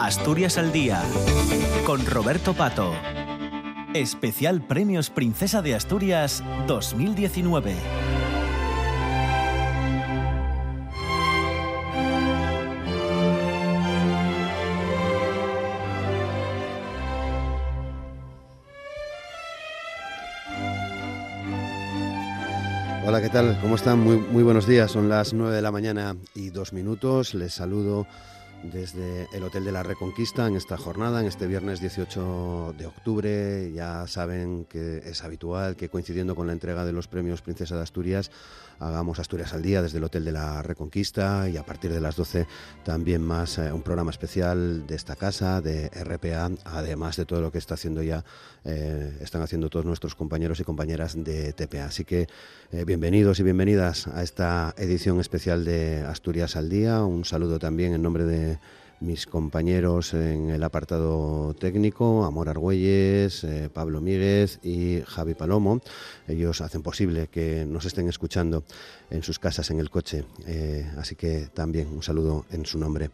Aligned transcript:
Asturias 0.00 0.58
al 0.58 0.70
Día, 0.70 1.02
con 1.84 2.06
Roberto 2.06 2.54
Pato. 2.54 2.92
Especial 3.94 4.64
Premios 4.64 5.10
Princesa 5.10 5.60
de 5.60 5.74
Asturias 5.74 6.44
2019. 6.68 7.74
Hola, 23.04 23.20
¿qué 23.20 23.30
tal? 23.30 23.58
¿Cómo 23.60 23.74
están? 23.74 23.98
Muy, 23.98 24.16
muy 24.18 24.44
buenos 24.44 24.66
días. 24.68 24.92
Son 24.92 25.08
las 25.08 25.32
9 25.32 25.56
de 25.56 25.62
la 25.62 25.72
mañana 25.72 26.16
y 26.34 26.50
dos 26.50 26.72
minutos. 26.72 27.34
Les 27.34 27.52
saludo 27.52 28.06
desde 28.62 29.28
el 29.32 29.42
Hotel 29.44 29.64
de 29.64 29.72
la 29.72 29.82
Reconquista 29.82 30.46
en 30.46 30.56
esta 30.56 30.76
jornada, 30.76 31.20
en 31.20 31.26
este 31.26 31.46
viernes 31.46 31.80
18 31.80 32.74
de 32.76 32.86
octubre. 32.86 33.72
Ya 33.72 34.06
saben 34.06 34.64
que 34.64 34.98
es 34.98 35.22
habitual 35.24 35.76
que 35.76 35.88
coincidiendo 35.88 36.34
con 36.34 36.46
la 36.46 36.52
entrega 36.52 36.84
de 36.84 36.92
los 36.92 37.08
premios 37.08 37.42
Princesa 37.42 37.76
de 37.76 37.82
Asturias, 37.82 38.30
hagamos 38.80 39.18
Asturias 39.18 39.52
al 39.54 39.62
Día 39.62 39.82
desde 39.82 39.98
el 39.98 40.04
Hotel 40.04 40.24
de 40.24 40.32
la 40.32 40.62
Reconquista 40.62 41.48
y 41.48 41.56
a 41.56 41.64
partir 41.64 41.92
de 41.92 42.00
las 42.00 42.16
12 42.16 42.46
también 42.84 43.22
más 43.22 43.58
eh, 43.58 43.72
un 43.72 43.82
programa 43.82 44.10
especial 44.10 44.86
de 44.86 44.94
esta 44.94 45.16
casa, 45.16 45.60
de 45.60 45.88
RPA, 45.88 46.50
además 46.64 47.16
de 47.16 47.24
todo 47.24 47.40
lo 47.40 47.52
que 47.52 47.58
está 47.58 47.74
haciendo 47.74 48.02
ya, 48.02 48.24
eh, 48.64 49.18
están 49.20 49.42
haciendo 49.42 49.70
todos 49.70 49.84
nuestros 49.84 50.14
compañeros 50.14 50.60
y 50.60 50.64
compañeras 50.64 51.22
de 51.22 51.52
TPA. 51.52 51.86
Así 51.86 52.04
que 52.04 52.28
eh, 52.72 52.84
bienvenidos 52.84 53.40
y 53.40 53.42
bienvenidas 53.42 54.06
a 54.08 54.22
esta 54.22 54.74
edición 54.76 55.20
especial 55.20 55.64
de 55.64 56.04
Asturias 56.04 56.56
al 56.56 56.68
Día. 56.68 57.02
Un 57.02 57.24
saludo 57.24 57.58
también 57.58 57.94
en 57.94 58.02
nombre 58.02 58.24
de 58.24 58.58
mis 59.00 59.26
compañeros 59.26 60.14
en 60.14 60.50
el 60.50 60.62
apartado 60.62 61.54
técnico, 61.54 62.24
Amor 62.24 62.48
Argüelles, 62.48 63.44
eh, 63.44 63.70
Pablo 63.72 64.00
Míguez 64.00 64.58
y 64.62 65.02
Javi 65.06 65.34
Palomo. 65.34 65.80
Ellos 66.26 66.60
hacen 66.60 66.82
posible 66.82 67.28
que 67.28 67.64
nos 67.66 67.84
estén 67.84 68.08
escuchando 68.08 68.64
en 69.10 69.22
sus 69.22 69.38
casas, 69.38 69.70
en 69.70 69.80
el 69.80 69.90
coche. 69.90 70.24
Eh, 70.46 70.90
así 70.96 71.14
que 71.14 71.48
también 71.52 71.88
un 71.88 72.02
saludo 72.02 72.44
en 72.50 72.66
su 72.66 72.78
nombre. 72.78 73.10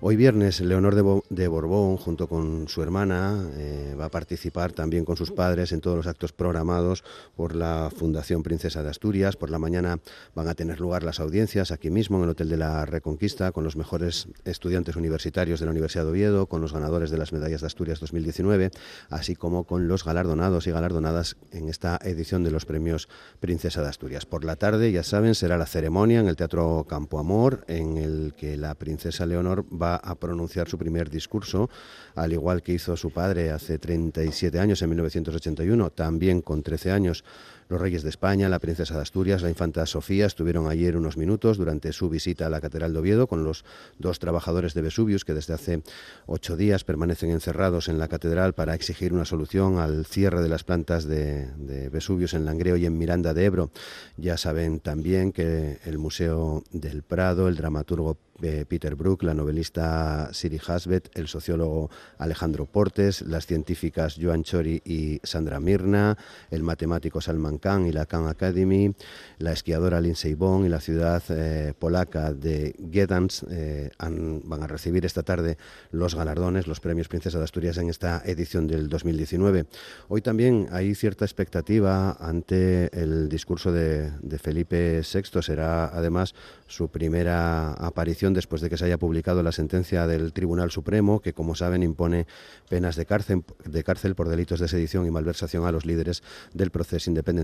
Hoy 0.00 0.16
viernes, 0.16 0.60
Leonor 0.60 0.94
de, 1.30 1.48
Borbón, 1.48 1.96
junto 1.96 2.28
con 2.28 2.68
su 2.68 2.82
hermana, 2.82 3.48
eh, 3.54 3.96
va 3.98 4.06
a 4.06 4.10
participar 4.10 4.72
también 4.72 5.04
con 5.04 5.16
sus 5.16 5.30
padres 5.30 5.72
en 5.72 5.80
todos 5.80 5.96
los 5.96 6.06
actos 6.06 6.32
programados 6.32 7.04
por 7.36 7.54
la 7.54 7.90
Fundación 7.96 8.42
Princesa 8.42 8.82
de 8.82 8.90
Asturias. 8.90 9.36
Por 9.36 9.50
la 9.50 9.58
mañana 9.58 10.00
van 10.34 10.48
a 10.48 10.54
tener 10.54 10.80
lugar 10.80 11.04
las 11.04 11.20
audiencias 11.20 11.70
aquí 11.70 11.90
mismo, 11.90 12.18
en 12.18 12.24
el 12.24 12.30
Hotel 12.30 12.50
de 12.50 12.58
la 12.58 12.84
Reconquista, 12.84 13.52
con 13.52 13.64
los 13.64 13.76
mejores 13.76 14.28
estudiantes 14.44 14.96
universitarios 14.96 15.60
de 15.60 15.66
la 15.66 15.72
Universidad 15.72 16.04
de 16.04 16.10
Oviedo, 16.10 16.46
con 16.48 16.60
los 16.60 16.72
ganadores 16.72 17.10
de 17.10 17.16
las 17.16 17.32
Medallas 17.32 17.62
de 17.62 17.68
Asturias 17.68 18.00
2019, 18.00 18.72
así 19.08 19.36
como 19.36 19.64
con 19.64 19.88
los 19.88 20.04
galardonados 20.04 20.66
y 20.66 20.70
galardonadas 20.70 21.36
en 21.50 21.68
esta 21.68 21.98
edición 22.02 22.44
de 22.44 22.50
los 22.50 22.66
premios 22.66 23.08
Princesa 23.40 23.80
de 23.80 23.88
Asturias. 23.88 24.26
Por 24.26 24.44
la 24.44 24.56
tarde, 24.56 24.92
ya 24.92 25.02
saben, 25.02 25.33
será 25.34 25.58
la 25.58 25.66
ceremonia 25.66 26.20
en 26.20 26.28
el 26.28 26.36
Teatro 26.36 26.86
Campo 26.88 27.18
Amor, 27.18 27.64
en 27.68 27.96
el 27.96 28.34
que 28.36 28.56
la 28.56 28.74
princesa 28.74 29.26
Leonor 29.26 29.64
va 29.64 29.96
a 29.96 30.14
pronunciar 30.14 30.68
su 30.68 30.78
primer 30.78 31.10
discurso, 31.10 31.68
al 32.14 32.32
igual 32.32 32.62
que 32.62 32.72
hizo 32.72 32.96
su 32.96 33.10
padre 33.10 33.50
hace 33.50 33.78
37 33.78 34.58
años, 34.58 34.82
en 34.82 34.90
1981, 34.90 35.90
también 35.90 36.42
con 36.42 36.62
13 36.62 36.92
años 36.92 37.24
los 37.68 37.80
reyes 37.80 38.02
de 38.02 38.10
España, 38.10 38.48
la 38.48 38.58
princesa 38.58 38.94
de 38.94 39.02
Asturias, 39.02 39.42
la 39.42 39.48
infanta 39.48 39.86
Sofía 39.86 40.26
estuvieron 40.26 40.68
ayer 40.68 40.96
unos 40.96 41.16
minutos 41.16 41.56
durante 41.56 41.92
su 41.92 42.10
visita 42.10 42.46
a 42.46 42.50
la 42.50 42.60
Catedral 42.60 42.92
de 42.92 42.98
Oviedo 42.98 43.26
con 43.26 43.42
los 43.42 43.64
dos 43.98 44.18
trabajadores 44.18 44.74
de 44.74 44.82
Vesuvius 44.82 45.24
que 45.24 45.32
desde 45.32 45.54
hace 45.54 45.82
ocho 46.26 46.56
días 46.56 46.84
permanecen 46.84 47.30
encerrados 47.30 47.88
en 47.88 47.98
la 47.98 48.08
catedral 48.08 48.52
para 48.52 48.74
exigir 48.74 49.14
una 49.14 49.24
solución 49.24 49.78
al 49.78 50.04
cierre 50.04 50.42
de 50.42 50.48
las 50.48 50.62
plantas 50.62 51.06
de, 51.06 51.46
de 51.56 51.88
Vesuvius 51.88 52.34
en 52.34 52.44
Langreo 52.44 52.76
y 52.76 52.84
en 52.84 52.98
Miranda 52.98 53.32
de 53.32 53.44
Ebro. 53.44 53.70
Ya 54.18 54.36
saben 54.36 54.80
también 54.80 55.23
que 55.32 55.78
el 55.84 55.98
Museo 55.98 56.64
del 56.72 57.02
Prado, 57.02 57.48
el 57.48 57.56
dramaturgo 57.56 58.16
Peter 58.40 58.94
Brook, 58.94 59.22
la 59.22 59.34
novelista 59.34 60.28
Siri 60.32 60.60
Hasbet, 60.66 61.10
el 61.14 61.28
sociólogo 61.28 61.90
Alejandro 62.18 62.66
Portes, 62.66 63.22
las 63.22 63.46
científicas 63.46 64.16
Joan 64.20 64.42
Chori 64.42 64.82
y 64.84 65.20
Sandra 65.22 65.60
Mirna, 65.60 66.16
el 66.50 66.62
matemático 66.62 67.20
Salman 67.20 67.58
Khan 67.58 67.86
y 67.86 67.92
la 67.92 68.06
Khan 68.06 68.26
Academy, 68.26 68.94
la 69.38 69.52
esquiadora 69.52 70.00
Lindsey 70.00 70.34
Bond 70.34 70.66
y 70.66 70.68
la 70.68 70.80
ciudad 70.80 71.22
eh, 71.28 71.74
polaca 71.78 72.32
de 72.32 72.74
Gdansk 72.78 73.44
eh, 73.50 73.90
van 73.98 74.62
a 74.62 74.66
recibir 74.66 75.04
esta 75.04 75.22
tarde 75.22 75.56
los 75.90 76.14
galardones, 76.14 76.66
los 76.66 76.80
premios 76.80 77.08
Princesa 77.08 77.38
de 77.38 77.44
Asturias 77.44 77.78
en 77.78 77.88
esta 77.88 78.22
edición 78.24 78.66
del 78.66 78.88
2019. 78.88 79.66
Hoy 80.08 80.22
también 80.22 80.68
hay 80.70 80.94
cierta 80.94 81.24
expectativa 81.24 82.16
ante 82.20 82.90
el 82.98 83.28
discurso 83.28 83.72
de 83.72 84.38
Felipe 84.40 85.02
VI. 85.02 85.42
Será 85.42 85.86
además 85.86 86.34
su 86.66 86.88
primera 86.88 87.72
aparición 87.74 88.23
después 88.32 88.62
de 88.62 88.70
que 88.70 88.78
se 88.78 88.86
haya 88.86 88.96
publicado 88.96 89.42
la 89.42 89.52
sentencia 89.52 90.06
del 90.06 90.32
Tribunal 90.32 90.70
Supremo, 90.70 91.20
que 91.20 91.34
como 91.34 91.54
saben 91.54 91.82
impone 91.82 92.26
penas 92.70 92.96
de 92.96 93.04
cárcel, 93.04 93.44
de 93.66 93.84
cárcel 93.84 94.14
por 94.14 94.28
delitos 94.28 94.60
de 94.60 94.68
sedición 94.68 95.06
y 95.06 95.10
malversación 95.10 95.66
a 95.66 95.72
los 95.72 95.84
líderes 95.84 96.22
del 96.54 96.70
proceso 96.70 97.10
independiente 97.10 97.34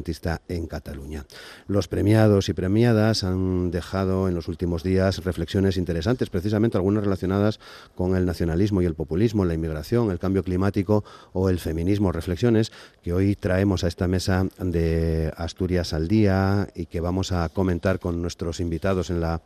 en 0.49 0.67
Cataluña. 0.67 1.25
Los 1.67 1.89
premiados 1.89 2.49
y 2.49 2.53
premiadas 2.53 3.25
han 3.25 3.71
dejado 3.71 4.29
en 4.29 4.35
los 4.35 4.49
últimos 4.49 4.83
días 4.83 5.25
reflexiones 5.25 5.77
interesantes, 5.77 6.31
precisamente 6.31 6.77
algunas 6.77 7.05
relacionadas 7.05 7.59
con 7.95 8.17
el 8.17 8.25
nacionalismo 8.25 8.83
y 8.83 8.87
el 8.87 8.95
populismo, 8.95 9.45
la 9.45 9.55
inmigración, 9.55 10.11
el 10.11 10.19
cambio 10.19 10.45
climático 10.45 11.05
o 11.33 11.49
el 11.49 11.59
feminismo, 11.59 12.12
reflexiones 12.12 12.73
que 13.03 13.12
hoy 13.12 13.35
traemos 13.35 13.85
a 13.85 13.89
esta 13.89 14.07
mesa 14.07 14.47
de 14.59 15.33
Asturias 15.37 15.93
al 15.93 16.09
día 16.09 16.69
y 16.75 16.87
que 16.87 17.01
vamos 17.01 17.33
a 17.33 17.49
comentar 17.49 17.99
con 17.99 18.23
nuestros 18.23 18.61
invitados 18.61 19.11
en 19.11 19.21
la 19.21 19.41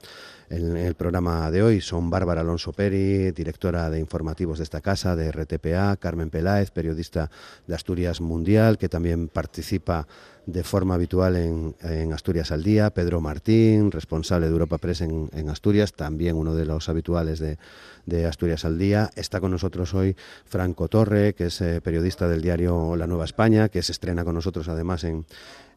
en 0.51 0.77
el 0.77 0.95
programa 0.95 1.51
de 1.51 1.63
hoy 1.63 1.81
son 1.81 2.11
Bárbara 2.11 2.43
Alonso 2.43 2.73
Peri, 2.73 3.31
directora 3.33 3.91
de 3.91 3.99
informativos 3.99 4.59
de 4.59 4.65
esta 4.65 4.81
casa, 4.81 5.17
de 5.17 5.31
RTPA, 5.31 5.97
Carmen 5.97 6.31
Peláez, 6.31 6.71
periodista 6.71 7.31
de 7.67 7.75
Asturias 7.75 8.21
Mundial, 8.21 8.79
que 8.79 8.89
también 8.89 9.29
participa 9.29 10.07
de 10.47 10.63
forma 10.63 10.95
habitual 10.95 11.37
en, 11.37 12.13
Asturias 12.13 12.53
al 12.53 12.63
Día, 12.63 12.91
Pedro 12.91 13.21
Martín, 13.21 13.91
responsable 13.91 14.47
de 14.47 14.53
Europa 14.53 14.79
Press 14.79 15.01
en, 15.01 15.49
Asturias, 15.49 15.95
también 15.95 16.37
uno 16.37 16.55
de 16.55 16.67
los 16.67 16.89
habituales 16.89 17.39
de, 17.39 18.27
Asturias 18.27 18.65
al 18.65 18.79
Día. 18.79 19.11
Está 19.17 19.41
con 19.41 19.51
nosotros 19.51 19.95
hoy 19.95 20.15
Franco 20.45 20.89
Torre, 20.89 21.35
que 21.35 21.47
es 21.47 21.61
eh, 21.63 21.81
periodista 21.81 22.29
del 22.29 22.43
diario 22.43 22.97
La 22.97 23.07
Nueva 23.07 23.25
España, 23.25 23.71
que 23.71 23.83
se 23.83 23.93
estrena 23.93 24.25
con 24.25 24.35
nosotros 24.35 24.69
además 24.69 25.05
en, 25.05 25.25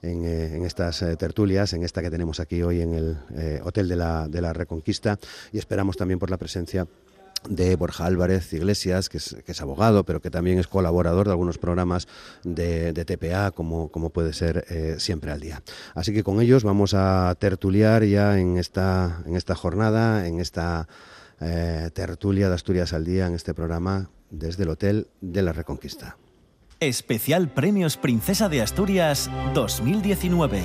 en, 0.01 0.25
eh, 0.25 0.65
estas 0.65 1.01
eh, 1.01 1.15
tertulias, 1.15 1.73
en 1.73 1.83
esta 1.83 2.01
que 2.01 2.09
tenemos 2.09 2.39
aquí 2.39 2.61
hoy 2.61 2.81
en 2.81 2.93
el 2.93 3.17
eh, 3.35 3.61
Hotel 3.63 3.87
de 3.87 3.95
la, 3.95 4.27
de 4.27 4.41
la 4.41 4.53
Reconquista 4.53 5.17
y 5.51 5.57
esperamos 5.57 5.97
también 5.97 6.19
por 6.19 6.29
la 6.29 6.37
presencia 6.37 6.87
de 7.47 7.75
Borja 7.75 8.05
Álvarez 8.05 8.51
Iglesias, 8.51 9.09
que 9.09 9.17
es, 9.17 9.61
abogado, 9.61 10.03
pero 10.03 10.21
que 10.21 10.31
también 10.31 10.57
es 10.57 10.67
colaborador 10.67 11.27
de 11.27 11.31
algunos 11.31 11.59
programas 11.59 12.07
de, 12.43 12.93
TPA, 12.93 13.51
como, 13.51 13.89
como, 13.89 14.09
puede 14.09 14.33
ser 14.33 14.65
Siempre 14.99 15.31
al 15.31 15.39
Día. 15.39 15.61
Así 15.93 16.13
que 16.13 16.23
con 16.23 16.41
ellos 16.41 16.63
vamos 16.63 16.95
a 16.95 17.33
tertuliar 17.39 18.03
ya 18.03 18.39
en 18.39 18.57
esta, 18.57 19.21
en 19.25 19.35
esta 19.35 19.53
jornada, 19.53 20.27
en 20.27 20.39
esta 20.39 20.87
tertulia 21.93 22.49
de 22.49 22.55
Asturias 22.55 22.91
al 22.91 23.05
Día, 23.05 23.27
en 23.27 23.35
este 23.35 23.53
programa, 23.53 24.09
desde 24.31 24.63
el 24.63 24.69
Hotel 24.69 25.07
de 25.21 25.43
la 25.43 25.53
Reconquista. 25.53 26.17
Especial 26.79 27.49
Premios 27.49 27.97
Princesa 27.97 28.49
de 28.49 28.61
Asturias 28.61 29.31
2019. 29.55 30.61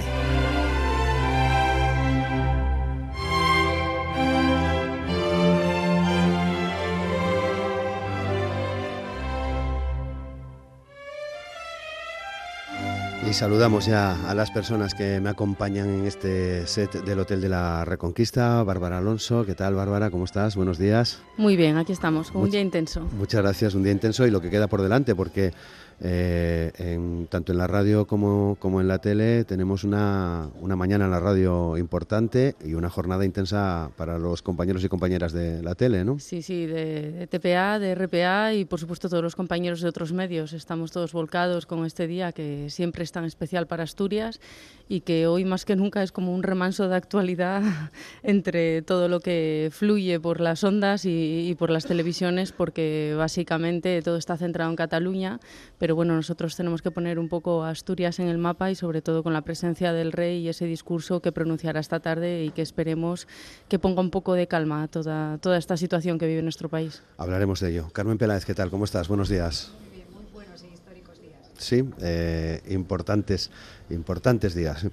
Y 13.26 13.34
saludamos 13.34 13.86
ya 13.86 14.28
a 14.28 14.34
las 14.34 14.50
personas 14.50 14.94
que 14.94 15.18
me 15.18 15.30
acompañan 15.30 15.88
en 15.88 16.04
este 16.04 16.66
set 16.66 17.02
del 17.04 17.20
Hotel 17.20 17.40
de 17.40 17.48
la 17.48 17.86
Reconquista. 17.86 18.62
Bárbara 18.62 18.98
Alonso, 18.98 19.46
¿qué 19.46 19.54
tal 19.54 19.74
Bárbara? 19.74 20.10
¿Cómo 20.10 20.24
estás? 20.24 20.56
Buenos 20.56 20.76
días. 20.76 21.22
Muy 21.38 21.56
bien, 21.56 21.78
aquí 21.78 21.92
estamos, 21.92 22.30
con 22.30 22.42
un 22.42 22.50
día 22.50 22.60
intenso. 22.60 23.08
Muchas 23.16 23.40
gracias, 23.40 23.74
un 23.74 23.82
día 23.82 23.92
intenso 23.92 24.26
y 24.26 24.30
lo 24.30 24.42
que 24.42 24.50
queda 24.50 24.66
por 24.66 24.82
delante, 24.82 25.14
porque 25.14 25.54
eh, 26.04 26.72
en, 26.78 27.28
tanto 27.30 27.52
en 27.52 27.58
la 27.58 27.68
radio 27.68 28.08
como, 28.08 28.56
como 28.58 28.80
en 28.80 28.88
la 28.88 28.98
tele 28.98 29.44
tenemos 29.44 29.84
una, 29.84 30.48
una, 30.60 30.74
mañana 30.74 31.04
en 31.04 31.12
la 31.12 31.20
radio 31.20 31.76
importante 31.78 32.56
y 32.64 32.74
una 32.74 32.90
jornada 32.90 33.24
intensa 33.24 33.88
para 33.96 34.18
los 34.18 34.42
compañeros 34.42 34.82
y 34.82 34.88
compañeras 34.88 35.32
de 35.32 35.62
la 35.62 35.76
tele, 35.76 36.04
¿no? 36.04 36.18
Sí, 36.18 36.42
sí, 36.42 36.66
de, 36.66 37.28
TPA, 37.30 37.78
de 37.78 37.94
RPA 37.94 38.52
y 38.52 38.64
por 38.64 38.80
supuesto 38.80 39.08
todos 39.08 39.22
los 39.22 39.36
compañeros 39.36 39.80
de 39.80 39.88
otros 39.88 40.12
medios. 40.12 40.52
Estamos 40.54 40.90
todos 40.90 41.12
volcados 41.12 41.66
con 41.66 41.86
este 41.86 42.08
día 42.08 42.32
que 42.32 42.68
siempre 42.68 43.04
es 43.04 43.12
tan 43.12 43.24
especial 43.24 43.68
para 43.68 43.84
Asturias 43.84 44.40
y 44.88 45.02
que 45.02 45.28
hoy 45.28 45.44
más 45.44 45.64
que 45.64 45.76
nunca 45.76 46.02
es 46.02 46.10
como 46.10 46.34
un 46.34 46.42
remanso 46.42 46.88
de 46.88 46.96
actualidad 46.96 47.62
entre 48.24 48.82
todo 48.82 49.06
lo 49.06 49.20
que 49.20 49.68
fluye 49.70 50.18
por 50.18 50.40
las 50.40 50.64
ondas 50.64 51.04
y, 51.04 51.48
y 51.48 51.54
por 51.54 51.70
las 51.70 51.86
televisiones 51.86 52.50
porque 52.50 53.14
básicamente 53.16 54.02
todo 54.02 54.16
está 54.16 54.36
centrado 54.36 54.68
en 54.68 54.76
Cataluña, 54.76 55.38
pero 55.78 55.91
pero 55.92 55.96
bueno, 55.98 56.14
nosotros 56.14 56.56
tenemos 56.56 56.80
que 56.80 56.90
poner 56.90 57.18
un 57.18 57.28
poco 57.28 57.64
Asturias 57.64 58.18
en 58.18 58.28
el 58.28 58.38
mapa 58.38 58.70
y 58.70 58.74
sobre 58.74 59.02
todo 59.02 59.22
con 59.22 59.34
la 59.34 59.42
presencia 59.42 59.92
del 59.92 60.10
rey 60.10 60.38
y 60.38 60.48
ese 60.48 60.64
discurso 60.64 61.20
que 61.20 61.32
pronunciará 61.32 61.80
esta 61.80 62.00
tarde 62.00 62.44
y 62.44 62.50
que 62.50 62.62
esperemos 62.62 63.28
que 63.68 63.78
ponga 63.78 64.00
un 64.00 64.10
poco 64.10 64.32
de 64.32 64.46
calma 64.46 64.84
a 64.84 64.88
toda, 64.88 65.36
toda 65.36 65.58
esta 65.58 65.76
situación 65.76 66.18
que 66.18 66.26
vive 66.26 66.40
nuestro 66.40 66.70
país. 66.70 67.02
Hablaremos 67.18 67.60
de 67.60 67.72
ello. 67.72 67.90
Carmen 67.92 68.16
Peláez, 68.16 68.46
¿qué 68.46 68.54
tal? 68.54 68.70
¿Cómo 68.70 68.86
estás? 68.86 69.06
Buenos 69.06 69.28
días. 69.28 69.70
Muy 69.82 69.96
bien, 69.96 70.06
muy 70.14 70.32
buenos 70.32 70.62
y 70.62 70.72
históricos 70.72 71.20
días. 71.20 71.50
Sí, 71.58 71.84
eh, 72.00 72.62
importantes, 72.70 73.50
importantes 73.90 74.54
días. 74.54 74.86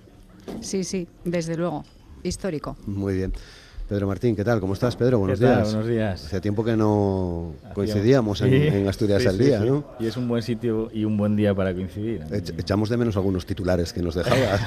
Sí, 0.60 0.84
sí, 0.84 1.08
desde 1.24 1.56
luego, 1.56 1.86
histórico. 2.24 2.76
Muy 2.86 3.14
bien. 3.14 3.32
Pedro 3.90 4.06
Martín, 4.06 4.36
¿qué 4.36 4.44
tal? 4.44 4.60
¿Cómo 4.60 4.74
estás, 4.74 4.96
Pedro? 4.96 5.18
Buenos 5.18 5.40
días. 5.40 5.74
Buenos 5.74 5.88
días. 5.88 6.24
Hace 6.24 6.40
tiempo 6.42 6.64
que 6.64 6.78
no 6.78 7.54
coincidíamos 7.74 8.40
en, 8.42 8.88
Asturias 8.88 9.26
al 9.26 9.36
día, 9.36 9.62
¿no? 9.62 9.84
Y 10.00 10.06
es 10.06 10.16
un 10.16 10.28
buen 10.28 10.44
sitio 10.44 10.92
y 10.94 11.06
un 11.06 11.18
buen 11.18 11.36
día 11.36 11.56
para 11.56 11.74
coincidir. 11.74 12.22
echamos 12.32 12.90
de 12.90 12.98
menos 12.98 13.16
algunos 13.16 13.48
titulares 13.48 13.92
que 13.92 14.04
nos 14.04 14.14
dejabas 14.20 14.62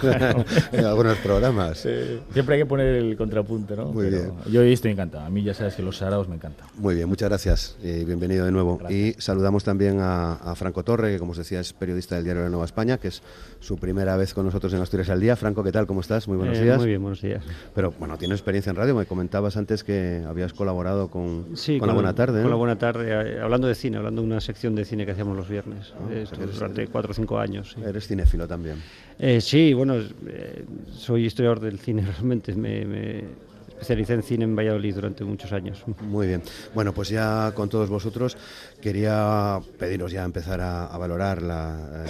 en 0.72 0.84
algunos 0.84 1.18
programas. 1.18 1.86
Siempre 2.32 2.56
hay 2.56 2.62
que 2.62 2.66
poner 2.66 2.96
el 2.96 3.16
contrapunto, 3.16 3.76
¿no? 3.76 3.92
Muy 3.92 4.08
bien. 4.08 4.32
Yo 4.50 4.60
estoy 4.62 4.90
encantado. 4.90 5.24
A 5.24 5.30
mí 5.30 5.44
ya 5.44 5.54
sabes 5.54 5.76
que 5.76 5.82
los 5.82 5.98
saraos 5.98 6.28
me 6.28 6.34
encantan. 6.34 6.66
Muy 6.76 6.96
bien, 6.96 7.08
muchas 7.08 7.28
gracias 7.28 7.76
y 7.80 8.04
bienvenido 8.04 8.44
de 8.44 8.50
nuevo. 8.50 8.80
Y 8.90 9.14
saludamos 9.18 9.62
también 9.62 9.98
a, 10.00 10.52
Franco 10.56 10.82
Torre, 10.82 11.12
que 11.12 11.18
como 11.20 11.30
os 11.30 11.38
decía 11.38 11.60
es 11.60 11.72
periodista 11.72 12.16
del 12.16 12.24
diario 12.24 12.42
de 12.42 12.50
Nueva 12.50 12.64
España, 12.64 12.98
que 12.98 13.06
es 13.06 13.22
su 13.60 13.76
primera 13.78 14.16
vez 14.16 14.34
con 14.34 14.44
nosotros 14.44 14.74
en 14.74 14.80
Asturias 14.80 15.10
al 15.10 15.20
día. 15.20 15.36
Franco, 15.36 15.62
¿qué 15.62 15.70
tal? 15.70 15.86
¿Cómo 15.86 16.00
estás? 16.00 16.26
Muy 16.26 16.36
buenos 16.36 16.58
eh, 16.58 16.64
días. 16.64 16.78
Muy 16.78 16.88
bien, 16.88 17.00
buenos 17.00 17.22
días. 17.22 17.44
Pero 17.72 17.92
bueno, 18.00 18.18
tienes 18.18 18.40
experiencia 18.40 18.70
en 18.70 18.76
radio, 18.76 18.96
me 18.96 19.06
comentabas 19.12 19.58
antes 19.58 19.84
que 19.84 20.24
habías 20.26 20.54
colaborado 20.54 21.08
con, 21.08 21.44
con, 21.78 21.86
La 21.86 21.92
Buena 21.92 22.14
Tarde. 22.14 22.40
Con 22.40 22.50
La 22.50 22.56
Buena 22.56 22.78
Tarde, 22.78 23.10
eh, 23.10 23.40
hablando 23.42 23.68
de 23.68 23.74
cine, 23.74 23.98
hablando 23.98 24.22
de 24.22 24.26
una 24.26 24.40
sección 24.40 24.74
de 24.74 24.86
cine 24.86 25.04
que 25.04 25.12
hacíamos 25.12 25.36
los 25.36 25.50
viernes, 25.50 25.92
ah, 25.98 26.36
durante 26.54 26.86
cuatro 26.86 27.10
o 27.10 27.14
cinco 27.14 27.38
años. 27.38 27.76
Eres 27.86 28.06
cinéfilo 28.06 28.48
también. 28.48 28.82
Eh, 29.18 29.42
sí, 29.42 29.74
bueno, 29.74 29.96
eh, 29.96 30.64
soy 30.96 31.26
historiador 31.26 31.60
del 31.60 31.78
cine 31.78 32.06
realmente, 32.10 32.54
me, 32.54 33.24
especialicé 33.68 34.14
en 34.14 34.22
cine 34.22 34.44
en 34.44 34.56
Valladolid 34.56 34.94
durante 34.94 35.24
muchos 35.24 35.52
años. 35.52 35.84
Muy 36.00 36.28
bien. 36.28 36.42
Bueno, 36.74 36.94
pues 36.94 37.10
ya 37.10 37.52
con 37.54 37.68
todos 37.68 37.90
vosotros 37.90 38.38
quería 38.80 39.60
pediros 39.78 40.10
ya 40.10 40.24
empezar 40.24 40.62
a, 40.62 40.96
valorar 40.96 41.42
la, 41.42 42.06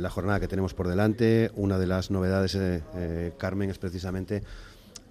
la, 0.00 0.08
jornada 0.10 0.40
que 0.40 0.48
tenemos 0.48 0.72
por 0.72 0.88
delante. 0.88 1.50
Una 1.56 1.78
de 1.78 1.86
las 1.86 2.10
novedades, 2.10 2.56
Carmen, 3.36 3.68
es 3.68 3.78
precisamente 3.78 4.42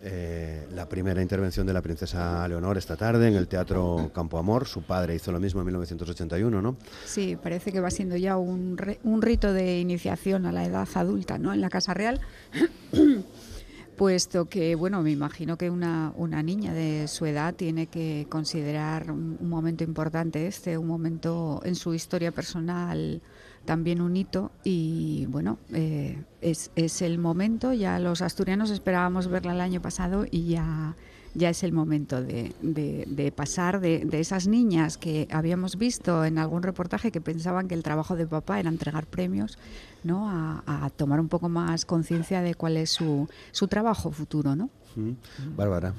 eh, 0.03 0.67
la 0.73 0.89
primera 0.89 1.21
intervención 1.21 1.67
de 1.67 1.73
la 1.73 1.81
princesa 1.81 2.47
Leonor 2.47 2.77
esta 2.77 2.95
tarde 2.95 3.27
en 3.27 3.35
el 3.35 3.47
Teatro 3.47 4.09
Campo 4.13 4.39
Amor. 4.39 4.67
Su 4.67 4.81
padre 4.81 5.15
hizo 5.15 5.31
lo 5.31 5.39
mismo 5.39 5.61
en 5.61 5.67
1981, 5.67 6.61
¿no? 6.61 6.75
Sí, 7.05 7.37
parece 7.41 7.71
que 7.71 7.79
va 7.79 7.91
siendo 7.91 8.17
ya 8.17 8.37
un, 8.37 8.77
un 9.03 9.21
rito 9.21 9.53
de 9.53 9.79
iniciación 9.79 10.45
a 10.47 10.51
la 10.51 10.65
edad 10.65 10.87
adulta, 10.95 11.37
¿no? 11.37 11.53
En 11.53 11.61
la 11.61 11.69
Casa 11.69 11.93
Real. 11.93 12.19
puesto 13.95 14.45
que, 14.45 14.73
bueno, 14.73 15.03
me 15.03 15.11
imagino 15.11 15.57
que 15.57 15.69
una, 15.69 16.11
una, 16.15 16.41
niña 16.41 16.73
de 16.73 17.07
su 17.07 17.27
edad 17.27 17.53
tiene 17.53 17.85
que 17.85 18.25
considerar 18.29 19.11
un, 19.11 19.37
un 19.39 19.49
momento 19.49 19.83
importante 19.83 20.47
este, 20.47 20.75
un 20.75 20.87
momento 20.87 21.61
en 21.63 21.75
su 21.75 21.93
historia 21.93 22.31
personal 22.31 23.21
también 23.65 24.01
un 24.01 24.15
hito 24.17 24.51
y 24.63 25.25
bueno, 25.27 25.57
eh, 25.73 26.23
es, 26.41 26.71
es, 26.75 27.01
el 27.01 27.17
momento, 27.17 27.73
ya 27.73 27.99
los 27.99 28.21
asturianos 28.21 28.71
esperábamos 28.71 29.27
verla 29.27 29.53
el 29.53 29.61
año 29.61 29.81
pasado 29.81 30.25
y 30.29 30.47
ya, 30.47 30.95
ya 31.33 31.49
es 31.49 31.63
el 31.63 31.71
momento 31.71 32.21
de, 32.21 32.53
de, 32.61 33.31
pasar 33.31 33.79
de, 33.79 33.99
de, 34.05 34.19
esas 34.19 34.47
niñas 34.47 34.97
que 34.97 35.27
habíamos 35.31 35.77
visto 35.77 36.25
en 36.25 36.37
algún 36.39 36.63
reportaje 36.63 37.11
que 37.11 37.21
pensaban 37.21 37.67
que 37.67 37.75
el 37.75 37.83
trabajo 37.83 38.15
de 38.15 38.25
papá 38.25 38.59
era 38.59 38.69
entregar 38.69 39.05
premios, 39.05 39.57
¿no? 40.03 40.29
a, 40.29 40.63
a 40.65 40.89
tomar 40.89 41.19
un 41.19 41.29
poco 41.29 41.47
más 41.47 41.85
conciencia 41.85 42.41
de 42.41 42.55
cuál 42.55 42.77
es 42.77 42.89
su, 42.89 43.29
su 43.51 43.67
trabajo 43.67 44.11
futuro. 44.11 44.55
¿no? 44.55 44.69
Bárbara. 45.55 45.93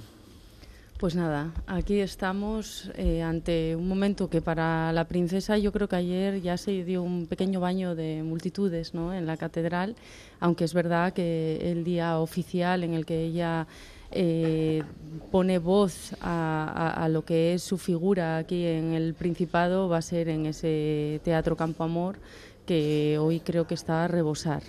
Pues 1.03 1.17
nada, 1.17 1.51
aquí 1.67 1.99
estamos 1.99 2.89
eh, 2.95 3.23
ante 3.23 3.75
un 3.75 3.89
momento 3.89 4.31
que 4.31 4.41
para 4.41 4.93
la 4.93 5.09
princesa 5.09 5.59
yo 5.59 5.73
creo 5.73 5.89
que 5.89 5.97
ayer 5.97 6.41
ya 6.41 6.57
se 6.57 6.85
dio 6.85 7.03
un 7.03 7.27
pequeño 7.27 7.59
baño 7.59 7.97
de 7.97 8.23
multitudes 8.23 8.95
¿no? 8.95 9.13
en 9.13 9.27
la 9.27 9.37
catedral, 9.37 9.97
aunque 10.39 10.63
es 10.63 10.73
verdad 10.73 11.13
que 11.13 11.73
el 11.73 11.83
día 11.83 12.21
oficial 12.21 12.85
en 12.85 12.95
el 12.95 13.05
que 13.05 13.21
ella 13.21 13.67
eh, 14.13 14.85
pone 15.33 15.59
voz 15.59 16.15
a, 16.21 17.09
lo 17.11 17.25
que 17.25 17.55
es 17.55 17.65
su 17.65 17.79
figura 17.79 18.37
aquí 18.37 18.65
en 18.65 18.93
el 18.93 19.15
Principado 19.15 19.89
va 19.89 19.97
a 19.97 20.03
ser 20.03 20.29
en 20.29 20.47
ese 20.47 21.21
Teatro 21.25 21.57
Campo 21.57 21.83
Amor 21.83 22.21
que 22.65 23.19
hoy 23.19 23.41
creo 23.41 23.67
que 23.67 23.75
está 23.75 24.05
a 24.05 24.07
rebosar. 24.07 24.63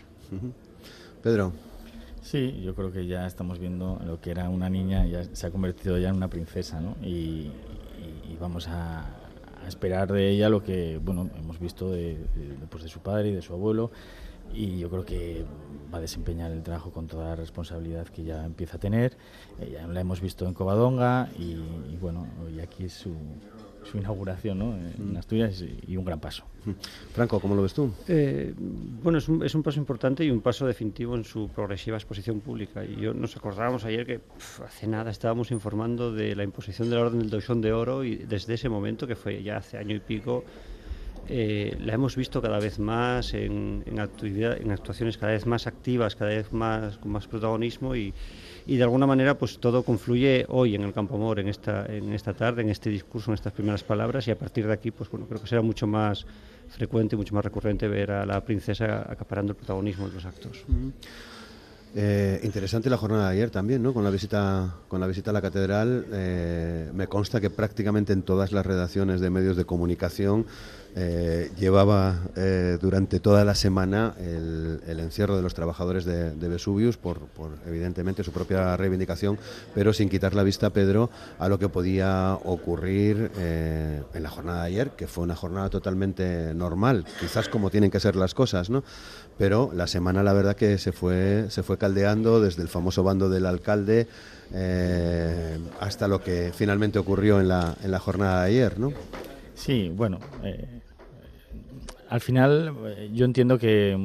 Pedro. 1.21 1.53
Sí, 2.23 2.61
yo 2.63 2.73
creo 2.73 2.89
que 2.89 3.05
ya 3.05 3.27
estamos 3.27 3.59
viendo 3.59 3.99
lo 4.05 4.21
que 4.21 4.31
era 4.31 4.47
una 4.49 4.69
niña, 4.69 5.05
ya 5.05 5.25
se 5.35 5.45
ha 5.45 5.51
convertido 5.51 5.97
ya 5.97 6.07
en 6.07 6.15
una 6.15 6.29
princesa, 6.29 6.79
¿no? 6.79 6.95
Y, 7.05 7.51
vamos 8.39 8.67
a, 8.67 9.05
esperar 9.67 10.11
de 10.11 10.29
ella 10.29 10.49
lo 10.49 10.61
que, 10.61 10.99
bueno, 11.01 11.29
hemos 11.37 11.57
visto 11.57 11.89
de, 11.89 12.17
pues 12.69 12.83
de 12.83 12.89
su 12.89 12.99
padre 12.99 13.29
y 13.29 13.33
de 13.33 13.41
su 13.41 13.53
abuelo 13.53 13.91
y 14.53 14.79
yo 14.79 14.89
creo 14.89 15.05
que 15.05 15.45
va 15.93 15.99
a 15.99 16.01
desempeñar 16.01 16.51
el 16.51 16.61
trabajo 16.63 16.91
con 16.91 17.07
toda 17.07 17.29
la 17.29 17.35
responsabilidad 17.37 18.07
que 18.07 18.25
ya 18.25 18.43
empieza 18.43 18.75
a 18.75 18.79
tener. 18.81 19.15
ya 19.71 19.87
la 19.87 20.01
hemos 20.01 20.19
visto 20.19 20.45
en 20.45 20.53
Covadonga 20.53 21.29
y, 21.39 21.53
y 21.93 21.97
bueno, 22.01 22.27
hoy 22.45 22.59
aquí 22.59 22.85
es 22.85 22.93
su, 22.93 23.15
su 23.83 23.97
inauguración 23.97 24.59
¿no? 24.59 24.75
en 24.75 25.13
mm. 25.13 25.17
Asturias 25.17 25.63
y 25.87 25.97
un 25.97 26.05
gran 26.05 26.19
paso. 26.19 26.45
Franco, 27.13 27.39
¿cómo 27.39 27.55
lo 27.55 27.61
ves 27.61 27.73
tú? 27.73 27.91
Eh, 28.07 28.53
bueno, 28.57 29.17
es 29.17 29.27
un, 29.27 29.43
es 29.43 29.53
un, 29.53 29.63
paso 29.63 29.79
importante 29.79 30.23
y 30.23 30.31
un 30.31 30.41
paso 30.41 30.65
definitivo 30.65 31.15
en 31.15 31.23
su 31.23 31.49
progresiva 31.49 31.97
exposición 31.97 32.39
pública. 32.39 32.85
Y 32.85 32.95
yo 32.95 33.13
nos 33.13 33.35
acordábamos 33.35 33.83
ayer 33.85 34.05
que 34.05 34.21
hace 34.65 34.87
nada 34.87 35.11
estábamos 35.11 35.51
informando 35.51 36.11
de 36.11 36.35
la 36.35 36.43
imposición 36.43 36.89
de 36.89 36.95
la 36.95 37.01
Orden 37.01 37.19
del 37.19 37.29
Doixón 37.29 37.61
de 37.61 37.73
Oro 37.73 38.03
y 38.03 38.15
desde 38.15 38.53
ese 38.53 38.69
momento, 38.69 39.07
que 39.07 39.15
fue 39.15 39.43
ya 39.43 39.57
hace 39.57 39.77
año 39.77 39.95
y 39.95 39.99
pico, 39.99 40.43
eh, 41.27 41.77
la 41.79 41.93
hemos 41.93 42.15
visto 42.15 42.41
cada 42.41 42.59
vez 42.59 42.79
más 42.79 43.33
en, 43.33 43.83
en, 43.85 43.99
actividad, 43.99 44.59
en 44.59 44.71
actuaciones 44.71 45.17
cada 45.17 45.33
vez 45.33 45.45
más 45.45 45.67
activas, 45.67 46.15
cada 46.15 46.31
vez 46.31 46.51
más 46.51 46.97
con 46.97 47.11
más 47.11 47.27
protagonismo 47.27 47.95
y, 47.95 48.13
y 48.65 48.77
de 48.77 48.83
alguna 48.83 49.05
manera 49.05 49.37
pues 49.37 49.59
todo 49.59 49.83
confluye 49.83 50.45
hoy 50.49 50.75
en 50.75 50.83
el 50.83 50.93
Campo 50.93 51.15
Amor, 51.15 51.39
en 51.39 51.47
esta, 51.47 51.85
en 51.85 52.13
esta 52.13 52.33
tarde, 52.33 52.61
en 52.61 52.69
este 52.69 52.89
discurso, 52.89 53.31
en 53.31 53.35
estas 53.35 53.53
primeras 53.53 53.83
palabras 53.83 54.27
y 54.27 54.31
a 54.31 54.37
partir 54.37 54.67
de 54.67 54.73
aquí 54.73 54.91
pues 54.91 55.09
bueno, 55.09 55.25
creo 55.27 55.41
que 55.41 55.47
será 55.47 55.61
mucho 55.61 55.87
más 55.87 56.25
frecuente, 56.69 57.15
mucho 57.15 57.35
más 57.35 57.43
recurrente 57.43 57.87
ver 57.87 58.11
a 58.11 58.25
la 58.25 58.41
princesa 58.41 59.05
acaparando 59.09 59.51
el 59.51 59.57
protagonismo 59.57 60.07
de 60.07 60.13
los 60.13 60.25
actos. 60.25 60.63
Eh, 61.95 62.39
interesante 62.43 62.89
la 62.89 62.97
jornada 62.97 63.29
de 63.29 63.35
ayer 63.35 63.51
también, 63.51 63.83
¿no? 63.83 63.93
Con 63.93 64.03
la 64.03 64.09
visita, 64.09 64.77
con 64.87 64.99
la 64.99 65.05
visita 65.05 65.29
a 65.29 65.33
la 65.33 65.43
catedral, 65.43 66.07
eh, 66.11 66.89
me 66.91 67.07
consta 67.07 67.39
que 67.39 67.51
prácticamente 67.51 68.13
en 68.13 68.23
todas 68.23 68.51
las 68.51 68.65
redacciones 68.65 69.21
de 69.21 69.29
medios 69.29 69.55
de 69.55 69.65
comunicación 69.65 70.47
eh, 70.95 71.49
llevaba 71.57 72.19
eh, 72.35 72.77
durante 72.79 73.19
toda 73.19 73.43
la 73.43 73.55
semana 73.55 74.13
el, 74.19 74.99
encierro 74.99 75.35
de 75.35 75.41
los 75.41 75.55
trabajadores 75.55 76.05
de, 76.05 76.31
Vesuvius 76.47 76.97
por, 76.97 77.19
evidentemente 77.65 78.23
su 78.23 78.31
propia 78.31 78.77
reivindicación, 78.77 79.39
pero 79.73 79.91
sin 79.91 80.07
quitar 80.07 80.35
la 80.35 80.43
vista, 80.43 80.69
Pedro, 80.69 81.09
a 81.39 81.49
lo 81.49 81.57
que 81.57 81.67
podía 81.67 82.37
ocurrir 82.43 83.31
eh, 83.37 84.03
en 84.13 84.23
la 84.23 84.29
jornada 84.29 84.61
de 84.61 84.67
ayer, 84.67 84.91
que 84.91 85.07
fue 85.07 85.23
una 85.23 85.35
jornada 85.35 85.69
totalmente 85.69 86.53
normal, 86.53 87.05
quizás 87.19 87.49
como 87.49 87.71
tienen 87.71 87.89
que 87.89 87.99
ser 87.99 88.15
las 88.15 88.35
cosas, 88.35 88.69
¿no? 88.69 88.83
Pero 89.37 89.71
la 89.73 89.87
semana, 89.87 90.21
la 90.21 90.33
verdad, 90.33 90.55
que 90.55 90.77
se 90.77 90.91
fue, 90.91 91.47
se 91.49 91.63
fue 91.63 91.79
caldeando 91.79 92.39
desde 92.39 92.61
el 92.61 92.67
famoso 92.67 93.01
bando 93.01 93.29
del 93.29 93.47
alcalde 93.47 94.07
hasta 95.79 96.07
lo 96.07 96.21
que 96.21 96.51
finalmente 96.53 96.99
ocurrió 96.99 97.39
en 97.39 97.47
la, 97.47 97.75
en 97.83 97.89
la 97.89 97.97
jornada 97.97 98.43
de 98.43 98.49
ayer, 98.49 98.79
¿no? 98.79 98.93
Sí, 99.55 99.91
bueno, 99.95 100.19
al 102.13 102.21
final 102.21 102.75
eh, 102.85 103.09
yo 103.11 103.25
entiendo 103.25 103.57
que 103.57 103.97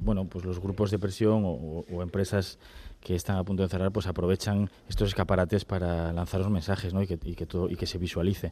bueno, 0.00 0.24
pues 0.24 0.44
los 0.44 0.58
grupos 0.58 0.90
de 0.90 0.98
presión 0.98 1.44
o, 1.46 2.02
empresas 2.02 2.58
que 3.00 3.14
están 3.14 3.36
a 3.36 3.44
punto 3.44 3.62
de 3.62 3.68
cerrar, 3.68 3.92
pues 3.92 4.08
aprovechan 4.08 4.68
estos 4.88 5.10
escaparates 5.10 5.64
para 5.64 6.12
lanzar 6.12 6.40
los 6.40 6.50
mensajes 6.50 6.92
¿no? 6.92 7.02
y, 7.02 7.06
que, 7.06 7.46
todo, 7.46 7.70
y 7.70 7.76
que 7.76 7.86
se 7.86 7.98
visualice. 7.98 8.50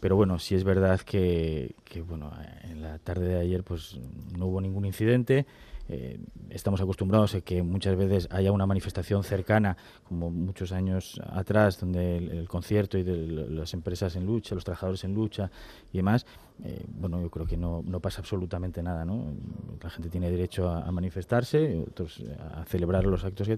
Pero 0.00 0.16
bueno, 0.16 0.38
sí 0.38 0.54
es 0.54 0.64
verdad 0.64 1.00
que, 1.00 1.74
bueno, 2.08 2.32
en 2.62 2.80
la 2.80 2.98
tarde 2.98 3.28
de 3.28 3.40
ayer 3.40 3.62
pues 3.62 3.98
no 4.38 4.46
hubo 4.46 4.62
ningún 4.62 4.86
incidente. 4.86 5.44
Eh, 5.88 6.18
estamos 6.48 6.80
acostumbrados 6.80 7.34
a 7.34 7.42
que 7.42 7.62
muchas 7.62 7.94
veces 7.94 8.26
haya 8.30 8.52
una 8.52 8.66
manifestación 8.66 9.22
cercana, 9.22 9.76
como 10.08 10.30
muchos 10.30 10.72
años 10.72 11.20
atrás, 11.30 11.78
donde 11.78 12.16
el, 12.16 12.48
concierto 12.48 12.96
y 12.96 13.02
de 13.02 13.16
las 13.50 13.74
empresas 13.74 14.16
en 14.16 14.24
lucha, 14.24 14.54
los 14.54 14.64
trabajadores 14.64 15.04
en 15.04 15.14
lucha 15.14 15.50
y 15.92 15.98
demás, 15.98 16.26
eh, 16.64 16.84
bueno, 16.88 17.20
yo 17.20 17.30
creo 17.30 17.46
que 17.46 17.56
no, 17.56 17.82
no, 17.86 18.00
pasa 18.00 18.20
absolutamente 18.20 18.82
nada, 18.82 19.04
¿no? 19.04 19.34
La 19.82 19.90
gente 19.90 20.08
tiene 20.08 20.30
derecho 20.30 20.68
a, 20.68 20.90
manifestarse, 20.90 21.84
otros 21.88 22.22
a 22.54 22.64
celebrar 22.64 23.04
los 23.04 23.24
actos 23.24 23.48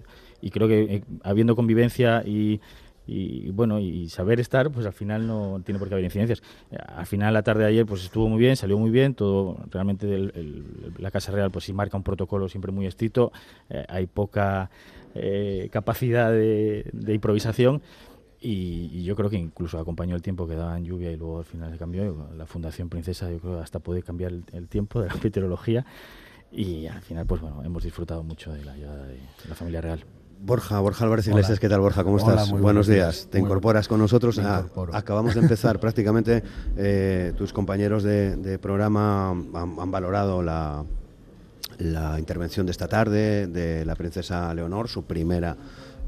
y 0.40 0.50
creo 0.50 0.68
que 0.68 0.82
eh, 0.96 1.04
habiendo 1.22 1.54
convivencia 1.54 2.22
y 2.26 2.60
y 3.08 3.50
bueno 3.50 3.78
y 3.78 4.10
saber 4.10 4.38
estar 4.38 4.70
pues 4.70 4.84
al 4.84 4.92
final 4.92 5.26
no 5.26 5.62
tiene 5.64 5.78
por 5.78 5.88
qué 5.88 5.94
haber 5.94 6.04
incidencias 6.04 6.42
al 6.70 7.06
final 7.06 7.32
la 7.32 7.42
tarde 7.42 7.62
de 7.62 7.70
ayer 7.70 7.86
pues 7.86 8.04
estuvo 8.04 8.28
muy 8.28 8.38
bien 8.38 8.54
salió 8.54 8.76
muy 8.78 8.90
bien 8.90 9.14
todo 9.14 9.56
realmente 9.70 10.30
la 10.98 11.10
casa 11.10 11.32
real 11.32 11.50
pues 11.50 11.64
sí 11.64 11.72
marca 11.72 11.96
un 11.96 12.02
protocolo 12.02 12.50
siempre 12.50 12.70
muy 12.70 12.84
estricto 12.86 13.32
eh, 13.70 13.84
hay 13.88 14.06
poca 14.06 14.70
eh, 15.14 15.70
capacidad 15.72 16.30
de, 16.30 16.84
improvisación 17.08 17.80
y, 18.40 19.02
yo 19.02 19.16
creo 19.16 19.30
que 19.30 19.36
incluso 19.36 19.78
acompañó 19.78 20.14
el 20.14 20.22
tiempo 20.22 20.46
que 20.46 20.54
daba 20.54 20.76
en 20.76 20.84
lluvia 20.84 21.10
y 21.10 21.16
luego 21.16 21.38
al 21.38 21.44
final 21.44 21.72
se 21.72 21.78
cambió 21.78 22.28
la 22.36 22.46
Fundación 22.46 22.88
Princesa 22.88 23.30
yo 23.30 23.38
creo 23.38 23.60
hasta 23.60 23.80
puede 23.80 24.02
cambiar 24.02 24.32
el, 24.52 24.68
tiempo 24.68 25.00
de 25.00 25.08
la 25.08 25.14
meteorología 25.22 25.84
y 26.52 26.86
al 26.86 27.02
final 27.02 27.26
pues 27.26 27.40
bueno 27.40 27.62
hemos 27.64 27.82
disfrutado 27.82 28.22
mucho 28.22 28.52
de 28.52 28.64
la 28.64 28.76
llegada 28.76 29.06
de 29.06 29.18
la 29.48 29.54
familia 29.54 29.80
real 29.80 30.04
Borja, 30.40 30.78
Borja 30.78 31.04
Álvarez 31.04 31.26
Iglesias, 31.26 31.58
¿qué 31.58 31.68
tal 31.68 31.80
Borja? 31.80 32.04
¿Cómo 32.04 32.18
estás? 32.18 32.52
buenos, 32.52 32.86
días. 32.86 33.26
¿Te 33.28 33.40
incorporas 33.40 33.88
con 33.88 33.98
nosotros? 33.98 34.38
Ah, 34.38 34.64
acabamos 34.92 35.34
de 35.34 35.40
empezar 35.40 35.80
prácticamente, 35.80 36.44
eh, 36.76 37.32
tus 37.36 37.52
compañeros 37.52 38.04
de, 38.04 38.56
programa 38.62 39.30
han, 39.30 39.90
valorado 39.90 40.40
la, 40.40 40.84
la, 41.78 42.20
intervención 42.20 42.66
de 42.66 42.70
esta 42.70 42.86
tarde 42.86 43.48
de 43.48 43.84
la 43.84 43.96
princesa 43.96 44.54
Leonor, 44.54 44.86
su 44.86 45.02
primera 45.02 45.56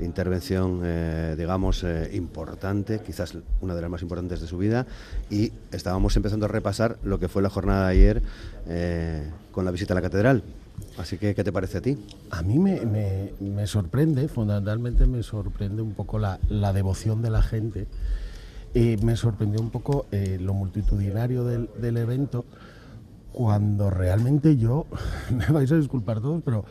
intervención, 0.05 0.81
eh, 0.85 1.35
digamos, 1.37 1.85
eh, 1.85 2.11
importante, 2.15 3.01
quizás 3.01 3.35
una 3.61 3.75
de 3.75 3.83
las 3.83 3.91
más 3.91 4.03
importantes 4.03 4.41
de 4.41 4.47
su 4.47 4.59
vida, 4.59 4.87
y 5.31 5.53
estábamos 5.73 6.17
empezando 6.17 6.47
a 6.47 6.49
repasar 6.49 6.99
lo 7.03 7.19
que 7.19 7.29
fue 7.29 7.43
la 7.43 7.51
jornada 7.51 7.89
de 7.89 7.93
ayer 7.93 8.23
con 9.53 9.65
la 9.65 9.71
visita 9.71 9.95
a 9.95 9.97
la 9.97 10.03
catedral. 10.03 10.43
Así 10.99 11.19
que, 11.19 11.35
¿qué 11.35 11.45
te 11.45 11.53
parece 11.53 11.79
a 11.79 11.81
ti? 11.81 11.99
A 12.31 12.43
mí 12.43 12.59
me, 12.59 13.67
sorprende, 13.67 14.29
fundamentalmente 14.29 15.07
me 15.07 15.23
sorprende 15.23 15.83
un 15.83 15.95
poco 15.95 16.19
la, 16.19 16.39
devoción 16.73 17.23
de 17.23 17.31
la 17.31 17.43
gente. 17.43 17.87
Me 18.75 19.17
sorprendió 19.17 19.61
un 19.61 19.71
poco 19.71 20.07
eh, 20.13 20.39
lo 20.41 20.55
multitudinario 20.55 21.45
del, 21.45 21.97
evento, 21.97 22.45
cuando 23.33 23.91
realmente 23.91 24.57
yo, 24.57 24.87
me 25.31 25.47
vais 25.47 25.71
a 25.73 25.77
disculpar 25.77 26.21
todos, 26.21 26.43
pero 26.45 26.65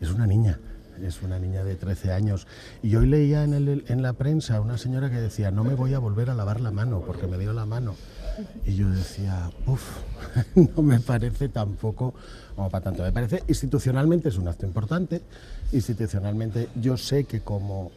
es 0.00 0.10
una 0.10 0.26
niña, 0.26 0.58
es 1.02 1.22
una 1.22 1.38
niña 1.38 1.64
de 1.64 1.76
13 1.76 2.12
años. 2.12 2.46
Y 2.82 2.96
hoy 2.96 3.06
leía 3.06 3.44
en, 3.44 3.84
en 3.86 4.02
la 4.02 4.12
prensa 4.12 4.60
una 4.60 4.78
señora 4.78 5.10
que 5.10 5.16
decía, 5.16 5.50
no 5.50 5.64
me 5.64 5.74
voy 5.74 5.94
a 5.94 5.98
volver 5.98 6.30
a 6.30 6.34
lavar 6.34 6.60
la 6.60 6.70
mano, 6.70 7.02
porque 7.06 7.26
me 7.26 7.38
dio 7.38 7.52
la 7.52 7.66
mano. 7.66 7.94
Y 8.64 8.74
yo 8.74 8.88
decía, 8.90 9.50
uff, 9.66 9.98
no 10.54 10.82
me 10.82 11.00
parece 11.00 11.48
tampoco 11.48 12.14
como 12.54 12.70
para 12.70 12.84
tanto. 12.84 13.02
Me 13.02 13.12
parece 13.12 13.42
institucionalmente 13.48 14.28
es 14.28 14.36
un 14.36 14.48
acto 14.48 14.66
importante. 14.66 15.22
Institucionalmente 15.72 16.68
yo 16.74 16.96
sé 16.96 17.24
que 17.24 17.40
como, 17.40 17.92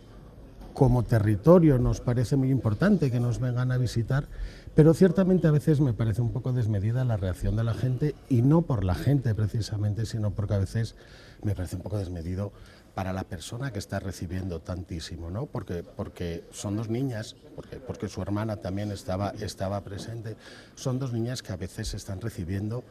como 0.74 1.04
territorio 1.04 1.78
nos 1.78 2.02
parece 2.02 2.36
muy 2.36 2.50
importante 2.52 3.12
que 3.12 3.20
nos 3.20 3.40
vengan 3.40 3.72
a 3.72 3.78
visitar, 3.78 4.28
pero 4.76 4.94
ciertamente 4.94 5.48
a 5.48 5.52
veces 5.52 5.82
me 5.82 5.94
parece 5.94 6.22
un 6.22 6.32
poco 6.32 6.54
desmedida 6.54 7.04
la 7.04 7.18
reacción 7.18 7.56
de 7.56 7.64
la 7.64 7.74
gente 7.74 8.16
y 8.30 8.42
no 8.42 8.62
por 8.62 8.84
la 8.84 8.96
gente 8.96 9.34
precisamente, 9.36 10.06
sino 10.06 10.32
porque 10.32 10.54
a 10.54 10.60
veces 10.60 10.96
me 11.44 11.56
parece 11.56 11.76
un 11.78 11.82
poco 11.82 11.98
desmedido 11.98 12.52
para 12.94 13.14
la 13.14 13.24
persona 13.24 13.72
que 13.72 13.80
está 13.80 14.00
recibiendo 14.00 14.62
tantísimo, 14.62 15.30
¿no? 15.30 15.46
Porque, 15.46 15.84
porque 15.84 16.44
son 16.52 16.76
dos 16.76 16.90
niñas, 16.90 17.36
porque, 17.56 17.78
porque 17.78 18.08
su 18.08 18.22
hermana 18.22 18.58
también 18.58 18.92
estaba, 18.92 19.32
estaba 19.40 19.82
presente, 19.84 20.36
son 20.76 21.00
dos 21.00 21.14
niñas 21.14 21.42
que 21.42 21.54
a 21.54 21.58
veces 21.58 21.94
están 21.94 22.22
recibiendo 22.22 22.84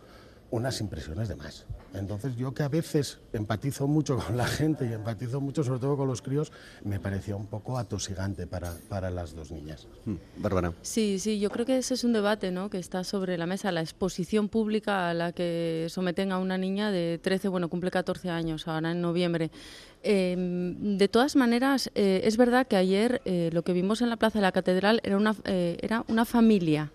unas 0.51 0.81
impresiones 0.81 1.29
de 1.29 1.37
más. 1.37 1.67
Entonces 1.95 2.37
yo 2.37 2.53
que 2.53 2.63
a 2.63 2.69
veces 2.69 3.19
empatizo 3.33 3.87
mucho 3.87 4.19
con 4.19 4.37
la 4.37 4.47
gente 4.47 4.87
y 4.87 4.93
empatizo 4.93 5.41
mucho 5.41 5.65
sobre 5.65 5.81
todo 5.81 5.97
con 5.97 6.07
los 6.07 6.23
críos, 6.23 6.53
me 6.85 7.01
parecía 7.01 7.37
un 7.37 7.47
poco 7.47 7.79
atosigante 7.79 8.47
para, 8.47 8.75
para 8.89 9.11
las 9.11 9.35
dos 9.35 9.51
niñas. 9.51 9.87
Mm, 10.05 10.15
Bárbara. 10.37 10.73
Sí, 10.83 11.19
sí, 11.19 11.41
yo 11.41 11.51
creo 11.51 11.67
que 11.67 11.79
ese 11.79 11.95
es 11.95 12.05
un 12.05 12.13
debate 12.13 12.51
¿no? 12.51 12.71
que 12.71 12.79
está 12.79 13.05
sobre 13.05 13.39
la 13.39 13.47
mesa, 13.47 13.73
la 13.73 13.81
exposición 13.81 14.49
pública 14.49 15.11
a 15.11 15.15
la 15.15 15.33
que 15.33 15.87
someten 15.89 16.33
a 16.33 16.39
una 16.39 16.59
niña 16.59 16.91
de 16.91 17.19
13, 17.23 17.49
bueno, 17.49 17.69
cumple 17.69 17.91
14 17.91 18.31
años 18.31 18.69
ahora 18.69 18.93
en 18.93 19.01
noviembre. 19.01 19.51
Em, 20.03 20.97
de 20.97 21.09
todas 21.09 21.35
maneras, 21.35 21.91
eh, 21.95 22.21
es 22.25 22.37
verdad 22.37 22.67
que 22.67 22.77
ayer 22.77 23.21
eh, 23.25 23.51
lo 23.53 23.63
que 23.63 23.73
vimos 23.73 24.01
en 24.01 24.11
la 24.11 24.17
Plaza 24.17 24.39
de 24.39 24.43
la 24.43 24.53
Catedral 24.53 25.01
era 25.03 25.17
una, 25.17 25.35
eh, 25.45 25.77
era 25.83 26.05
una 26.09 26.25
familia, 26.25 26.93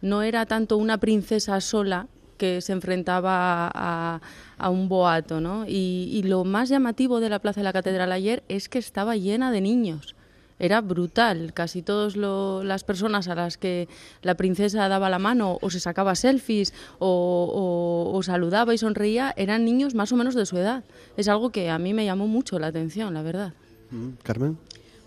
no 0.00 0.22
era 0.22 0.46
tanto 0.46 0.76
una 0.76 0.98
princesa 0.98 1.60
sola 1.60 2.06
que 2.36 2.60
se 2.60 2.72
enfrentaba 2.72 3.70
a, 3.74 4.70
un 4.70 4.88
boato, 4.88 5.40
¿no? 5.40 5.64
Y, 5.66 6.22
lo 6.24 6.44
más 6.44 6.68
llamativo 6.68 7.20
de 7.20 7.28
la 7.28 7.38
Plaza 7.38 7.60
de 7.60 7.64
la 7.64 7.72
Catedral 7.72 8.12
ayer 8.12 8.42
es 8.48 8.68
que 8.68 8.78
estaba 8.78 9.16
llena 9.16 9.50
de 9.50 9.60
niños. 9.60 10.14
Era 10.58 10.80
brutal. 10.80 11.52
Casi 11.52 11.82
todas 11.82 12.16
las 12.16 12.82
personas 12.84 13.28
a 13.28 13.34
las 13.34 13.58
que 13.58 13.88
la 14.22 14.34
princesa 14.36 14.88
daba 14.88 15.10
la 15.10 15.18
mano 15.18 15.58
o 15.60 15.70
se 15.70 15.80
sacaba 15.80 16.14
selfies 16.14 16.72
o, 16.98 18.10
o 18.14 18.22
saludaba 18.22 18.72
y 18.72 18.78
sonreía 18.78 19.34
eran 19.36 19.66
niños 19.66 19.94
más 19.94 20.12
o 20.12 20.16
menos 20.16 20.34
de 20.34 20.46
su 20.46 20.56
edad. 20.56 20.84
Es 21.18 21.28
algo 21.28 21.50
que 21.50 21.68
a 21.68 21.78
mí 21.78 21.92
me 21.92 22.06
llamó 22.06 22.26
mucho 22.26 22.58
la 22.58 22.68
atención, 22.68 23.12
la 23.12 23.22
verdad. 23.22 23.52
Mm, 23.90 24.12
Carmen. 24.22 24.58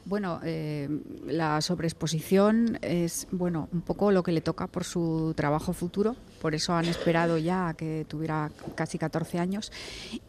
Bueno, 0.09 0.39
eh, 0.43 0.89
la 1.27 1.61
sobreexposición 1.61 2.79
es 2.81 3.27
bueno 3.29 3.69
un 3.71 3.81
poco 3.81 4.11
lo 4.11 4.23
que 4.23 4.31
le 4.31 4.41
toca 4.41 4.65
por 4.65 4.83
su 4.83 5.35
trabajo 5.37 5.71
futuro, 5.71 6.15
por 6.41 6.55
eso 6.55 6.73
han 6.73 6.85
esperado 6.85 7.37
ya 7.37 7.69
a 7.69 7.73
que 7.75 8.07
tuviera 8.07 8.49
casi 8.73 8.97
14 8.97 9.37
años. 9.37 9.71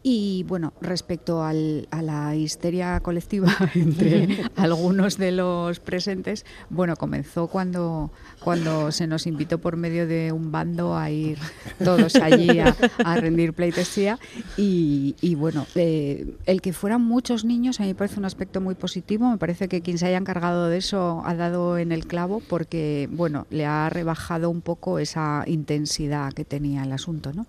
Y 0.03 0.43
bueno, 0.47 0.73
respecto 0.81 1.43
a 1.43 1.51
la 1.53 2.35
histeria 2.35 2.99
colectiva 2.99 3.55
entre 3.73 4.45
algunos 4.55 5.17
de 5.17 5.31
los 5.31 5.79
presentes, 5.79 6.45
bueno, 6.69 6.95
comenzó 6.95 7.47
cuando, 7.47 8.11
cuando 8.43 8.91
se 8.91 9.07
nos 9.07 9.25
invitó 9.25 9.57
por 9.57 9.77
medio 9.77 10.05
de 10.05 10.31
un 10.31 10.51
bando 10.51 10.95
a 10.95 11.09
ir 11.09 11.39
todos 11.83 12.17
allí 12.17 12.59
a, 12.59 12.75
rendir 13.15 13.53
pleitesía. 13.53 14.19
Y, 14.57 15.35
bueno, 15.35 15.65
eh, 15.73 16.35
el 16.45 16.61
que 16.61 16.71
fueran 16.71 17.01
muchos 17.01 17.45
niños 17.45 17.79
a 17.79 17.83
mí 17.83 17.89
me 17.89 17.95
parece 17.95 18.19
un 18.19 18.25
aspecto 18.25 18.61
muy 18.61 18.75
positivo, 18.75 19.27
me 19.27 19.39
parece 19.39 19.70
que 19.71 19.81
quien 19.81 19.97
se 19.97 20.05
haya 20.05 20.17
encargado 20.17 20.67
de 20.67 20.77
eso 20.79 21.23
ha 21.25 21.33
dado 21.33 21.77
en 21.77 21.93
el 21.93 22.05
clavo 22.05 22.41
porque, 22.49 23.07
bueno, 23.09 23.47
le 23.51 23.65
ha 23.65 23.89
rebajado 23.89 24.49
un 24.49 24.59
poco 24.59 24.99
esa 24.99 25.45
intensidad 25.47 26.33
que 26.33 26.43
tenía 26.43 26.83
el 26.83 26.91
asunto, 26.91 27.31
¿no? 27.31 27.45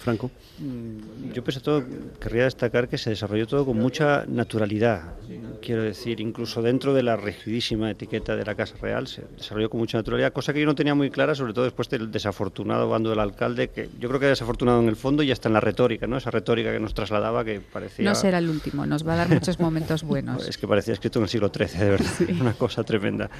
Franco. 0.00 0.30
Mm, 0.58 1.32
yo 1.32 1.44
pese 1.44 1.60
todo 1.60 1.84
querría 2.20 2.44
destacar 2.44 2.88
que 2.88 2.98
se 2.98 3.10
desarrolló 3.10 3.46
todo 3.46 3.64
con 3.64 3.76
mucha 3.76 4.24
naturalidad. 4.26 5.14
Quiero 5.62 5.82
decir, 5.82 6.20
incluso 6.20 6.62
dentro 6.62 6.94
de 6.94 7.02
la 7.02 7.16
rigidísima 7.16 7.90
etiqueta 7.90 8.34
de 8.34 8.44
la 8.44 8.54
Casa 8.54 8.74
Real 8.80 9.06
se 9.06 9.22
desarrolló 9.36 9.70
con 9.70 9.80
mucha 9.80 9.98
naturalidad, 9.98 10.32
cosa 10.32 10.52
que 10.52 10.60
yo 10.60 10.66
no 10.66 10.74
tenía 10.74 10.94
muy 10.94 11.10
clara, 11.10 11.34
sobre 11.34 11.52
todo 11.52 11.64
después 11.64 11.88
del 11.90 12.10
desafortunado 12.10 12.88
bando 12.88 13.10
del 13.10 13.20
alcalde, 13.20 13.68
que 13.68 13.88
yo 13.98 14.08
creo 14.08 14.20
que 14.20 14.26
desafortunado 14.26 14.80
en 14.80 14.88
el 14.88 14.96
fondo 14.96 15.22
y 15.22 15.30
hasta 15.30 15.48
en 15.48 15.54
la 15.54 15.60
retórica, 15.60 16.06
¿no? 16.06 16.16
Esa 16.16 16.30
retórica 16.30 16.72
que 16.72 16.80
nos 16.80 16.94
trasladaba 16.94 17.44
que 17.44 17.60
parecía... 17.60 18.08
No 18.08 18.14
será 18.14 18.38
el 18.38 18.48
último, 18.48 18.86
nos 18.86 19.06
va 19.06 19.14
a 19.14 19.16
dar 19.16 19.28
muchos 19.28 19.60
momentos 19.60 20.02
buenos. 20.02 20.48
es 20.48 20.58
que 20.58 20.66
parecía 20.66 20.94
escrito 20.94 21.18
en 21.18 21.24
el 21.24 21.28
siglo 21.28 21.50
XIII, 21.54 21.78
de 21.78 21.90
verdad, 21.90 22.10
una 22.40 22.54
cosa 22.54 22.82
tremenda. 22.84 23.30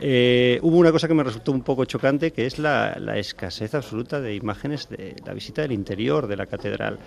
Eh, 0.00 0.58
hubo 0.62 0.76
una 0.76 0.92
cosa 0.92 1.08
que 1.08 1.14
me 1.14 1.22
resultó 1.22 1.52
un 1.52 1.62
poco 1.62 1.84
chocante, 1.84 2.32
que 2.32 2.46
es 2.46 2.58
la, 2.58 2.96
la 2.98 3.16
escasez 3.18 3.74
absoluta 3.74 4.20
de 4.20 4.34
imágenes 4.34 4.88
de 4.88 5.14
la 5.24 5.32
visita 5.32 5.62
del 5.62 5.72
interior 5.72 5.99
de 6.08 6.36
la 6.36 6.46
catedral. 6.46 6.98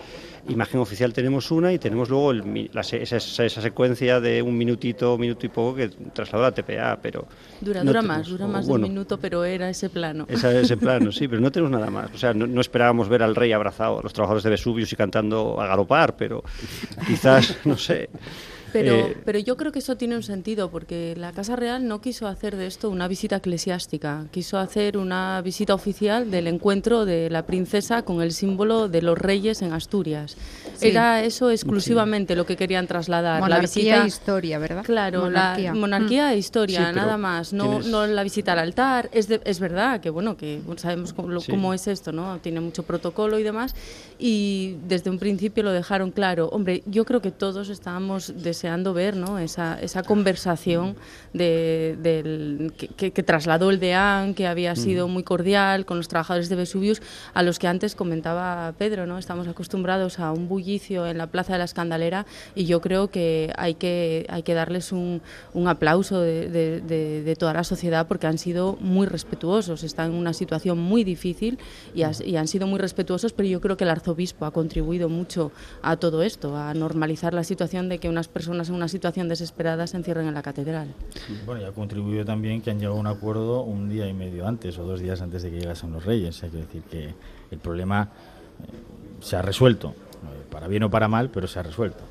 Imagen 0.48 0.80
oficial 0.80 1.14
tenemos 1.14 1.52
una 1.52 1.72
y 1.74 1.80
tenemos 1.80 2.10
luego 2.10 2.34
esa, 2.34 3.50
secuencia 3.50 4.20
de 4.20 4.42
un 4.42 4.58
minutito, 4.58 5.18
minuto 5.18 5.46
y 5.46 5.50
poco 5.50 5.76
que 5.76 5.88
trasladó 5.88 6.46
a 6.46 6.50
la 6.50 6.54
TPA, 6.54 7.00
pero... 7.02 7.26
Dura, 7.62 7.84
dura 7.84 8.02
más, 8.02 8.28
dura 8.28 8.46
más 8.46 8.68
de 8.68 8.74
un 8.74 8.82
minuto, 8.82 9.18
pero 9.18 9.46
era 9.46 9.70
ese 9.70 9.90
plano. 9.90 10.26
ese 10.30 10.78
plano, 10.78 11.12
sí, 11.12 11.28
pero 11.28 11.42
no 11.42 11.52
tenemos 11.52 11.72
nada 11.72 11.90
más. 11.90 12.12
O 12.14 12.18
sea, 12.18 12.34
no, 12.34 12.62
esperábamos 12.62 13.10
ver 13.10 13.24
al 13.24 13.36
rey 13.36 13.52
abrazado 13.52 14.00
a 14.00 14.04
los 14.04 14.14
trabajadores 14.14 14.44
de 14.44 14.50
Vesuvius 14.50 14.92
y 14.94 14.96
cantando 14.96 15.60
a 15.60 15.68
galopar, 15.68 16.16
pero 16.16 16.44
quizás, 17.08 17.58
no 17.66 17.78
sé... 17.78 18.10
Pero, 18.74 18.94
Eh, 18.96 19.18
pero 19.24 19.40
yo 19.40 19.56
creo 19.56 19.72
que 19.72 19.80
eso 19.80 19.96
tiene 19.96 20.16
un 20.18 20.24
sentido, 20.24 20.70
porque 20.72 21.14
la 21.18 21.32
Casa 21.32 21.56
Real 21.56 21.88
no 21.88 22.02
quiso 22.02 22.28
hacer 22.28 22.58
de 22.58 22.66
esto 22.68 22.90
una 22.90 23.08
visita 23.08 23.36
eclesiástica, 23.38 24.26
quiso 24.32 24.58
hacer 24.58 24.98
una 24.98 25.40
visita 25.42 25.74
oficial 25.74 26.30
del 26.32 26.48
encuentro 26.48 27.06
de 27.06 27.30
la 27.30 27.46
princesa 27.46 28.02
con 28.04 28.22
el 28.22 28.32
símbolo 28.34 28.90
de 28.90 29.02
los 29.04 29.18
reyes 29.18 29.62
en 29.62 29.72
Asturias. 29.74 30.36
Sí. 30.76 30.88
Era 30.90 31.24
eso 31.24 31.52
exclusivamente 31.52 32.36
lo 32.36 32.46
que 32.46 32.58
querían 32.58 32.88
trasladar. 32.88 33.36
la 33.36 33.40
Monarquía 33.42 33.62
visita 33.70 34.04
e 34.04 34.08
historia, 34.08 34.58
¿verdad? 34.60 34.84
Claro, 34.84 35.22
monarquía. 35.22 35.74
la 35.74 35.80
monarquía 35.80 36.34
e 36.34 36.38
historia, 36.38 36.90
Sí, 36.90 36.96
nada 36.96 37.18
más. 37.18 37.54
No, 37.54 37.66
tienes- 37.80 37.88
no 37.88 38.08
la 38.08 38.24
visita 38.24 38.54
al 38.54 38.60
altar. 38.60 39.10
Es, 39.14 39.28
de- 39.28 39.40
es 39.46 39.60
verdad 39.60 40.02
que 40.02 40.10
bueno 40.10 40.36
que 40.36 40.62
sabemos 40.78 41.14
cómo, 41.14 41.30
cómo 41.48 41.74
es 41.74 41.88
esto, 41.88 42.12
¿no? 42.12 42.40
Tiene 42.40 42.60
mucho 42.60 42.84
protocolo 42.84 43.38
y 43.38 43.44
demás. 43.44 43.76
Y 44.26 44.78
desde 44.88 45.10
un 45.10 45.20
principio 45.20 45.64
lo 45.64 45.72
dejaron 45.74 46.12
claro. 46.12 46.48
Hombre, 46.54 46.82
yo 46.86 47.04
creo 47.04 47.22
que 47.22 47.30
todos 47.32 47.68
estábamos 47.68 48.32
deseando 48.42 48.94
ver, 48.94 49.18
¿no? 49.18 49.38
Esa, 49.38 49.78
esa 49.82 50.02
conversación 50.02 50.96
de, 51.34 51.98
del, 52.02 52.72
que, 52.78 52.88
que- 52.88 53.12
que 53.12 53.22
trasladó 53.22 53.70
el 53.70 53.82
DEAN, 53.82 54.34
que 54.34 54.48
había 54.48 54.78
sido 54.78 55.10
muy 55.10 55.24
cordial 55.24 55.86
con 55.86 55.98
los 55.98 56.08
trabajadores 56.08 56.48
de 56.48 56.56
Vesuvius, 56.56 57.02
a 57.34 57.44
los 57.44 57.60
que 57.60 57.68
antes 57.68 57.96
comentaba 57.96 58.74
Pedro, 58.78 59.06
¿no? 59.06 59.18
Estamos 59.18 59.46
acostumbrados 59.50 60.20
a 60.20 60.32
un 60.32 60.48
bullicio 60.48 61.06
en 61.06 61.18
la 61.18 61.28
Plaza 61.28 61.52
de 61.52 61.60
la 61.60 61.66
Escandalera 61.66 62.26
y 62.56 62.64
yo 62.64 62.80
creo 62.80 63.10
que 63.10 63.52
hay 63.58 63.74
que, 63.74 64.26
hay 64.30 64.44
que 64.44 64.54
darles 64.54 64.94
un, 64.94 65.22
un 65.54 65.68
aplauso 65.68 66.22
de, 66.22 66.48
de- 66.48 66.80
de- 66.80 67.24
de 67.24 67.36
toda 67.36 67.54
la 67.54 67.66
sociedad 67.66 68.08
porque 68.08 68.28
han 68.28 68.38
sido 68.38 68.78
muy 68.80 69.06
respetuosos, 69.06 69.84
están 69.84 70.12
en 70.12 70.16
una 70.18 70.32
situación 70.32 70.80
muy 70.80 71.04
difícil 71.04 71.60
y, 71.94 72.04
has- 72.04 72.22
y 72.22 72.38
han 72.38 72.48
sido 72.48 72.68
muy 72.68 72.80
respetuosos, 72.80 73.34
pero 73.34 73.50
yo 73.50 73.60
creo 73.60 73.76
que 73.76 73.84
el 73.84 73.90
arzobispo 73.90 74.13
ha 74.42 74.52
contribuido 74.52 75.10
mucho 75.10 75.52
a 75.82 75.98
todo 75.98 76.24
esto, 76.24 76.56
a 76.58 76.74
normalizar 76.74 77.34
la 77.34 77.44
situación 77.44 77.90
de 77.90 78.00
que 78.00 78.10
unas 78.10 78.28
personas 78.28 78.70
en 78.70 78.76
una 78.76 78.88
situación 78.88 79.30
desesperada 79.30 79.88
se 79.88 79.98
encierren 79.98 80.28
en 80.28 80.34
la 80.34 80.42
catedral. 80.42 80.94
Bueno, 81.46 81.62
y 81.62 81.66
ha 81.66 81.72
contribuido 81.72 82.26
también 82.26 82.62
que 82.62 82.72
han 82.72 82.80
llegado 82.80 82.98
a 82.98 83.00
un 83.00 83.08
acuerdo 83.08 83.62
un 83.62 83.90
día 83.90 84.08
y 84.08 84.14
medio 84.14 84.48
antes 84.48 84.78
o 84.78 84.84
dos 84.84 85.00
días 85.00 85.22
antes 85.22 85.44
de 85.44 85.52
que 85.52 85.60
llegasen 85.60 85.92
los 85.92 86.06
reyes. 86.06 86.44
Hay 86.44 86.50
que 86.50 86.58
decir 86.58 86.84
que 86.84 87.14
el 87.52 87.60
problema 87.60 88.10
eh, 88.62 89.22
se 89.22 89.36
ha 89.36 89.42
resuelto, 89.42 89.94
para 90.50 90.68
bien 90.68 90.84
o 90.84 90.90
para 90.90 91.08
mal, 91.08 91.30
pero 91.30 91.48
se 91.48 91.60
ha 91.60 91.64
resuelto. 91.64 92.04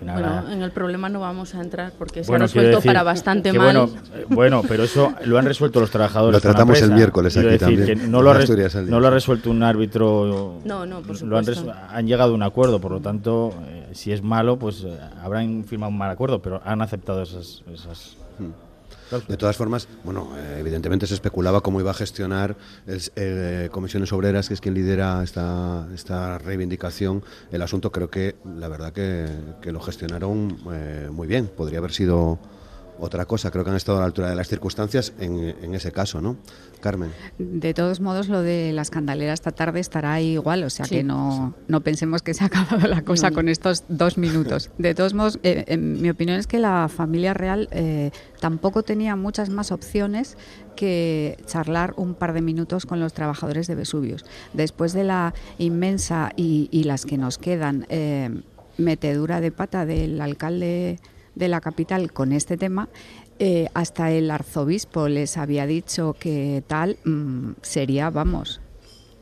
Final 0.00 0.14
Bueno, 0.20 0.48
ha- 0.48 0.52
en 0.52 0.62
el 0.62 0.70
problema 0.72 1.08
no 1.08 1.20
vamos 1.20 1.54
a 1.54 1.60
entrar 1.60 1.92
porque 1.98 2.24
se 2.24 2.34
ha 2.34 2.38
resuelto 2.38 2.76
decir 2.76 2.88
para 2.88 3.02
bastante 3.02 3.52
mal. 3.52 3.76
Bueno, 3.76 4.00
eh, 4.14 4.24
bueno, 4.28 4.62
pero 4.66 4.84
eso 4.84 5.12
lo 5.26 5.38
han 5.38 5.44
resuelto 5.44 5.78
los 5.78 5.90
trabajadores. 5.90 6.32
Lo 6.32 6.40
tratamos 6.40 6.80
el 6.80 6.92
miércoles 6.92 7.36
aquí 7.36 7.46
decir 7.46 7.60
también, 7.60 7.86
que 7.86 7.96
no 7.96 8.22
lo, 8.22 8.30
ha 8.32 8.38
Asturias 8.38 8.74
no 8.74 8.98
lo 8.98 9.10
resuelto 9.10 9.50
un 9.50 9.62
árbitro. 9.62 10.54
No, 10.64 10.86
no, 10.86 11.02
por 11.02 11.20
Lo 11.22 11.36
han, 11.36 12.06
llegado 12.06 12.32
a 12.32 12.34
un 12.34 12.42
acuerdo, 12.42 12.80
por 12.80 12.92
lo 12.92 13.00
tanto, 13.00 13.52
eh, 13.68 13.88
si 13.92 14.10
es 14.10 14.22
malo, 14.22 14.58
pues 14.58 14.84
eh, 14.84 14.98
habrán 15.22 15.64
firmado 15.64 15.90
un 15.92 15.98
mal 15.98 16.10
acuerdo, 16.10 16.40
pero 16.40 16.60
han 16.64 16.80
aceptado 16.80 17.22
esas. 17.22 17.62
esas 17.72 18.16
De 19.28 19.36
todas 19.36 19.56
formas, 19.56 19.88
bueno, 20.04 20.30
eh, 20.36 20.58
evidentemente 20.60 21.06
se 21.06 21.14
especulaba 21.14 21.62
cómo 21.62 21.80
iba 21.80 21.90
a 21.90 21.94
gestionar 21.94 22.56
eh, 22.86 23.68
Comisiones 23.72 24.12
Obreras, 24.12 24.48
que 24.48 24.54
es 24.54 24.60
quien 24.60 24.74
lidera 24.74 25.22
esta, 25.22 25.88
esta 25.94 26.38
reivindicación. 26.38 27.22
El 27.50 27.62
asunto 27.62 27.90
creo 27.90 28.08
que, 28.08 28.36
la 28.56 28.68
verdad, 28.68 28.92
que, 28.92 29.26
que 29.60 29.72
lo 29.72 29.80
gestionaron 29.80 30.58
eh, 30.72 31.08
muy 31.10 31.26
bien. 31.26 31.48
Podría 31.48 31.78
haber 31.78 31.92
sido 31.92 32.38
otra 33.00 33.24
cosa. 33.26 33.50
Creo 33.50 33.64
que 33.64 33.70
han 33.70 33.76
estado 33.76 33.98
a 33.98 34.00
la 34.02 34.06
altura 34.06 34.30
de 34.30 34.36
las 34.36 34.48
circunstancias 34.48 35.12
en, 35.18 35.56
en 35.60 35.74
ese 35.74 35.90
caso, 35.90 36.20
¿no? 36.20 36.36
Carmen. 36.80 37.10
De 37.38 37.74
todos 37.74 38.00
modos, 38.00 38.28
lo 38.28 38.42
de 38.42 38.72
la 38.72 38.82
escandalera 38.82 39.32
esta 39.32 39.52
tarde 39.52 39.80
estará 39.80 40.14
ahí 40.14 40.32
igual, 40.32 40.64
o 40.64 40.70
sea 40.70 40.86
Sí. 40.86 40.96
que 40.96 41.02
no, 41.04 41.54
no 41.68 41.80
pensemos 41.82 42.22
que 42.22 42.34
se 42.34 42.44
ha 42.44 42.46
acabado 42.48 42.86
la 42.88 43.02
cosa 43.02 43.30
No. 43.30 43.36
con 43.36 43.48
estos 43.48 43.84
dos 43.88 44.18
minutos. 44.18 44.70
De 44.78 44.94
todos 44.94 45.14
modos, 45.14 45.38
eh, 45.42 45.64
en 45.68 46.00
mi 46.00 46.10
opinión 46.10 46.38
es 46.38 46.46
que 46.46 46.58
la 46.58 46.88
familia 46.88 47.34
real 47.34 47.68
eh, 47.70 48.10
tampoco 48.40 48.82
tenía 48.82 49.16
muchas 49.16 49.50
más 49.50 49.70
opciones 49.72 50.36
que 50.76 51.36
charlar 51.46 51.92
un 51.96 52.14
par 52.14 52.32
de 52.32 52.40
minutos 52.40 52.86
con 52.86 53.00
los 53.00 53.12
trabajadores 53.12 53.66
de 53.66 53.74
Vesuvius. 53.74 54.24
Después 54.54 54.92
de 54.92 55.04
la 55.04 55.34
inmensa 55.58 56.32
y, 56.36 56.68
y 56.72 56.84
las 56.84 57.04
que 57.04 57.18
nos 57.18 57.36
quedan 57.38 57.86
eh, 57.90 58.30
metedura 58.78 59.40
de 59.42 59.52
pata 59.52 59.84
del 59.84 60.20
alcalde 60.20 60.98
de 61.40 61.48
la 61.48 61.60
capital 61.60 62.12
con 62.12 62.30
este 62.32 62.56
tema, 62.56 62.88
eh, 63.40 63.68
hasta 63.74 64.12
el 64.12 64.30
arzobispo 64.30 65.08
les 65.08 65.36
había 65.36 65.66
dicho 65.66 66.14
que 66.20 66.62
tal 66.66 66.98
mm, 67.04 67.52
sería, 67.62 68.10
vamos, 68.10 68.60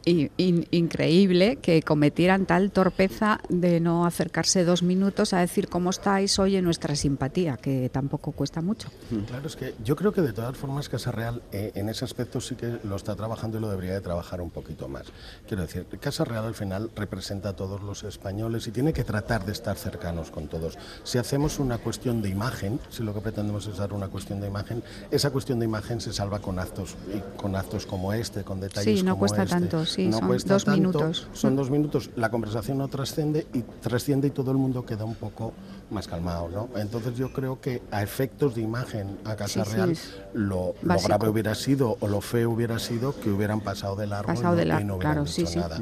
in- 0.08 0.66
increíble 0.70 1.56
que 1.56 1.82
cometieran 1.82 2.46
tal 2.46 2.70
torpeza 2.70 3.40
de 3.48 3.80
no 3.80 4.06
acercarse 4.06 4.64
dos 4.64 4.82
minutos 4.82 5.32
a 5.32 5.40
decir 5.40 5.68
cómo 5.68 5.90
estáis, 5.90 6.38
oye, 6.38 6.60
nuestra 6.62 6.94
simpatía, 6.96 7.56
que 7.56 7.88
tampoco 7.90 8.32
cuesta 8.32 8.60
mucho. 8.60 8.88
Claro, 9.26 9.46
es 9.46 9.56
que 9.56 9.74
yo 9.84 9.96
creo 9.96 10.12
que 10.12 10.22
de 10.22 10.32
todas 10.32 10.56
formas 10.56 10.88
Casa 10.88 11.12
Real 11.12 11.42
eh, 11.52 11.72
en 11.74 11.88
ese 11.88 12.04
aspecto 12.04 12.40
sí 12.40 12.54
que 12.54 12.78
lo 12.84 12.96
está 12.96 13.14
trabajando 13.16 13.58
y 13.58 13.60
lo 13.60 13.68
debería 13.70 13.94
de 13.94 14.00
trabajar 14.00 14.40
un 14.40 14.50
poquito 14.50 14.88
más. 14.88 15.04
Quiero 15.46 15.62
decir, 15.62 15.86
Casa 16.00 16.24
Real 16.24 16.44
al 16.44 16.54
final 16.54 16.90
representa 16.96 17.50
a 17.50 17.56
todos 17.56 17.82
los 17.82 18.04
españoles 18.04 18.66
y 18.66 18.70
tiene 18.70 18.92
que 18.92 19.04
tratar 19.04 19.44
de 19.44 19.52
estar 19.52 19.76
cercanos 19.76 20.30
con 20.30 20.48
todos. 20.48 20.78
Si 21.04 21.18
hacemos 21.18 21.58
una 21.58 21.78
cuestión 21.78 22.22
de 22.22 22.28
imagen, 22.28 22.80
si 22.90 23.02
lo 23.02 23.14
que 23.14 23.20
pretendemos 23.20 23.66
es 23.66 23.76
dar 23.78 23.92
una 23.92 24.08
cuestión 24.08 24.40
de 24.40 24.46
imagen, 24.48 24.82
esa 25.10 25.30
cuestión 25.30 25.58
de 25.58 25.64
imagen 25.64 26.00
se 26.00 26.12
salva 26.12 26.38
con 26.40 26.58
actos 26.58 26.96
y 27.14 27.38
con 27.40 27.56
actos 27.56 27.86
como 27.86 28.12
este, 28.12 28.44
con 28.44 28.60
detalles 28.60 28.98
Sí, 29.00 29.04
no 29.04 29.12
como 29.12 29.20
cuesta 29.20 29.42
este. 29.42 29.54
tanto, 29.54 29.84
sí, 29.86 29.97
No 30.06 30.18
son 30.18 30.28
cuesta 30.28 30.54
dos 30.54 30.64
tanto, 30.64 30.78
minutos. 30.78 31.28
Son 31.32 31.56
dos 31.56 31.70
minutos, 31.70 32.10
la 32.16 32.30
conversación 32.30 32.78
no 32.78 32.88
trasciende 32.88 33.46
y 33.52 33.62
trasciende 33.62 34.28
y 34.28 34.30
todo 34.30 34.50
el 34.52 34.56
mundo 34.56 34.86
queda 34.86 35.04
un 35.04 35.14
poco 35.14 35.52
más 35.90 36.06
calmado, 36.06 36.48
¿no? 36.48 36.68
Entonces 36.78 37.16
yo 37.16 37.32
creo 37.32 37.60
que 37.60 37.82
a 37.90 38.02
efectos 38.02 38.54
de 38.54 38.62
imagen 38.62 39.18
a 39.24 39.36
Casa 39.36 39.64
Sí, 39.64 39.72
Real 39.72 39.96
lo, 40.34 40.74
grave 40.82 41.28
hubiera 41.28 41.54
sido 41.54 41.96
o 42.00 42.08
lo 42.08 42.20
feo 42.20 42.50
hubiera 42.50 42.78
sido 42.78 43.18
que 43.18 43.30
hubieran 43.30 43.60
pasado 43.60 43.96
de 43.96 44.06
largo 44.06 44.26
Pasado 44.28 44.54
y 44.54 44.56
no, 44.56 44.56
de 44.56 44.64
largo, 44.66 44.82
y 44.82 44.84
no 44.86 44.96
hubieran 44.96 45.14
claro, 45.14 45.26
sí, 45.26 45.42
dicho 45.42 45.52
sí. 45.52 45.58
nada. 45.58 45.80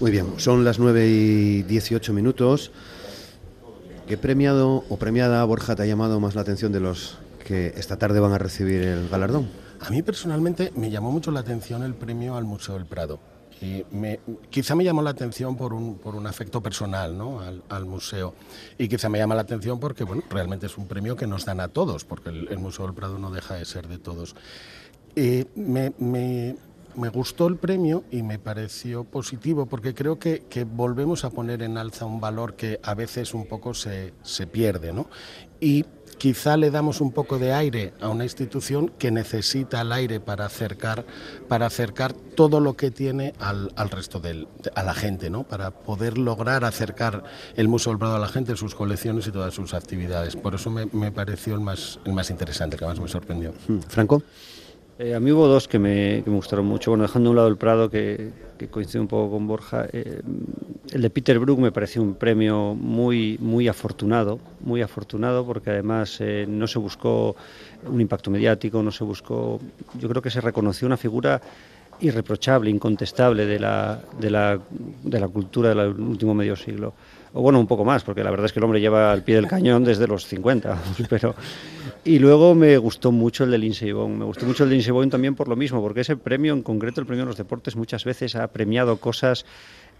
Muy 0.00 0.10
bien, 0.10 0.34
son 0.38 0.64
las 0.64 0.78
9 0.78 1.06
y 1.08 1.62
18 1.62 2.12
minutos. 2.12 2.72
¿Qué 4.08 4.16
premiado 4.16 4.84
o 4.88 4.96
premiada 4.96 5.44
Borja 5.44 5.76
te 5.76 5.82
ha 5.82 5.86
llamado 5.86 6.18
más 6.18 6.34
la 6.34 6.40
atención 6.40 6.72
de 6.72 6.80
los 6.80 7.18
que 7.44 7.74
esta 7.76 7.96
tarde 7.96 8.18
van 8.18 8.32
a 8.32 8.38
recibir 8.38 8.82
el 8.82 9.08
galardón? 9.08 9.48
A 9.80 9.90
mí 9.90 10.02
personalmente 10.02 10.72
me 10.76 10.90
llamó 10.90 11.10
mucho 11.10 11.30
la 11.30 11.40
atención 11.40 11.82
el 11.82 11.94
premio 11.94 12.36
al 12.36 12.44
Museo 12.44 12.74
del 12.74 12.86
Prado. 12.86 13.18
Y 13.62 13.84
quizá 14.48 14.74
me 14.74 14.84
llamó 14.84 15.02
la 15.02 15.10
atención 15.10 15.54
por 15.56 15.74
un, 15.74 15.96
por 15.98 16.14
un 16.14 16.26
afecto 16.26 16.62
personal 16.62 17.16
¿no? 17.18 17.40
al, 17.40 17.62
al 17.68 17.84
museo. 17.84 18.34
Y 18.78 18.88
quizá 18.88 19.10
me 19.10 19.18
llama 19.18 19.34
la 19.34 19.42
atención 19.42 19.78
porque 19.78 20.04
bueno, 20.04 20.22
realmente 20.30 20.64
es 20.66 20.78
un 20.78 20.86
premio 20.86 21.14
que 21.14 21.26
nos 21.26 21.44
dan 21.44 21.60
a 21.60 21.68
todos, 21.68 22.04
porque 22.04 22.30
el, 22.30 22.48
el 22.48 22.58
Museo 22.58 22.86
del 22.86 22.94
Prado 22.94 23.18
no 23.18 23.30
deja 23.30 23.54
de 23.56 23.64
ser 23.66 23.86
de 23.88 23.98
todos. 23.98 24.34
Eh, 25.16 25.44
me, 25.56 25.92
me- 25.98 26.56
me 26.96 27.08
gustó 27.08 27.46
el 27.46 27.56
premio 27.56 28.02
y 28.10 28.22
me 28.24 28.40
pareció 28.40 29.04
positivo 29.04 29.66
porque 29.66 29.94
creo 29.94 30.18
que, 30.18 30.40
que 30.50 30.64
volvemos 30.64 31.24
a 31.24 31.30
poner 31.30 31.62
en 31.62 31.78
alza 31.78 32.04
un 32.04 32.20
valor 32.20 32.54
que 32.56 32.80
a 32.82 32.94
veces 32.94 33.32
un 33.32 33.46
poco 33.46 33.74
se, 33.74 34.12
se 34.22 34.46
pierde. 34.48 34.92
¿no? 34.92 35.06
Y 35.60 35.84
quizá 36.20 36.58
le 36.58 36.70
damos 36.70 37.00
un 37.00 37.12
poco 37.12 37.38
de 37.38 37.54
aire 37.54 37.94
a 37.98 38.10
una 38.10 38.24
institución 38.24 38.92
que 38.98 39.10
necesita 39.10 39.80
el 39.80 39.90
aire 39.90 40.20
para 40.20 40.44
acercar, 40.44 41.06
para 41.48 41.64
acercar 41.64 42.12
todo 42.12 42.60
lo 42.60 42.76
que 42.76 42.90
tiene 42.90 43.32
al, 43.40 43.72
al 43.74 43.88
resto 43.88 44.20
del, 44.20 44.46
a 44.74 44.82
la 44.82 44.92
gente, 44.92 45.30
¿no? 45.30 45.44
para 45.44 45.70
poder 45.70 46.18
lograr 46.18 46.66
acercar 46.66 47.24
el 47.56 47.68
Museo 47.68 47.92
del 47.92 47.98
Prado 47.98 48.16
a 48.16 48.18
la 48.18 48.28
gente, 48.28 48.54
sus 48.54 48.74
colecciones 48.74 49.26
y 49.28 49.32
todas 49.32 49.54
sus 49.54 49.72
actividades. 49.72 50.36
Por 50.36 50.54
eso 50.54 50.70
me, 50.70 51.10
pareció 51.10 51.54
el 51.54 51.60
más, 51.60 51.98
el 52.04 52.12
más 52.12 52.28
interesante, 52.28 52.76
el 52.76 52.80
que 52.80 52.86
más 52.86 53.00
me 53.00 53.08
sorprendió. 53.08 53.54
Mm, 53.66 53.78
Franco. 53.88 54.22
Eh, 55.02 55.14
a 55.14 55.20
mí 55.20 55.32
hubo 55.32 55.48
dos 55.48 55.66
que 55.66 55.78
me, 55.78 56.20
gustaron 56.26 56.66
mucho. 56.66 56.90
Bueno, 56.90 57.04
dejando 57.04 57.30
a 57.30 57.30
un 57.30 57.36
lado 57.36 57.48
el 57.48 57.56
Prado, 57.56 57.88
que, 57.88 58.32
que 58.58 58.68
coincide 58.68 59.00
un 59.00 59.08
poco 59.08 59.30
con 59.30 59.46
Borja, 59.46 59.86
eh, 59.90 60.20
el 60.92 61.00
de 61.00 61.08
Peter 61.08 61.38
Brook 61.38 61.58
me 61.58 61.72
pareció 61.72 62.02
un 62.02 62.16
premio 62.16 62.74
muy, 62.74 63.38
muy 63.40 63.66
afortunado, 63.66 64.38
muy 64.60 64.82
afortunado, 64.82 65.46
porque 65.46 65.70
además 65.70 66.18
eh, 66.20 66.44
no 66.46 66.66
se 66.66 66.78
buscó 66.78 67.34
un 67.86 67.98
impacto 67.98 68.30
mediático, 68.30 68.82
no 68.82 68.90
se 68.90 69.02
buscó. 69.02 69.58
Yo 69.98 70.06
creo 70.10 70.20
que 70.20 70.28
se 70.28 70.42
reconoció 70.42 70.86
una 70.86 70.98
figura 70.98 71.40
irreprochable, 72.00 72.68
incontestable 72.68 73.46
de 73.46 73.58
la, 73.58 74.02
de 74.20 74.28
la, 74.28 74.60
de 75.02 75.18
la 75.18 75.28
cultura 75.28 75.70
del 75.70 75.98
último 75.98 76.34
medio 76.34 76.56
siglo. 76.56 76.92
O 77.32 77.42
bueno, 77.42 77.60
un 77.60 77.66
poco 77.66 77.84
más, 77.84 78.02
porque 78.02 78.24
la 78.24 78.30
verdad 78.30 78.46
es 78.46 78.52
que 78.52 78.58
el 78.58 78.64
hombre 78.64 78.80
lleva 78.80 79.12
al 79.12 79.22
pie 79.22 79.36
del 79.36 79.46
cañón 79.46 79.84
desde 79.84 80.06
los 80.06 80.26
50, 80.26 80.68
vamos, 80.68 81.02
pero... 81.08 81.34
Y 82.02 82.18
luego 82.18 82.54
me 82.54 82.78
gustó 82.78 83.12
mucho 83.12 83.44
el 83.44 83.50
de 83.50 83.58
Lindsey 83.58 83.92
Vonn. 83.92 84.18
Me 84.18 84.24
gustó 84.24 84.46
mucho 84.46 84.64
el 84.64 84.70
de 84.70 84.76
Lindsey 84.76 84.90
Vonn 84.90 85.10
también 85.10 85.34
por 85.34 85.48
lo 85.48 85.56
mismo, 85.56 85.82
porque 85.82 86.00
ese 86.00 86.16
premio, 86.16 86.54
en 86.54 86.62
concreto 86.62 87.00
el 87.00 87.06
premio 87.06 87.24
de 87.24 87.28
los 87.28 87.36
deportes, 87.36 87.76
muchas 87.76 88.04
veces 88.04 88.36
ha 88.36 88.46
premiado 88.48 88.96
cosas 88.96 89.44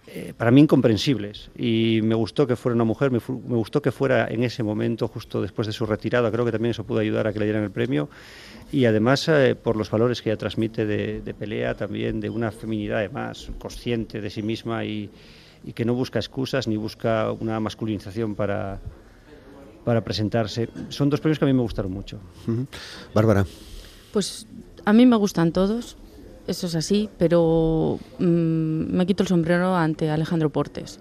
eh, 0.06 0.32
para 0.34 0.50
mí 0.50 0.62
incomprensibles. 0.62 1.50
Y 1.58 2.00
me 2.02 2.14
gustó 2.14 2.46
que 2.46 2.56
fuera 2.56 2.74
una 2.74 2.84
mujer, 2.84 3.10
me 3.10 3.20
gustó 3.20 3.82
que 3.82 3.92
fuera 3.92 4.28
en 4.28 4.42
ese 4.42 4.62
momento, 4.62 5.08
justo 5.08 5.42
después 5.42 5.66
de 5.66 5.74
su 5.74 5.84
retirada. 5.84 6.30
Creo 6.30 6.46
que 6.46 6.52
también 6.52 6.70
eso 6.70 6.84
pudo 6.84 7.00
ayudar 7.00 7.26
a 7.26 7.34
que 7.34 7.38
le 7.38 7.44
dieran 7.44 7.64
el 7.64 7.70
premio. 7.70 8.08
Y 8.72 8.86
además 8.86 9.28
eh, 9.28 9.54
por 9.54 9.76
los 9.76 9.90
valores 9.90 10.22
que 10.22 10.30
ella 10.30 10.38
transmite 10.38 10.86
de, 10.86 11.20
de 11.20 11.34
pelea, 11.34 11.74
también 11.74 12.18
de 12.18 12.30
una 12.30 12.50
feminidad 12.50 13.00
además 13.00 13.50
consciente 13.58 14.22
de 14.22 14.30
sí 14.30 14.42
misma 14.42 14.86
y, 14.86 15.10
y 15.64 15.72
que 15.72 15.84
no 15.84 15.94
busca 15.94 16.18
excusas 16.18 16.66
ni 16.66 16.76
busca 16.76 17.32
una 17.32 17.60
masculinización 17.60 18.34
para, 18.34 18.80
para 19.84 20.02
presentarse. 20.02 20.68
Son 20.88 21.10
dos 21.10 21.20
premios 21.20 21.38
que 21.38 21.44
a 21.44 21.48
mí 21.48 21.54
me 21.54 21.62
gustaron 21.62 21.92
mucho. 21.92 22.18
Bárbara. 23.14 23.46
Pues 24.12 24.46
a 24.84 24.92
mí 24.92 25.06
me 25.06 25.16
gustan 25.16 25.52
todos, 25.52 25.96
eso 26.46 26.66
es 26.66 26.74
así, 26.74 27.08
pero 27.18 27.98
mm, 28.18 28.24
me 28.24 29.06
quito 29.06 29.22
el 29.22 29.28
sombrero 29.28 29.76
ante 29.76 30.10
Alejandro 30.10 30.50
Portes. 30.50 30.98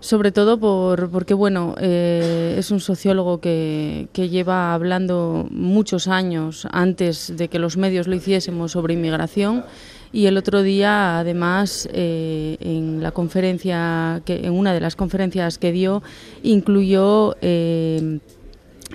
Sobre 0.00 0.32
todo 0.32 0.58
por, 0.58 1.08
porque, 1.08 1.32
bueno, 1.32 1.74
eh, 1.78 2.56
es 2.58 2.70
un 2.70 2.80
sociólogo 2.80 3.40
que, 3.40 4.08
que, 4.12 4.28
lleva 4.28 4.74
hablando 4.74 5.46
muchos 5.50 6.08
años 6.08 6.68
antes 6.70 7.34
de 7.34 7.48
que 7.48 7.58
los 7.58 7.78
medios 7.78 8.06
lo 8.06 8.14
hiciésemos 8.14 8.72
sobre 8.72 8.92
inmigración 8.92 9.64
y 10.14 10.26
el 10.26 10.36
otro 10.36 10.62
día, 10.62 11.18
además, 11.18 11.88
eh, 11.92 12.56
en 12.60 13.02
la 13.02 13.10
conferencia, 13.10 14.22
que, 14.24 14.46
en 14.46 14.52
una 14.52 14.72
de 14.72 14.78
las 14.78 14.94
conferencias 14.94 15.58
que 15.58 15.72
dio, 15.72 16.04
incluyó 16.44 17.34
eh, 17.42 18.20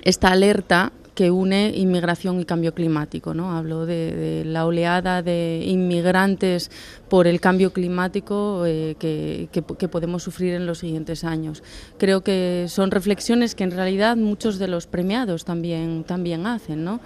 esta 0.02 0.28
alerta 0.28 0.92
que 1.14 1.30
une 1.30 1.72
inmigración 1.76 2.40
y 2.40 2.46
cambio 2.46 2.72
climático. 2.72 3.34
¿no? 3.34 3.54
Habló 3.54 3.84
de, 3.84 4.44
la 4.46 4.64
oleada 4.64 5.20
de 5.20 5.62
inmigrantes 5.66 6.70
por 7.10 7.26
el 7.26 7.38
cambio 7.38 7.74
climático 7.74 8.64
eh, 8.64 8.96
que, 8.98 9.50
que, 9.52 9.62
que, 9.62 9.88
podemos 9.88 10.22
sufrir 10.22 10.54
en 10.54 10.64
los 10.64 10.78
siguientes 10.78 11.22
años. 11.24 11.62
Creo 11.98 12.22
que 12.22 12.64
son 12.68 12.90
reflexiones 12.90 13.54
que 13.54 13.64
en 13.64 13.72
realidad 13.72 14.16
muchos 14.16 14.58
de 14.58 14.68
los 14.68 14.86
premiados 14.86 15.44
también, 15.44 16.04
también 16.04 16.46
hacen. 16.46 16.82
¿no? 16.82 17.00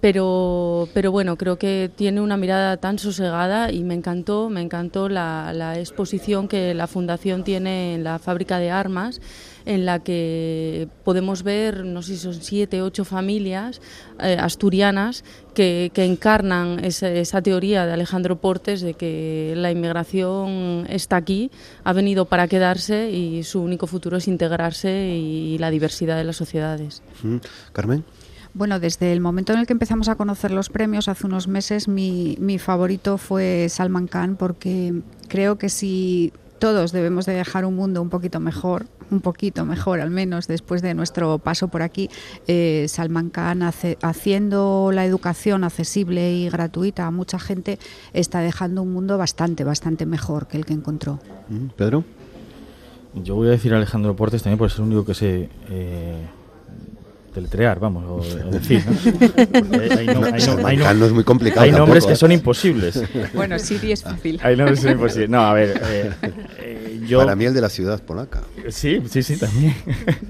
Pero, 0.00 0.88
pero 0.94 1.10
bueno, 1.10 1.36
creo 1.36 1.58
que 1.58 1.90
tiene 1.94 2.20
una 2.20 2.36
mirada 2.36 2.76
tan 2.76 2.98
sosegada 2.98 3.72
y 3.72 3.82
me 3.82 3.94
encantó, 3.94 4.48
me 4.48 4.60
encantó 4.60 5.08
la, 5.08 5.52
la 5.52 5.78
exposición 5.78 6.48
que 6.48 6.74
la 6.74 6.86
Fundación 6.86 7.44
tiene 7.44 7.94
en 7.94 8.04
la 8.04 8.18
fábrica 8.18 8.58
de 8.58 8.70
armas 8.70 9.20
en 9.68 9.84
la 9.84 9.98
que 9.98 10.88
podemos 11.04 11.42
ver, 11.42 11.84
no 11.84 12.00
sé 12.00 12.14
si 12.14 12.20
son 12.20 12.34
siete, 12.34 12.80
ocho 12.80 13.04
familias 13.04 13.82
eh, 14.18 14.38
asturianas 14.40 15.24
que, 15.52 15.90
que 15.92 16.06
encarnan 16.06 16.82
esa, 16.82 17.10
esa, 17.10 17.42
teoría 17.42 17.84
de 17.84 17.92
Alejandro 17.92 18.40
Portes 18.40 18.80
de 18.80 18.94
que 18.94 19.52
la 19.56 19.70
inmigración 19.70 20.86
está 20.88 21.16
aquí, 21.16 21.50
ha 21.84 21.92
venido 21.92 22.24
para 22.24 22.48
quedarse 22.48 23.10
y 23.10 23.42
su 23.42 23.60
único 23.60 23.86
futuro 23.86 24.16
es 24.16 24.26
integrarse 24.26 25.08
y 25.14 25.58
la 25.58 25.70
diversidad 25.70 26.16
de 26.16 26.24
las 26.24 26.36
sociedades. 26.36 27.02
Carmen. 27.74 28.04
Bueno, 28.58 28.80
desde 28.80 29.12
el 29.12 29.20
momento 29.20 29.52
en 29.52 29.60
el 29.60 29.68
que 29.68 29.72
empezamos 29.72 30.08
a 30.08 30.16
conocer 30.16 30.50
los 30.50 30.68
premios 30.68 31.06
hace 31.06 31.28
unos 31.28 31.46
meses, 31.46 31.86
mi, 31.86 32.36
mi 32.40 32.58
favorito 32.58 33.16
fue 33.16 33.68
Salman 33.68 34.08
Khan 34.08 34.34
porque 34.34 35.00
creo 35.28 35.58
que 35.58 35.68
si 35.68 36.32
todos 36.58 36.90
debemos 36.90 37.24
de 37.24 37.34
dejar 37.34 37.64
un 37.64 37.76
mundo 37.76 38.02
un 38.02 38.08
poquito 38.10 38.40
mejor, 38.40 38.86
un 39.12 39.20
poquito 39.20 39.64
mejor 39.64 40.00
al 40.00 40.10
menos 40.10 40.48
después 40.48 40.82
de 40.82 40.94
nuestro 40.94 41.38
paso 41.38 41.68
por 41.68 41.82
aquí, 41.82 42.10
eh, 42.48 42.86
Salman 42.88 43.30
Khan 43.30 43.62
hace, 43.62 43.96
haciendo 44.02 44.90
la 44.92 45.04
educación 45.04 45.62
accesible 45.62 46.32
y 46.32 46.50
gratuita 46.50 47.06
a 47.06 47.12
mucha 47.12 47.38
gente 47.38 47.78
está 48.12 48.40
dejando 48.40 48.82
un 48.82 48.92
mundo 48.92 49.16
bastante, 49.18 49.62
bastante 49.62 50.04
mejor 50.04 50.48
que 50.48 50.56
el 50.56 50.66
que 50.66 50.72
encontró. 50.72 51.20
Pedro. 51.76 52.02
Yo 53.14 53.36
voy 53.36 53.46
a 53.46 53.50
decir 53.52 53.72
a 53.72 53.76
Alejandro 53.76 54.16
Portes 54.16 54.42
también 54.42 54.58
por 54.58 54.68
ser 54.68 54.80
el 54.80 54.86
único 54.88 55.04
que 55.04 55.14
sé 55.14 55.48
eh, 55.70 56.26
deletrear, 57.38 57.80
vamos, 57.80 58.04
o, 58.04 58.16
o 58.16 58.50
decir. 58.50 58.84
¿no? 58.86 58.92
Hay, 59.98 60.06
no, 60.06 60.24
hay, 60.24 60.42
no, 60.42 60.66
hay, 60.66 60.76
no, 60.76 61.06
es 61.06 61.12
muy 61.12 61.24
complicado. 61.24 61.62
Hay 61.62 61.72
nombres 61.72 62.04
tampoco, 62.04 62.08
que 62.08 62.12
¿eh? 62.12 62.16
son 62.16 62.32
imposibles. 62.32 63.02
Bueno, 63.34 63.58
Siri 63.58 63.92
es 63.92 64.02
fácil. 64.02 64.40
Hay 64.42 64.56
nombres 64.56 64.80
que 64.80 64.82
son 64.84 64.92
imposibles. 64.92 65.30
No, 65.30 65.40
a 65.40 65.52
ver, 65.52 65.80
eh, 65.84 66.12
eh, 66.58 67.00
yo... 67.06 67.18
Para 67.20 67.36
mí 67.36 67.44
el 67.44 67.54
de 67.54 67.60
la 67.60 67.68
ciudad 67.68 68.02
polaca. 68.02 68.42
Sí, 68.68 69.02
sí, 69.08 69.22
sí, 69.22 69.38
también. 69.38 69.74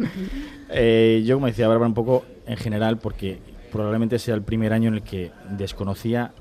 eh, 0.70 1.22
yo, 1.26 1.36
como 1.36 1.46
decía 1.46 1.68
Bárbara, 1.68 1.88
un 1.88 1.94
poco 1.94 2.24
en 2.46 2.56
general, 2.56 2.98
porque 2.98 3.38
probablemente 3.72 4.18
sea 4.18 4.34
el 4.34 4.42
primer 4.42 4.72
año 4.72 4.88
en 4.88 4.94
el 4.94 5.02
que 5.02 5.32
desconocía 5.50 6.32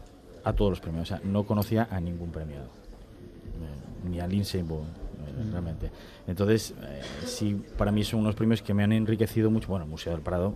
a 0.44 0.54
todos 0.54 0.72
los 0.72 0.80
premios. 0.80 1.04
O 1.04 1.16
sea, 1.16 1.22
no 1.24 1.44
conocía 1.44 1.88
a 1.92 2.00
ningún 2.00 2.32
premiado. 2.32 2.66
Eh, 2.66 4.10
ni 4.10 4.20
a 4.20 4.28
Lindsay 4.28 4.62
Bowen, 4.62 4.86
eh, 4.88 5.52
realmente. 5.52 5.92
Entonces, 6.28 6.74
eh, 6.82 7.02
sí, 7.26 7.58
para 7.78 7.92
mí 7.92 8.04
son 8.04 8.20
unos 8.20 8.36
premios 8.36 8.62
que 8.62 8.74
me 8.74 8.84
han 8.84 8.92
enriquecido 8.92 9.50
mucho. 9.50 9.70
Bueno, 9.70 9.88
Museo 9.88 10.12
del 10.12 10.22
Prado, 10.22 10.54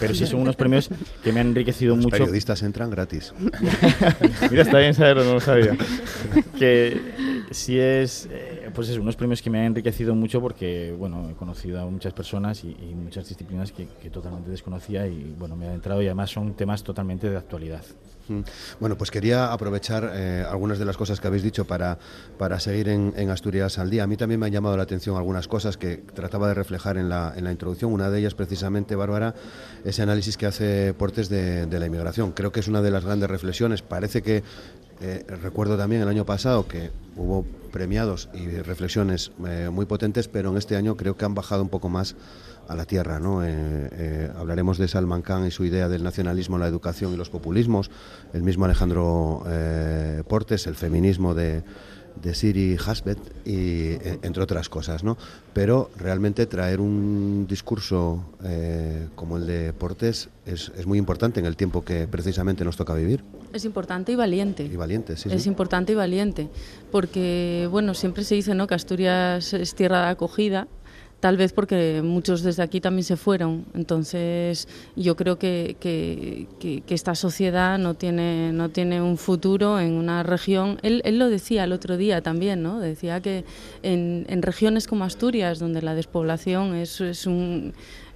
pero 0.00 0.14
sí 0.14 0.26
son 0.26 0.40
unos 0.40 0.56
premios 0.56 0.88
que 1.22 1.32
me 1.32 1.40
han 1.40 1.48
enriquecido 1.48 1.94
Los 1.94 2.04
mucho. 2.04 2.18
periodistas 2.18 2.62
entran 2.62 2.90
gratis. 2.90 3.32
Mira, 4.50 4.62
está 4.62 4.78
bien 4.78 4.94
saberlo, 4.94 5.24
no 5.24 5.34
lo 5.34 5.40
sabía. 5.40 5.76
que 6.58 7.00
sí 7.50 7.78
es, 7.78 8.28
eh, 8.30 8.70
pues 8.74 8.88
es 8.88 8.98
unos 8.98 9.16
premios 9.16 9.42
que 9.42 9.50
me 9.50 9.60
han 9.60 9.66
enriquecido 9.66 10.14
mucho 10.14 10.40
porque, 10.40 10.94
bueno, 10.96 11.30
he 11.30 11.34
conocido 11.34 11.80
a 11.80 11.86
muchas 11.86 12.12
personas 12.12 12.64
y, 12.64 12.68
y 12.68 12.94
muchas 12.94 13.28
disciplinas 13.28 13.72
que, 13.72 13.86
que, 14.02 14.10
totalmente 14.10 14.50
desconocía 14.50 15.06
y, 15.06 15.34
bueno, 15.38 15.56
me 15.56 15.66
he 15.66 15.68
adentrado 15.68 16.02
y 16.02 16.06
además 16.06 16.30
son 16.30 16.54
temas 16.54 16.82
totalmente 16.82 17.30
de 17.30 17.36
actualidad. 17.36 17.84
Bueno, 18.80 18.96
pues 18.96 19.10
quería 19.10 19.52
aprovechar 19.52 20.10
eh, 20.14 20.44
algunas 20.48 20.78
de 20.78 20.84
las 20.84 20.96
cosas 20.96 21.20
que 21.20 21.26
habéis 21.26 21.42
dicho 21.42 21.66
para, 21.66 21.98
para 22.38 22.60
seguir 22.60 22.88
en, 22.88 23.30
Asturias 23.30 23.78
al 23.78 23.90
día. 23.90 24.04
A 24.04 24.06
mí 24.06 24.16
también 24.16 24.40
me 24.40 24.46
han 24.46 24.52
llamado 24.52 24.76
la 24.76 24.82
atención 24.82 25.16
algunas 25.16 25.48
cosas 25.48 25.76
que 25.76 25.98
trataba 25.98 26.48
de 26.48 26.54
reflejar 26.54 26.98
en 26.98 27.08
la, 27.08 27.32
en 27.36 27.44
la 27.44 27.52
introducción. 27.52 27.92
Una 27.92 28.10
de 28.10 28.18
ellas, 28.18 28.34
precisamente, 28.34 28.94
Bárbara, 28.94 29.34
ese 29.84 30.02
análisis 30.02 30.36
que 30.36 30.46
hace 30.46 30.94
Portes 30.94 31.28
de 31.28 31.66
la 31.66 31.86
inmigración. 31.86 32.32
Creo 32.32 32.52
que 32.52 32.60
es 32.60 32.68
una 32.68 32.82
de 32.82 32.90
las 32.90 33.04
grandes 33.04 33.30
reflexiones. 33.30 33.82
Parece 33.82 34.22
que 34.22 34.42
eh, 35.00 35.24
recuerdo 35.42 35.76
también 35.76 36.02
el 36.02 36.08
año 36.08 36.24
pasado 36.24 36.66
que 36.68 36.90
hubo 37.16 37.44
premiados 37.72 38.28
y 38.34 38.46
reflexiones 38.60 39.32
eh, 39.46 39.68
muy 39.72 39.86
potentes, 39.86 40.28
pero 40.28 40.50
en 40.50 40.56
este 40.56 40.76
año 40.76 40.96
creo 40.96 41.16
que 41.16 41.24
han 41.24 41.34
bajado 41.34 41.62
un 41.62 41.68
poco 41.68 41.88
más 41.88 42.14
a 42.68 42.76
la 42.76 42.84
tierra. 42.84 43.18
¿no? 43.18 43.42
Eh, 43.44 44.30
hablaremos 44.36 44.78
de 44.78 44.88
Salman 44.88 45.22
Khan 45.22 45.46
y 45.46 45.50
su 45.50 45.64
idea 45.64 45.88
del 45.88 46.02
nacionalismo, 46.02 46.58
la 46.58 46.68
educación 46.68 47.12
y 47.12 47.16
los 47.16 47.30
populismos, 47.30 47.90
el 48.32 48.42
mismo 48.42 48.64
Alejandro 48.64 49.44
Portes, 50.28 50.66
el 50.66 50.74
feminismo 50.74 51.34
de, 51.34 51.62
de 52.20 52.34
Siri 52.34 52.76
Hasbet, 52.76 53.18
y, 53.44 53.92
entre 54.22 54.42
otras 54.42 54.68
cosas. 54.68 55.04
¿no? 55.04 55.16
Pero 55.52 55.90
realmente 55.96 56.46
traer 56.46 56.80
un 56.80 57.46
discurso 57.48 58.24
eh, 58.44 59.08
como 59.14 59.36
el 59.36 59.46
de 59.46 59.72
Portes 59.72 60.28
es, 60.46 60.72
es, 60.76 60.86
muy 60.86 60.98
importante 60.98 61.40
en 61.40 61.46
el 61.46 61.56
tiempo 61.56 61.84
que 61.84 62.06
precisamente 62.08 62.64
nos 62.64 62.76
toca 62.76 62.94
vivir. 62.94 63.22
Es 63.52 63.64
importante 63.64 64.12
y 64.12 64.16
valiente. 64.16 64.64
Y 64.64 64.76
valiente, 64.76 65.16
sí. 65.16 65.28
Es 65.30 65.42
sí. 65.42 65.48
importante 65.48 65.92
y 65.92 65.94
valiente, 65.94 66.48
porque 66.90 67.68
bueno, 67.70 67.94
siempre 67.94 68.24
se 68.24 68.34
dice 68.34 68.54
¿no? 68.54 68.66
que 68.66 68.74
Asturias 68.74 69.52
es 69.52 69.74
tierra 69.74 70.06
de 70.06 70.10
acogida, 70.10 70.68
tal 71.22 71.36
vez 71.36 71.52
porque 71.52 72.02
muchos 72.02 72.42
desde 72.42 72.64
aquí 72.64 72.80
también 72.80 73.04
se 73.04 73.16
fueron. 73.16 73.64
Entonces, 73.74 74.66
yo 74.96 75.14
creo 75.14 75.38
que, 75.38 75.76
que, 75.78 76.82
esta 76.88 77.14
sociedad 77.14 77.78
no 77.78 77.94
tiene, 77.94 78.52
no 78.52 78.70
tiene 78.70 79.00
un 79.00 79.16
futuro 79.16 79.78
en 79.78 79.92
una 79.92 80.24
región. 80.24 80.80
Él, 80.82 81.00
él, 81.04 81.20
lo 81.20 81.28
decía 81.28 81.62
el 81.62 81.72
otro 81.72 81.96
día 81.96 82.22
también, 82.22 82.64
¿no? 82.64 82.80
Decía 82.80 83.20
que 83.20 83.44
en, 83.84 84.26
en 84.28 84.42
regiones 84.42 84.88
como 84.88 85.04
Asturias, 85.04 85.60
donde 85.60 85.80
la 85.80 85.94
despoblación 85.94 86.74
es, 86.74 87.00
es 87.00 87.24
un 87.28 87.72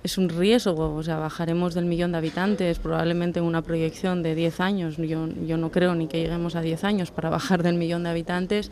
es 0.06 0.18
un 0.18 0.28
riesgo, 0.28 0.94
o 0.94 1.02
sea, 1.02 1.16
bajaremos 1.16 1.74
del 1.74 1.84
millón 1.84 2.12
de 2.12 2.18
habitantes 2.18 2.78
probablemente 2.78 3.40
en 3.40 3.44
una 3.44 3.62
proyección 3.62 4.22
de 4.22 4.36
10 4.36 4.60
años, 4.60 4.96
yo, 4.98 5.26
yo 5.44 5.56
no 5.56 5.72
creo 5.72 5.96
ni 5.96 6.06
que 6.06 6.20
lleguemos 6.20 6.54
a 6.54 6.60
10 6.60 6.84
años 6.84 7.10
para 7.10 7.28
bajar 7.28 7.64
del 7.64 7.74
millón 7.74 8.04
de 8.04 8.10
habitantes, 8.10 8.70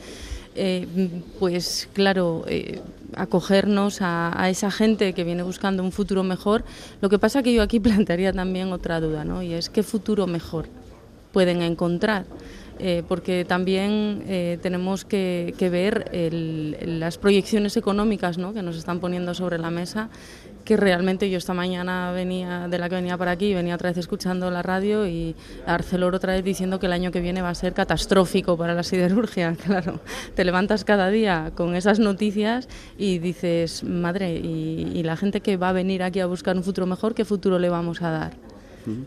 eh, 0.54 0.86
pues 1.38 1.88
claro, 1.92 2.44
eh, 2.46 2.80
acogernos 3.16 4.02
a, 4.02 4.32
a, 4.40 4.50
esa 4.50 4.70
gente 4.70 5.12
que 5.12 5.24
viene 5.24 5.42
buscando 5.42 5.82
un 5.82 5.92
futuro 5.92 6.22
mejor. 6.22 6.64
Lo 7.00 7.08
que 7.08 7.18
pasa 7.18 7.42
que 7.42 7.54
yo 7.54 7.62
aquí 7.62 7.80
plantearía 7.88 8.32
también 8.32 8.72
otra 8.72 9.00
duda, 9.00 9.24
¿no? 9.24 9.42
Y 9.42 9.54
es 9.54 9.68
qué 9.68 9.82
futuro 9.82 10.26
mejor 10.26 10.66
pueden 11.32 11.62
encontrar. 11.62 12.24
Eh, 12.78 13.04
porque 13.06 13.44
también 13.44 14.24
eh, 14.26 14.58
tenemos 14.60 15.04
que, 15.04 15.54
que 15.56 15.70
ver 15.70 16.10
el, 16.12 16.98
las 16.98 17.18
proyecciones 17.18 17.76
económicas 17.76 18.36
¿no? 18.36 18.52
que 18.52 18.62
nos 18.62 18.76
están 18.76 18.98
poniendo 18.98 19.32
sobre 19.32 19.58
la 19.58 19.70
mesa 19.70 20.10
que 20.64 20.76
realmente 20.76 21.30
yo 21.30 21.38
esta 21.38 21.54
mañana 21.54 22.10
venía 22.12 22.68
de 22.68 22.78
la 22.78 22.88
que 22.88 22.94
venía 22.96 23.16
para 23.18 23.32
aquí, 23.32 23.54
venía 23.54 23.74
otra 23.74 23.90
vez 23.90 23.98
escuchando 23.98 24.50
la 24.50 24.62
radio 24.62 25.06
y 25.06 25.36
Arcelor 25.66 26.14
otra 26.14 26.32
vez 26.32 26.44
diciendo 26.44 26.80
que 26.80 26.86
el 26.86 26.92
año 26.92 27.12
que 27.12 27.20
viene 27.20 27.42
va 27.42 27.50
a 27.50 27.54
ser 27.54 27.74
catastrófico 27.74 28.56
para 28.56 28.74
la 28.74 28.82
siderurgia. 28.82 29.56
Claro, 29.64 30.00
te 30.34 30.44
levantas 30.44 30.84
cada 30.84 31.08
día 31.10 31.52
con 31.54 31.74
esas 31.74 31.98
noticias 31.98 32.68
y 32.98 33.18
dices, 33.18 33.82
madre, 33.82 34.34
y, 34.36 34.92
y 34.94 35.02
la 35.02 35.16
gente 35.16 35.40
que 35.40 35.56
va 35.56 35.70
a 35.70 35.72
venir 35.72 36.02
aquí 36.02 36.20
a 36.20 36.26
buscar 36.26 36.56
un 36.56 36.62
futuro 36.62 36.86
mejor, 36.86 37.14
¿qué 37.14 37.24
futuro 37.24 37.58
le 37.58 37.70
vamos 37.70 38.02
a 38.02 38.10
dar? 38.10 38.53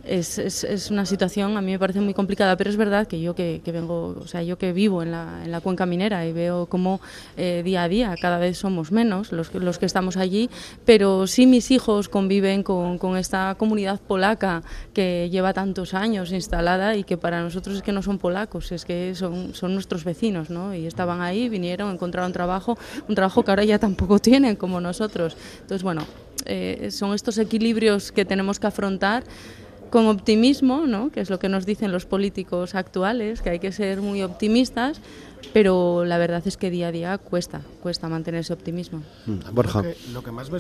Es, 0.05 0.39
es, 0.39 0.89
una 0.89 1.05
situación 1.05 1.57
a 1.57 1.61
mí 1.61 1.71
me 1.71 1.79
parece 1.79 2.01
muy 2.01 2.13
complicada, 2.13 2.57
pero 2.57 2.69
es 2.69 2.77
verdad 2.77 3.07
que 3.07 3.19
yo 3.21 3.35
que, 3.35 3.61
que 3.63 3.71
vengo, 3.71 4.15
o 4.19 4.27
sea, 4.27 4.41
yo 4.41 4.57
que 4.57 4.73
vivo 4.73 5.03
en 5.03 5.11
la, 5.11 5.41
en 5.43 5.51
la 5.51 5.61
cuenca 5.61 5.85
minera 5.85 6.25
y 6.25 6.33
veo 6.33 6.65
cómo 6.65 6.99
eh, 7.35 7.61
día 7.63 7.83
a 7.83 7.87
día 7.87 8.15
cada 8.19 8.39
vez 8.39 8.57
somos 8.57 8.91
menos 8.91 9.31
los, 9.31 9.53
los 9.53 9.77
que 9.77 9.85
estamos 9.85 10.17
allí, 10.17 10.49
pero 10.85 11.27
sí 11.27 11.45
mis 11.45 11.69
hijos 11.71 12.09
conviven 12.09 12.63
con, 12.63 12.97
con 12.97 13.17
esta 13.17 13.55
comunidad 13.57 13.99
polaca 13.99 14.63
que 14.93 15.29
lleva 15.31 15.53
tantos 15.53 15.93
años 15.93 16.31
instalada 16.31 16.95
y 16.95 17.03
que 17.03 17.17
para 17.17 17.41
nosotros 17.41 17.77
es 17.77 17.81
que 17.81 17.91
no 17.91 18.01
son 18.01 18.17
polacos, 18.17 18.71
es 18.71 18.85
que 18.85 19.13
son, 19.15 19.53
son 19.53 19.73
nuestros 19.73 20.03
vecinos, 20.03 20.49
¿no? 20.49 20.73
Y 20.73 20.85
estaban 20.87 21.21
ahí, 21.21 21.49
vinieron, 21.49 21.91
encontraron 21.91 22.33
trabajo, 22.33 22.77
un 23.07 23.15
trabajo 23.15 23.43
que 23.43 23.51
ahora 23.51 23.63
ya 23.63 23.79
tampoco 23.79 24.19
tienen 24.27 24.55
como 24.55 24.81
nosotros. 24.81 25.37
Entonces, 25.61 25.83
bueno, 25.83 26.05
eh, 26.45 26.89
son 26.91 27.13
estos 27.13 27.37
equilibrios 27.37 28.11
que 28.11 28.25
tenemos 28.25 28.59
que 28.59 28.67
afrontar 28.67 29.23
con 29.89 30.07
optimismo, 30.07 30.85
¿no? 30.85 31.11
que 31.11 31.21
es 31.21 31.29
lo 31.29 31.39
que 31.39 31.49
nos 31.49 31.65
dicen 31.65 31.91
los 31.91 32.05
políticos 32.05 32.75
actuales, 32.75 33.41
que 33.41 33.49
hay 33.49 33.59
que 33.59 33.71
ser 33.71 34.01
muy 34.01 34.23
optimistas, 34.23 35.01
pero 35.53 36.05
la 36.05 36.17
verdad 36.17 36.43
es 36.45 36.57
que 36.57 36.69
día 36.69 36.87
a 36.87 36.91
día 36.91 37.17
cuesta, 37.17 37.61
cuesta 37.81 38.07
mantener 38.07 38.41
ese 38.41 38.53
optimismo. 38.53 39.03
Mm, 39.25 39.53
Borja. 39.53 39.83
Lo 40.13 40.23
que, 40.23 40.31
más 40.31 40.49
me, 40.49 40.59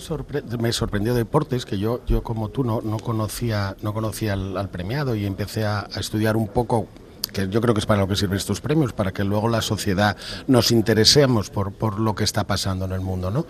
me, 0.57 0.71
sorprendió 0.71 1.13
de 1.13 1.19
deportes, 1.19 1.65
que 1.65 1.77
yo, 1.77 2.01
yo 2.05 2.23
como 2.23 2.49
tú 2.49 2.63
no, 2.63 2.81
no 2.81 2.97
conocía, 2.97 3.75
no 3.81 3.93
conocía 3.93 4.33
al, 4.33 4.69
premiado 4.69 5.15
y 5.15 5.25
empecé 5.25 5.65
a 5.65 5.87
estudiar 5.95 6.37
un 6.37 6.47
poco 6.47 6.87
que 7.31 7.47
yo 7.49 7.61
creo 7.61 7.73
que 7.73 7.79
es 7.79 7.85
para 7.85 8.01
lo 8.01 8.07
que 8.07 8.15
sirven 8.15 8.37
estos 8.37 8.61
premios, 8.61 8.93
para 8.93 9.11
que 9.11 9.23
luego 9.23 9.47
la 9.49 9.61
sociedad 9.61 10.17
nos 10.47 10.71
interesemos 10.71 11.49
por, 11.49 11.71
por 11.71 11.99
lo 11.99 12.15
que 12.15 12.23
está 12.23 12.45
pasando 12.45 12.85
en 12.85 12.91
el 12.91 13.01
mundo. 13.01 13.31
¿no? 13.31 13.45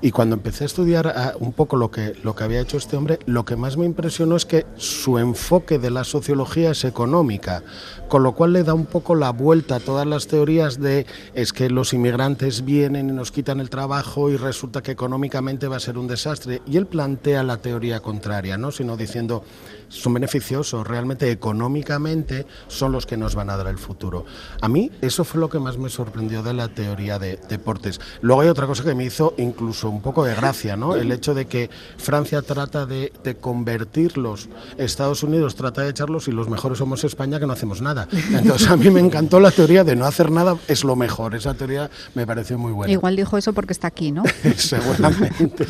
Y 0.00 0.10
cuando 0.10 0.34
empecé 0.34 0.64
a 0.64 0.66
estudiar 0.66 1.08
ah, 1.08 1.34
un 1.38 1.52
poco 1.52 1.76
lo 1.76 1.90
que, 1.90 2.14
lo 2.22 2.34
que 2.34 2.44
había 2.44 2.60
hecho 2.60 2.76
este 2.76 2.96
hombre, 2.96 3.18
lo 3.26 3.44
que 3.44 3.56
más 3.56 3.76
me 3.76 3.86
impresionó 3.86 4.36
es 4.36 4.46
que 4.46 4.66
su 4.76 5.18
enfoque 5.18 5.78
de 5.78 5.90
la 5.90 6.04
sociología 6.04 6.70
es 6.70 6.84
económica, 6.84 7.62
con 8.08 8.22
lo 8.22 8.34
cual 8.34 8.52
le 8.52 8.64
da 8.64 8.74
un 8.74 8.86
poco 8.86 9.14
la 9.14 9.30
vuelta 9.30 9.76
a 9.76 9.80
todas 9.80 10.06
las 10.06 10.26
teorías 10.26 10.80
de 10.80 11.06
es 11.34 11.52
que 11.52 11.70
los 11.70 11.92
inmigrantes 11.92 12.64
vienen 12.64 13.08
y 13.08 13.12
nos 13.12 13.32
quitan 13.32 13.60
el 13.60 13.70
trabajo 13.70 14.30
y 14.30 14.36
resulta 14.36 14.82
que 14.82 14.92
económicamente 14.92 15.68
va 15.68 15.76
a 15.76 15.80
ser 15.80 15.98
un 15.98 16.06
desastre. 16.06 16.62
Y 16.66 16.76
él 16.76 16.86
plantea 16.86 17.42
la 17.42 17.58
teoría 17.58 18.00
contraria, 18.00 18.58
¿no? 18.58 18.70
sino 18.70 18.96
diciendo 18.96 19.44
son 19.92 20.14
beneficiosos, 20.14 20.86
realmente 20.86 21.30
económicamente 21.30 22.46
son 22.66 22.92
los 22.92 23.06
que 23.06 23.16
nos 23.16 23.34
van 23.34 23.50
a 23.50 23.56
dar 23.56 23.66
el 23.66 23.78
futuro. 23.78 24.24
A 24.60 24.68
mí 24.68 24.90
eso 25.00 25.24
fue 25.24 25.40
lo 25.40 25.50
que 25.50 25.58
más 25.58 25.76
me 25.76 25.90
sorprendió 25.90 26.42
de 26.42 26.54
la 26.54 26.68
teoría 26.68 27.18
de 27.18 27.38
deportes. 27.48 28.00
Luego 28.22 28.40
hay 28.40 28.48
otra 28.48 28.66
cosa 28.66 28.82
que 28.82 28.94
me 28.94 29.04
hizo 29.04 29.34
incluso 29.36 29.90
un 29.90 30.00
poco 30.00 30.24
de 30.24 30.34
gracia, 30.34 30.76
¿no? 30.76 30.96
El 30.96 31.12
hecho 31.12 31.34
de 31.34 31.46
que 31.46 31.68
Francia 31.98 32.42
trata 32.42 32.86
de, 32.86 33.12
convertirlos, 33.40 34.48
Estados 34.78 35.22
Unidos 35.22 35.54
trata 35.56 35.82
de 35.82 35.90
echarlos 35.90 36.28
y 36.28 36.32
los 36.32 36.48
mejores 36.48 36.78
somos 36.78 37.04
España 37.04 37.38
que 37.38 37.46
no 37.46 37.52
hacemos 37.52 37.82
nada. 37.82 38.08
Entonces 38.32 38.68
a 38.68 38.76
mí 38.76 38.90
me 38.90 39.00
encantó 39.00 39.40
la 39.40 39.50
teoría 39.50 39.84
de 39.84 39.94
no 39.96 40.06
hacer 40.06 40.30
nada 40.30 40.56
es 40.68 40.84
lo 40.84 40.96
mejor. 40.96 41.34
Esa 41.34 41.54
teoría 41.54 41.90
me 42.14 42.26
pareció 42.26 42.58
muy 42.58 42.72
buena. 42.72 42.92
Igual 42.92 43.16
dijo 43.16 43.36
eso 43.36 43.52
porque 43.52 43.72
está 43.72 43.88
aquí, 43.88 44.10
¿no? 44.10 44.22
Seguramente. 44.56 45.66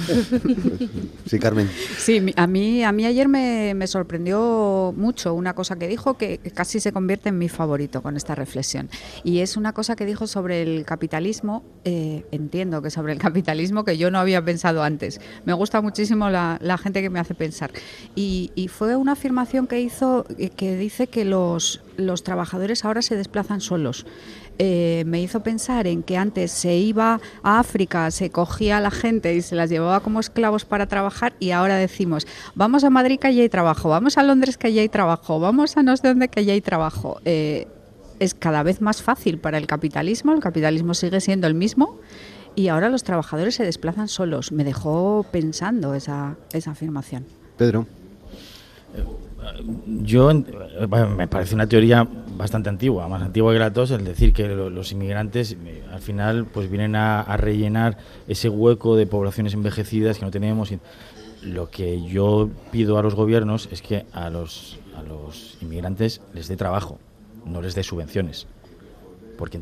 sí, 1.27 1.39
Carmen. 1.39 1.71
Sí, 1.99 2.33
a 2.37 2.47
mí, 2.47 2.85
a 2.85 2.93
mí 2.93 3.07
ayer 3.07 3.29
me, 3.29 3.75
me 3.75 3.87
sorprendió 3.87 4.12
sorprendió 4.13 4.93
mucho 4.95 5.33
una 5.33 5.55
cosa 5.55 5.77
que 5.77 5.89
dijo 5.89 6.19
que 6.19 6.39
casi 6.55 6.81
se 6.81 6.93
convierte 6.93 7.31
en 7.31 7.39
mi 7.39 7.49
favorito 7.49 8.03
con 8.03 8.19
esta 8.19 8.35
reflexión. 8.35 8.91
Y 9.25 9.39
es 9.39 9.57
una 9.57 9.73
cosa 9.73 9.97
que 9.97 10.05
dijo 10.05 10.27
sobre 10.27 10.61
el 10.61 10.85
capitalismo, 10.85 11.65
eh, 11.85 12.27
entiendo 12.31 12.83
que 12.83 12.91
sobre 12.91 13.15
el 13.15 13.19
capitalismo 13.19 13.87
que 13.87 13.97
yo 13.97 14.11
no 14.11 14.19
había 14.19 14.45
pensado 14.45 14.83
antes. 14.83 15.19
Me 15.47 15.55
gusta 15.55 15.81
muchísimo 15.81 16.29
la, 16.29 16.59
gente 16.77 17.01
que 17.01 17.09
me 17.09 17.21
hace 17.21 17.35
pensar. 17.35 17.71
Y, 18.15 18.53
y, 18.55 18.69
fue 18.69 18.97
una 18.97 19.13
afirmación 19.13 19.67
que 19.67 19.81
hizo 19.81 20.27
eh, 20.37 20.51
que 20.51 20.77
dice 20.77 21.07
que 21.07 21.25
los, 21.25 21.81
los 21.97 22.23
trabajadores 22.23 22.85
ahora 22.85 23.01
se 23.01 23.17
desplazan 23.17 23.63
solos. 23.63 24.05
Eh, 24.59 25.05
me 25.07 25.21
hizo 25.21 25.41
pensar 25.41 25.87
en 25.87 26.03
que 26.03 26.17
antes 26.17 26.53
se 26.53 26.77
iba 26.77 27.21
a 27.43 27.59
África, 27.59 28.11
se 28.11 28.31
cogía 28.31 28.77
a 28.77 28.81
la 28.81 28.91
gente 28.91 29.35
y 29.35 29.43
se 29.43 29.57
las 29.57 29.71
llevaba 29.71 30.01
como 30.01 30.21
esclavos 30.21 30.65
para 30.65 30.87
trabajar 30.87 31.33
y 31.41 31.51
ahora 31.51 31.77
decimos, 31.77 32.27
vamos 32.55 32.85
a 32.85 32.91
Madrid 32.91 33.19
que 33.19 33.29
allí 33.29 33.41
hay 33.41 33.49
trabajo, 33.49 33.89
vamos 33.89 34.19
a 34.19 34.23
Londres 34.23 34.59
que 34.59 34.69
allí 34.69 34.79
hay 34.79 34.89
trabajo, 34.89 35.41
vamos 35.41 35.77
a 35.77 35.83
no 35.83 35.97
sé 35.97 36.09
dónde 36.09 36.29
que 36.29 36.41
allí 36.41 36.51
hay 36.51 36.61
trabajo. 36.61 37.21
Eh, 37.25 37.67
es 38.19 38.35
cada 38.35 38.63
vez 38.63 38.81
más 38.81 39.03
fácil 39.03 39.39
para 39.39 39.59
el 39.59 39.67
capitalismo, 39.67 40.33
el 40.33 40.41
capitalismo 40.41 40.95
sigue 40.95 41.21
siendo 41.21 41.47
el 41.47 41.55
mismo 41.55 41.99
y 42.55 42.69
ahora 42.69 42.89
los 42.89 43.03
trabajadores 43.03 43.55
se 43.55 43.65
desplazan 43.65 44.09
solos. 44.09 44.53
Me 44.53 44.65
dejó 44.65 45.27
pensando 45.31 45.95
esa, 45.95 46.37
esa 46.53 46.73
afirmación. 46.73 47.25
Pedro. 47.57 47.87
Yo, 50.03 50.33
me 50.35 51.29
parece 51.29 51.55
una 51.55 51.67
teoría 51.67 52.07
bastante 52.37 52.69
antigua, 52.69 53.09
más 53.09 53.23
antigua 53.23 53.53
que 53.53 53.59
la 53.59 53.73
tos, 53.73 53.91
el 53.91 54.05
decir 54.05 54.33
que 54.33 54.49
los 54.49 54.93
inmigrantes 54.93 55.53
eh, 55.65 55.83
al 55.93 56.01
final 56.01 56.47
pues 56.47 56.71
vienen 56.71 56.97
a, 56.97 57.37
rellenar 57.37 57.99
ese 58.29 58.49
hueco 58.49 58.97
de 58.97 59.07
poblaciones 59.07 59.55
envejecidas 59.55 60.19
que 60.19 60.25
no 60.25 60.31
tenemos. 60.31 60.73
Lo 61.43 61.71
que 61.71 62.03
yo 62.03 62.51
pido 62.71 62.99
a 62.99 63.03
los 63.03 63.15
gobiernos 63.15 63.69
es 63.73 63.83
que 63.83 64.07
a 64.13 64.31
los, 64.31 64.79
inmigrantes 65.61 66.21
les 66.35 66.49
dé 66.49 66.57
trabajo, 66.57 66.99
no 67.45 67.63
les 67.63 67.75
dé 67.75 67.83
subvenciones. 67.83 68.47
Porque 69.39 69.61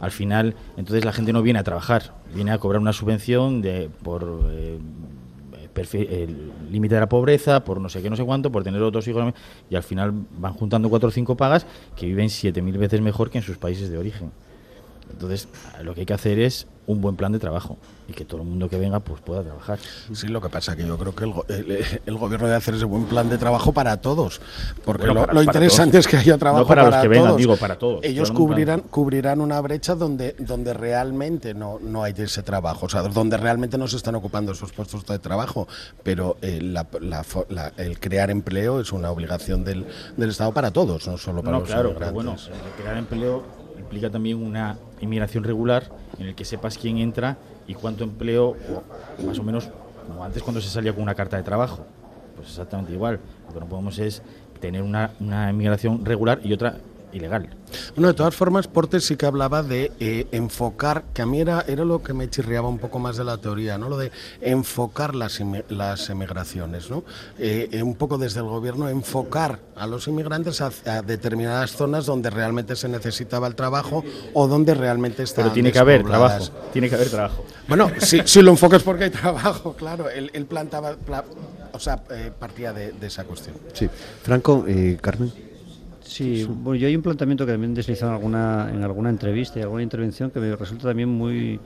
al 0.00 0.10
final, 0.10 0.54
entonces 0.76 1.04
la 1.04 1.12
gente 1.12 1.32
no 1.32 1.42
viene 1.42 1.58
a 1.58 1.64
trabajar, 1.64 2.14
viene 2.34 2.50
a 2.50 2.58
cobrar 2.58 2.80
una 2.80 2.92
subvención 2.92 3.62
de, 3.62 3.90
por 4.02 4.48
eh, 4.50 4.78
el 5.76 6.52
límite 6.70 6.94
de 6.94 7.00
la 7.00 7.08
pobreza, 7.08 7.64
por 7.64 7.80
no 7.80 7.88
sé 7.88 8.02
qué, 8.02 8.10
no 8.10 8.16
sé 8.16 8.24
cuánto, 8.24 8.50
por 8.50 8.64
tener 8.64 8.82
otros 8.82 9.06
hijos, 9.08 9.34
y 9.70 9.76
al 9.76 9.82
final 9.82 10.12
van 10.38 10.54
juntando 10.54 10.88
cuatro 10.88 11.08
o 11.08 11.12
cinco 11.12 11.36
pagas 11.36 11.66
que 11.96 12.06
viven 12.06 12.30
siete 12.30 12.62
mil 12.62 12.78
veces 12.78 13.00
mejor 13.00 13.30
que 13.30 13.38
en 13.38 13.44
sus 13.44 13.58
países 13.58 13.90
de 13.90 13.98
origen. 13.98 14.30
Entonces, 15.10 15.48
lo 15.82 15.94
que 15.94 16.00
hay 16.00 16.06
que 16.06 16.14
hacer 16.14 16.38
es 16.38 16.66
un 16.86 17.00
buen 17.00 17.16
plan 17.16 17.32
de 17.32 17.38
trabajo 17.38 17.78
y 18.08 18.12
que 18.12 18.24
todo 18.24 18.42
el 18.42 18.48
mundo 18.48 18.68
que 18.68 18.78
venga 18.78 19.00
pues 19.00 19.20
pueda 19.20 19.42
trabajar. 19.42 19.78
Sí, 20.12 20.28
lo 20.28 20.40
que 20.40 20.48
pasa 20.48 20.76
que 20.76 20.86
yo 20.86 20.98
creo 20.98 21.14
que 21.14 21.24
el, 21.24 22.18
gobierno 22.18 22.46
debe 22.46 22.56
hacer 22.56 22.74
ese 22.74 22.84
buen 22.84 23.04
plan 23.04 23.28
de 23.28 23.38
trabajo 23.38 23.72
para 23.72 23.96
todos, 23.98 24.40
porque 24.84 25.06
lo, 25.06 25.42
interesante 25.42 25.98
es 25.98 26.06
que 26.06 26.16
haya 26.16 26.38
trabajo 26.38 26.66
para, 26.66 26.84
los 26.84 26.94
que 26.96 27.08
todos. 27.08 27.10
Vengan, 27.10 27.36
digo 27.36 27.56
para 27.56 27.78
todos. 27.78 28.04
Ellos 28.04 28.30
cubrirán 28.30 28.80
cubrirán 28.80 29.40
una 29.40 29.60
brecha 29.60 29.94
donde 29.94 30.36
donde 30.38 30.74
realmente 30.74 31.54
no 31.54 31.78
no 31.80 32.02
hay 32.02 32.14
ese 32.16 32.42
trabajo, 32.42 32.86
o 32.86 32.88
sea, 32.88 33.02
donde 33.02 33.36
realmente 33.36 33.78
no 33.78 33.88
se 33.88 33.96
están 33.96 34.14
ocupando 34.14 34.52
esos 34.52 34.72
puestos 34.72 35.04
de 35.06 35.18
trabajo, 35.18 35.66
pero 36.02 36.36
eh, 36.42 36.60
el 37.76 38.00
crear 38.00 38.30
empleo 38.30 38.80
es 38.80 38.92
una 38.92 39.10
obligación 39.10 39.64
del, 39.64 39.86
del 40.16 40.30
Estado 40.30 40.52
para 40.52 40.70
todos, 40.70 41.06
no 41.06 41.18
solo 41.18 41.42
para 41.42 41.58
los 41.58 41.68
claro, 41.68 41.94
bueno, 42.12 42.36
crear 42.76 42.96
empleo 42.96 43.44
implica 43.78 44.10
también 44.10 44.42
una 44.42 44.78
inmigración 45.00 45.44
regular 45.44 45.90
en 46.18 46.26
el 46.26 46.34
que 46.34 46.44
sepas 46.44 46.78
quién 46.78 46.98
entra 46.98 47.36
y 47.66 47.74
cuánto 47.74 48.04
empleo, 48.04 48.56
más 49.26 49.38
o 49.38 49.42
menos 49.42 49.68
como 50.06 50.24
antes 50.24 50.42
cuando 50.42 50.60
se 50.60 50.68
salía 50.68 50.92
con 50.92 51.02
una 51.02 51.14
carta 51.14 51.36
de 51.36 51.42
trabajo. 51.42 51.84
Pues 52.36 52.48
exactamente 52.48 52.92
igual. 52.92 53.20
Lo 53.48 53.54
que 53.54 53.60
no 53.60 53.66
podemos 53.66 53.98
es 53.98 54.22
tener 54.60 54.82
una, 54.82 55.12
una 55.20 55.50
inmigración 55.50 56.04
regular 56.04 56.40
y 56.42 56.52
otra 56.52 56.78
ilegal. 57.14 57.48
Bueno, 57.94 58.08
de 58.08 58.14
todas 58.14 58.34
formas, 58.34 58.66
Portes 58.68 59.04
sí 59.04 59.16
que 59.16 59.26
hablaba 59.26 59.62
de 59.62 59.92
eh, 60.00 60.26
enfocar, 60.32 61.04
que 61.12 61.22
a 61.22 61.26
mí 61.26 61.40
era, 61.40 61.64
era 61.66 61.84
lo 61.84 62.02
que 62.02 62.12
me 62.12 62.28
chirriaba 62.28 62.68
un 62.68 62.78
poco 62.78 62.98
más 62.98 63.16
de 63.16 63.24
la 63.24 63.38
teoría, 63.38 63.78
¿no? 63.78 63.88
Lo 63.88 63.96
de 63.96 64.10
enfocar 64.40 65.14
las, 65.14 65.40
las 65.68 66.10
emigraciones, 66.10 66.90
¿no? 66.90 67.04
Eh, 67.38 67.68
eh, 67.72 67.82
un 67.82 67.94
poco 67.94 68.18
desde 68.18 68.40
el 68.40 68.46
gobierno, 68.46 68.88
enfocar 68.88 69.60
a 69.76 69.86
los 69.86 70.06
inmigrantes 70.08 70.60
a, 70.60 70.70
determinadas 71.02 71.72
zonas 71.72 72.06
donde 72.06 72.30
realmente 72.30 72.76
se 72.76 72.88
necesitaba 72.88 73.46
el 73.46 73.54
trabajo 73.54 74.04
o 74.32 74.46
donde 74.46 74.74
realmente 74.74 75.22
está. 75.22 75.42
Pero 75.42 75.52
tiene 75.52 75.72
que 75.72 75.78
haber 75.78 76.04
trabajo, 76.04 76.44
tiene 76.72 76.88
que 76.88 76.94
haber 76.94 77.10
trabajo. 77.10 77.44
Bueno, 77.68 77.90
si, 77.98 78.20
si 78.24 78.42
lo 78.42 78.50
enfocas 78.50 78.82
porque 78.82 79.04
hay 79.04 79.10
trabajo, 79.10 79.74
claro. 79.74 80.08
Él, 80.10 80.30
plantaba, 80.46 80.94
o 81.72 81.78
sea, 81.78 81.96
partía 82.38 82.72
de, 82.72 82.92
de, 82.92 83.06
esa 83.06 83.24
cuestión. 83.24 83.56
Sí. 83.72 83.88
Franco, 84.22 84.64
Carmen. 85.00 85.43
Sí, 86.14 86.46
bueno, 86.48 86.76
yo 86.76 86.86
hay 86.86 86.94
un 86.94 87.02
planteamiento 87.02 87.44
que 87.44 87.50
también 87.50 87.72
he 87.72 87.74
deslizado 87.74 88.12
en 88.12 88.16
alguna, 88.16 88.70
en 88.72 88.84
alguna 88.84 89.10
entrevista 89.10 89.58
y 89.58 89.62
alguna 89.62 89.82
intervención 89.82 90.30
que 90.30 90.38
me 90.38 90.54
resulta 90.54 90.84
también 90.86 91.08
muy, 91.08 91.58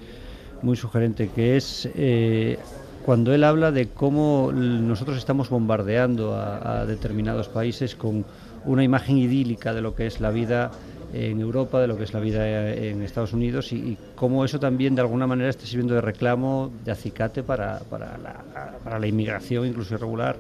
muy 0.62 0.74
sugerente, 0.74 1.28
que 1.28 1.58
es 1.58 1.86
eh, 1.94 2.58
cuando 3.04 3.34
él 3.34 3.44
habla 3.44 3.72
de 3.72 3.88
cómo 3.88 4.50
nosotros 4.50 5.18
estamos 5.18 5.50
bombardeando 5.50 6.34
a, 6.34 6.86
determinados 6.86 7.50
países 7.50 7.94
con 7.94 8.24
una 8.64 8.82
imagen 8.82 9.18
idílica 9.18 9.74
de 9.74 9.82
lo 9.82 9.94
que 9.94 10.06
es 10.06 10.18
la 10.18 10.30
vida 10.30 10.70
en 11.12 11.40
Europa, 11.40 11.78
de 11.78 11.86
lo 11.86 11.98
que 11.98 12.04
es 12.04 12.14
la 12.14 12.20
vida 12.20 12.72
en 12.72 13.02
Estados 13.02 13.34
Unidos 13.34 13.70
y, 13.74 13.98
cómo 14.14 14.46
eso 14.46 14.58
también 14.58 14.94
de 14.94 15.02
alguna 15.02 15.26
manera 15.26 15.50
está 15.50 15.66
sirviendo 15.66 15.94
de 15.94 16.00
reclamo, 16.00 16.72
de 16.86 16.90
acicate 16.90 17.42
para, 17.42 17.80
para, 17.80 18.16
la, 18.16 18.72
para 18.82 18.98
la 18.98 19.06
inmigración, 19.06 19.66
incluso 19.66 19.94
irregular. 19.94 20.36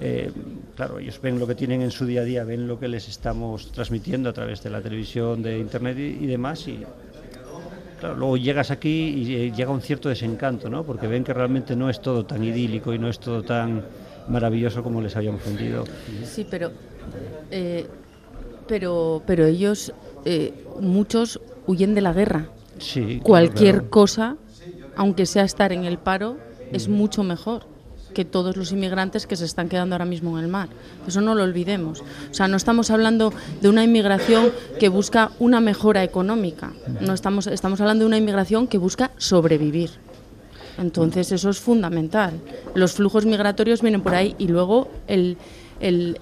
Eh, 0.00 0.30
claro, 0.74 0.98
ellos 0.98 1.20
ven 1.20 1.38
lo 1.38 1.46
que 1.46 1.54
tienen 1.54 1.82
en 1.82 1.90
su 1.90 2.04
día 2.04 2.20
a 2.20 2.24
día, 2.24 2.44
ven 2.44 2.68
lo 2.68 2.78
que 2.78 2.88
les 2.88 3.08
estamos 3.08 3.72
transmitiendo 3.72 4.28
a 4.28 4.32
través 4.32 4.62
de 4.62 4.70
la 4.70 4.80
televisión, 4.80 5.42
de 5.42 5.58
internet 5.58 5.96
y, 5.98 6.26
demás, 6.26 6.68
y 6.68 6.80
claro, 7.98 8.16
luego 8.16 8.36
llegas 8.36 8.70
aquí 8.70 9.08
y 9.08 9.34
eh, 9.34 9.52
llega 9.52 9.70
un 9.70 9.80
cierto 9.80 10.08
desencanto, 10.08 10.68
¿no? 10.68 10.84
Porque 10.84 11.06
ven 11.06 11.24
que 11.24 11.32
realmente 11.32 11.74
no 11.74 11.88
es 11.88 12.00
todo 12.00 12.26
tan 12.26 12.44
idílico 12.44 12.92
y 12.92 12.98
no 12.98 13.08
es 13.08 13.18
todo 13.18 13.42
tan 13.42 13.84
maravilloso 14.28 14.82
como 14.82 15.00
les 15.00 15.16
habíamos 15.16 15.44
vendido. 15.44 15.84
Sí, 16.24 16.46
pero, 16.50 16.72
eh, 17.50 17.86
pero, 18.66 19.22
pero 19.26 19.46
ellos, 19.46 19.92
muchos 20.80 21.40
huyen 21.66 21.94
de 21.94 22.00
la 22.02 22.12
guerra. 22.12 22.48
Sí. 22.78 23.20
Cualquier 23.22 23.88
cosa, 23.88 24.36
aunque 24.96 25.24
sea 25.24 25.44
estar 25.44 25.72
en 25.72 25.84
el 25.84 25.96
paro, 25.98 26.36
es 26.72 26.88
mucho 26.88 27.22
mejor 27.22 27.75
que 28.16 28.24
todos 28.24 28.56
los 28.56 28.72
inmigrantes 28.72 29.26
que 29.26 29.36
se 29.36 29.44
están 29.44 29.68
quedando 29.68 29.94
ahora 29.94 30.06
mismo 30.06 30.38
en 30.38 30.44
el 30.44 30.50
mar. 30.50 30.70
Eso 31.06 31.20
no 31.20 31.34
lo 31.34 31.42
olvidemos. 31.42 32.00
O 32.00 32.34
sea, 32.34 32.48
no 32.48 32.56
estamos 32.56 32.90
hablando 32.90 33.30
de 33.60 33.68
una 33.68 33.84
inmigración 33.84 34.52
que 34.80 34.88
busca 34.88 35.32
una 35.38 35.60
mejora 35.60 36.02
económica. 36.02 36.72
No 37.02 37.12
estamos, 37.12 37.46
estamos 37.46 37.78
hablando 37.82 38.04
de 38.04 38.06
una 38.06 38.16
inmigración 38.16 38.68
que 38.68 38.78
busca 38.78 39.10
sobrevivir. 39.18 39.90
Entonces 40.78 41.30
eso 41.30 41.50
es 41.50 41.58
fundamental. 41.58 42.40
Los 42.74 42.94
flujos 42.94 43.26
migratorios 43.26 43.82
vienen 43.82 44.00
por 44.00 44.14
ahí 44.14 44.34
y 44.38 44.48
luego 44.48 44.88
el, 45.08 45.36
el, 45.80 46.16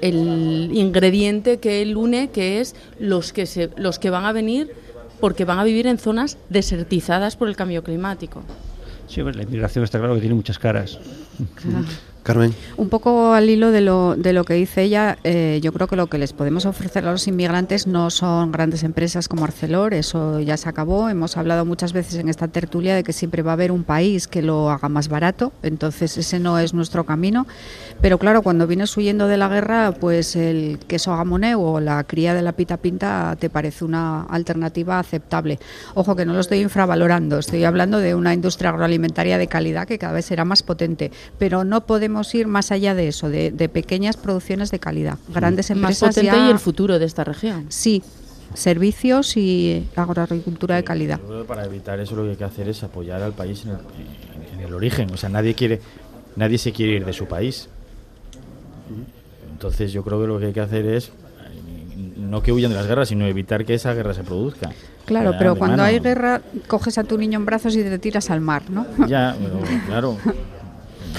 el 0.00 0.70
ingrediente 0.72 1.58
que 1.58 1.82
él 1.82 1.94
une, 1.98 2.30
que 2.30 2.62
es 2.62 2.74
los 2.98 3.34
que, 3.34 3.44
se, 3.44 3.68
los 3.76 3.98
que 3.98 4.08
van 4.08 4.24
a 4.24 4.32
venir 4.32 4.72
porque 5.20 5.44
van 5.44 5.58
a 5.58 5.64
vivir 5.64 5.86
en 5.86 5.98
zonas 5.98 6.38
desertizadas 6.48 7.36
por 7.36 7.48
el 7.48 7.56
cambio 7.56 7.84
climático. 7.84 8.42
Sí, 9.08 9.22
pues 9.22 9.36
la 9.36 9.42
inmigración 9.42 9.84
está 9.84 9.98
claro 9.98 10.14
que 10.14 10.20
tiene 10.20 10.34
muchas 10.34 10.58
caras. 10.58 10.98
Carmen. 12.28 12.54
Un 12.76 12.90
poco 12.90 13.32
al 13.32 13.48
hilo 13.48 13.70
de 13.70 13.80
lo, 13.80 14.14
de 14.14 14.34
lo 14.34 14.44
que 14.44 14.52
dice 14.52 14.82
ella, 14.82 15.16
eh, 15.24 15.60
yo 15.62 15.72
creo 15.72 15.86
que 15.86 15.96
lo 15.96 16.08
que 16.08 16.18
les 16.18 16.34
podemos 16.34 16.66
ofrecer 16.66 17.06
a 17.06 17.10
los 17.10 17.26
inmigrantes 17.26 17.86
no 17.86 18.10
son 18.10 18.52
grandes 18.52 18.82
empresas 18.82 19.28
como 19.28 19.44
Arcelor, 19.44 19.94
eso 19.94 20.38
ya 20.40 20.58
se 20.58 20.68
acabó. 20.68 21.08
Hemos 21.08 21.38
hablado 21.38 21.64
muchas 21.64 21.94
veces 21.94 22.16
en 22.16 22.28
esta 22.28 22.46
tertulia 22.46 22.94
de 22.94 23.02
que 23.02 23.14
siempre 23.14 23.40
va 23.40 23.52
a 23.52 23.54
haber 23.54 23.72
un 23.72 23.82
país 23.82 24.28
que 24.28 24.42
lo 24.42 24.68
haga 24.68 24.90
más 24.90 25.08
barato, 25.08 25.54
entonces 25.62 26.18
ese 26.18 26.38
no 26.38 26.58
es 26.58 26.74
nuestro 26.74 27.04
camino. 27.04 27.46
Pero 28.02 28.18
claro, 28.18 28.42
cuando 28.42 28.66
vienes 28.66 28.94
huyendo 28.94 29.26
de 29.26 29.38
la 29.38 29.48
guerra, 29.48 29.92
pues 29.92 30.36
el 30.36 30.78
queso 30.86 31.16
gamoneu 31.16 31.62
o 31.62 31.80
la 31.80 32.04
cría 32.04 32.34
de 32.34 32.42
la 32.42 32.52
pita 32.52 32.76
pinta 32.76 33.36
te 33.40 33.48
parece 33.48 33.86
una 33.86 34.24
alternativa 34.24 34.98
aceptable. 34.98 35.58
Ojo 35.94 36.14
que 36.14 36.26
no 36.26 36.34
lo 36.34 36.40
estoy 36.40 36.60
infravalorando, 36.60 37.38
estoy 37.38 37.64
hablando 37.64 38.00
de 38.00 38.14
una 38.14 38.34
industria 38.34 38.68
agroalimentaria 38.68 39.38
de 39.38 39.46
calidad 39.46 39.88
que 39.88 39.98
cada 39.98 40.12
vez 40.12 40.26
será 40.26 40.44
más 40.44 40.62
potente, 40.62 41.10
pero 41.38 41.64
no 41.64 41.86
podemos 41.86 42.17
ir 42.34 42.46
más 42.46 42.70
allá 42.72 42.94
de 42.94 43.08
eso, 43.08 43.28
de, 43.28 43.68
pequeñas 43.68 44.16
producciones 44.16 44.70
de 44.70 44.78
calidad. 44.78 45.18
Grandes 45.28 45.70
empresas 45.70 46.02
más 46.02 46.14
potente 46.14 46.46
y 46.46 46.50
el 46.50 46.58
futuro 46.58 46.98
de 46.98 47.04
esta 47.04 47.24
región. 47.24 47.66
Sí, 47.68 48.02
servicios 48.54 49.36
y 49.36 49.86
agroagricultura 49.94 50.76
de 50.76 50.84
calidad. 50.84 51.20
para 51.46 51.64
evitar 51.64 52.00
eso 52.00 52.16
lo 52.16 52.24
que 52.24 52.30
hay 52.30 52.36
que 52.36 52.44
hacer 52.44 52.68
es 52.68 52.82
apoyar 52.82 53.22
al 53.22 53.32
país 53.32 53.64
en 53.64 54.60
el, 54.60 54.74
origen. 54.74 55.10
O 55.12 55.16
sea, 55.16 55.28
nadie 55.28 55.54
quiere, 55.54 55.80
nadie 56.36 56.58
se 56.58 56.72
quiere 56.72 56.92
ir 56.94 57.04
de 57.04 57.12
su 57.12 57.26
país. 57.26 57.68
Entonces 59.52 59.92
yo 59.92 60.02
creo 60.02 60.20
que 60.20 60.26
lo 60.26 60.38
que 60.38 60.46
hay 60.46 60.52
que 60.52 60.60
hacer 60.60 60.86
es 60.86 61.12
no 62.16 62.42
que 62.42 62.52
huyan 62.52 62.70
de 62.70 62.76
las 62.76 62.86
guerras, 62.86 63.08
sino 63.08 63.26
evitar 63.26 63.64
que 63.64 63.74
esa 63.74 63.94
guerra 63.94 64.14
se 64.14 64.22
produzca. 64.22 64.70
Claro, 65.04 65.34
pero 65.38 65.56
cuando 65.56 65.82
hay 65.82 66.00
guerra 66.00 66.42
coges 66.66 66.98
a 66.98 67.04
tu 67.04 67.16
niño 67.16 67.38
en 67.38 67.46
brazos 67.46 67.74
y 67.74 67.82
te 67.82 67.98
tiras 67.98 68.30
al 68.30 68.40
mar, 68.40 68.62
¿no? 68.68 68.86
Ya, 69.06 69.34
claro. 69.86 70.16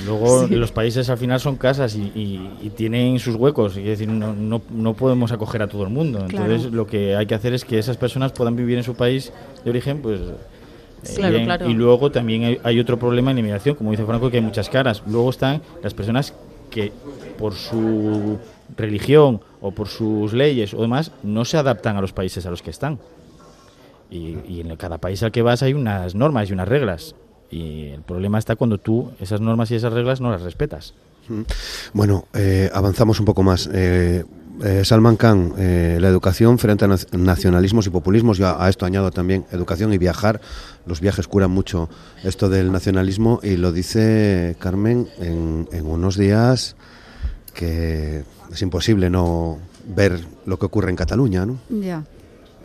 Luego 0.05 0.47
los 0.49 0.71
países 0.71 1.09
al 1.09 1.17
final 1.17 1.39
son 1.39 1.55
casas 1.55 1.95
y, 1.95 2.71
tienen 2.75 3.19
sus 3.19 3.35
huecos, 3.35 3.75
es 3.77 3.85
decir, 3.85 4.07
no, 4.07 4.33
no, 4.69 4.93
podemos 4.93 5.31
acoger 5.31 5.61
a 5.61 5.67
todo 5.67 5.83
el 5.83 5.89
mundo. 5.89 6.25
Entonces 6.27 6.71
lo 6.71 6.87
que 6.87 7.15
hay 7.15 7.25
que 7.25 7.35
hacer 7.35 7.53
es 7.53 7.65
que 7.65 7.77
esas 7.77 7.97
personas 7.97 8.31
puedan 8.31 8.55
vivir 8.55 8.77
en 8.77 8.83
su 8.83 8.95
país 8.95 9.33
de 9.63 9.69
origen, 9.69 10.01
pues... 10.01 10.21
Eh, 11.17 11.47
y 11.65 11.73
luego 11.73 12.11
también 12.11 12.59
hay, 12.61 12.79
otro 12.79 12.99
problema 12.99 13.31
en 13.31 13.37
la 13.37 13.39
inmigración, 13.39 13.75
como 13.75 13.91
dice 13.91 14.05
Franco, 14.05 14.29
que 14.29 14.37
hay 14.37 14.43
muchas 14.43 14.69
caras. 14.69 15.01
Luego 15.07 15.29
están 15.29 15.61
las 15.81 15.93
personas 15.93 16.33
que 16.69 16.91
por 17.37 17.53
su 17.53 18.37
religión 18.75 19.39
o 19.61 19.71
por 19.71 19.87
sus 19.87 20.33
leyes 20.33 20.73
o 20.73 20.81
demás 20.81 21.11
no 21.23 21.45
se 21.45 21.57
adaptan 21.57 21.95
a 21.95 22.01
los 22.01 22.11
países 22.11 22.45
a 22.45 22.49
los 22.49 22.61
que 22.61 22.69
están. 22.69 22.99
Y, 24.11 24.37
y 24.47 24.61
en 24.61 24.75
cada 24.75 24.97
país 24.97 25.23
al 25.23 25.31
que 25.31 25.41
vas 25.41 25.63
hay 25.63 25.73
unas 25.73 26.15
normas 26.15 26.49
y 26.49 26.53
unas 26.53 26.67
reglas. 26.67 27.15
Y 27.51 27.87
el 27.87 28.01
problema 28.01 28.37
está 28.37 28.55
cuando 28.55 28.77
tú 28.77 29.11
esas 29.19 29.41
normas 29.41 29.71
y 29.71 29.75
esas 29.75 29.93
reglas 29.93 30.21
no 30.21 30.31
las 30.31 30.41
respetas. 30.41 30.93
Bueno, 31.93 32.27
eh, 32.33 32.69
avanzamos 32.73 33.19
un 33.19 33.25
poco 33.25 33.43
más. 33.43 33.69
Eh, 33.71 34.23
eh, 34.63 34.83
Salman 34.83 35.15
Khan, 35.15 35.53
la 35.57 36.07
educación 36.07 36.59
frente 36.59 36.85
a 36.85 36.89
nacionalismos 37.13 37.87
y 37.87 37.89
populismos. 37.89 38.37
Yo 38.37 38.59
a 38.59 38.67
esto 38.69 38.85
añado 38.85 39.11
también 39.11 39.45
educación 39.51 39.93
y 39.93 39.97
viajar. 39.97 40.41
Los 40.85 41.01
viajes 41.01 41.27
curan 41.27 41.51
mucho 41.51 41.89
esto 42.23 42.49
del 42.49 42.71
nacionalismo 42.71 43.39
y 43.41 43.57
lo 43.57 43.71
dice 43.71 44.55
Carmen 44.59 45.07
en, 45.19 45.69
en 45.71 45.85
unos 45.85 46.17
días 46.17 46.75
que 47.53 48.23
es 48.51 48.61
imposible 48.61 49.09
no 49.09 49.59
ver 49.85 50.19
lo 50.45 50.57
que 50.59 50.65
ocurre 50.65 50.89
en 50.89 50.95
Cataluña, 50.95 51.45
¿no? 51.45 51.59
Ya. 51.69 52.03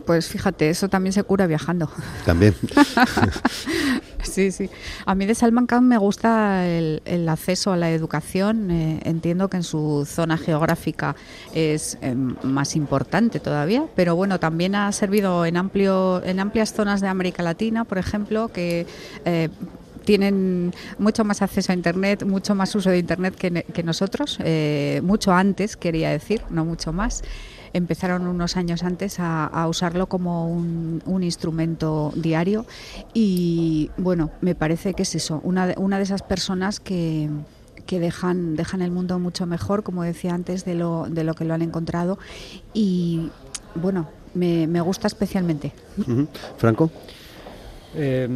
Pues 0.05 0.27
fíjate, 0.27 0.69
eso 0.69 0.87
también 0.87 1.13
se 1.13 1.23
cura 1.23 1.47
viajando. 1.47 1.89
También. 2.25 2.55
sí, 4.25 4.51
sí. 4.51 4.69
A 5.05 5.15
mí 5.15 5.25
de 5.25 5.35
Salman 5.35 5.67
Khan 5.67 5.87
me 5.87 5.97
gusta 5.97 6.67
el, 6.67 7.29
acceso 7.29 7.71
a 7.71 7.77
la 7.77 7.91
educación. 7.91 8.71
Eh, 8.71 8.99
entiendo 9.03 9.49
que 9.49 9.57
en 9.57 9.63
su 9.63 10.05
zona 10.05 10.37
geográfica 10.37 11.15
es 11.53 11.97
eh, 12.01 12.13
más 12.15 12.75
importante 12.75 13.39
todavía, 13.39 13.85
pero 13.95 14.15
bueno, 14.15 14.39
también 14.39 14.75
ha 14.75 14.91
servido 14.91 15.45
en, 15.45 15.57
amplio, 15.57 16.23
en 16.23 16.39
amplias 16.39 16.73
zonas 16.73 17.01
de 17.01 17.07
América 17.07 17.43
Latina, 17.43 17.85
por 17.85 17.97
ejemplo, 17.97 18.49
que... 18.49 18.85
Eh, 19.25 19.49
tienen 20.05 20.71
mucho 20.99 21.23
más 21.23 21.41
acceso 21.41 21.71
a 21.71 21.75
Internet, 21.75 22.25
mucho 22.25 22.53
más 22.53 22.75
uso 22.75 22.91
de 22.91 22.99
Internet 22.99 23.33
que, 23.33 23.83
nosotros, 23.83 24.37
mucho 25.01 25.33
antes, 25.33 25.75
quería 25.75 26.11
decir, 26.11 26.43
no 26.51 26.63
mucho 26.63 26.93
más 26.93 27.23
empezaron 27.75 28.25
unos 28.25 28.55
años 28.55 28.83
antes 28.83 29.17
a, 29.19 29.67
usarlo 29.67 30.07
como 30.07 30.47
un, 30.47 31.23
instrumento 31.23 32.13
diario 32.15 32.65
y 33.13 33.89
bueno, 33.97 34.31
me 34.41 34.55
parece 34.55 34.93
que 34.93 35.03
es 35.03 35.15
eso, 35.15 35.41
una 35.43 35.67
de, 35.67 35.75
una 35.77 35.97
de 35.97 36.03
esas 36.03 36.21
personas 36.21 36.79
que, 36.79 37.29
que 37.85 37.99
dejan, 37.99 38.55
dejan 38.55 38.81
el 38.81 38.91
mundo 38.91 39.19
mucho 39.19 39.45
mejor, 39.45 39.83
como 39.83 40.03
decía 40.03 40.33
antes, 40.33 40.63
de 40.63 40.75
lo, 40.75 41.07
de 41.09 41.23
lo 41.23 41.33
que 41.33 41.43
lo 41.43 41.53
han 41.53 41.61
encontrado 41.61 42.17
y 42.73 43.29
bueno, 43.75 44.07
me, 44.33 44.67
me 44.67 44.79
gusta 44.79 45.07
especialmente. 45.07 45.73
Franco. 46.57 46.89
Eh, 47.97 48.27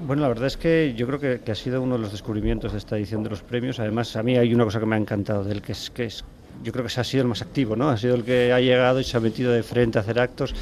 bueno, 0.00 0.22
la 0.22 0.28
verdad 0.28 0.46
es 0.46 0.56
que 0.56 0.94
yo 0.96 1.06
creo 1.06 1.18
que, 1.20 1.40
que, 1.44 1.52
ha 1.52 1.56
sido 1.56 1.82
uno 1.82 1.96
de 1.96 2.02
los 2.02 2.12
descubrimientos 2.12 2.72
de 2.72 2.78
esta 2.78 2.96
edición 2.96 3.22
de 3.22 3.30
los 3.30 3.42
premios. 3.42 3.78
Además, 3.80 4.16
a 4.16 4.22
mí 4.22 4.36
hay 4.36 4.54
una 4.54 4.64
cosa 4.64 4.80
que 4.80 4.86
me 4.86 4.96
ha 4.96 4.98
encantado 4.98 5.44
de 5.44 5.52
él, 5.52 5.62
que 5.62 5.72
es 5.72 5.90
que 5.90 6.04
es 6.06 6.24
yo 6.62 6.72
creo 6.72 6.84
que 6.84 6.90
se 6.90 7.00
ha 7.00 7.04
sido 7.04 7.22
el 7.22 7.28
más 7.28 7.42
activo, 7.42 7.76
¿no? 7.76 7.88
Ha 7.88 7.96
sido 7.96 8.14
el 8.14 8.24
que 8.24 8.52
ha 8.52 8.60
llegado 8.60 9.00
y 9.00 9.04
se 9.04 9.16
ha 9.16 9.20
metido 9.20 9.52
de 9.52 9.62
frente 9.62 9.98
a 9.98 10.02
hacer 10.02 10.18
actos. 10.18 10.54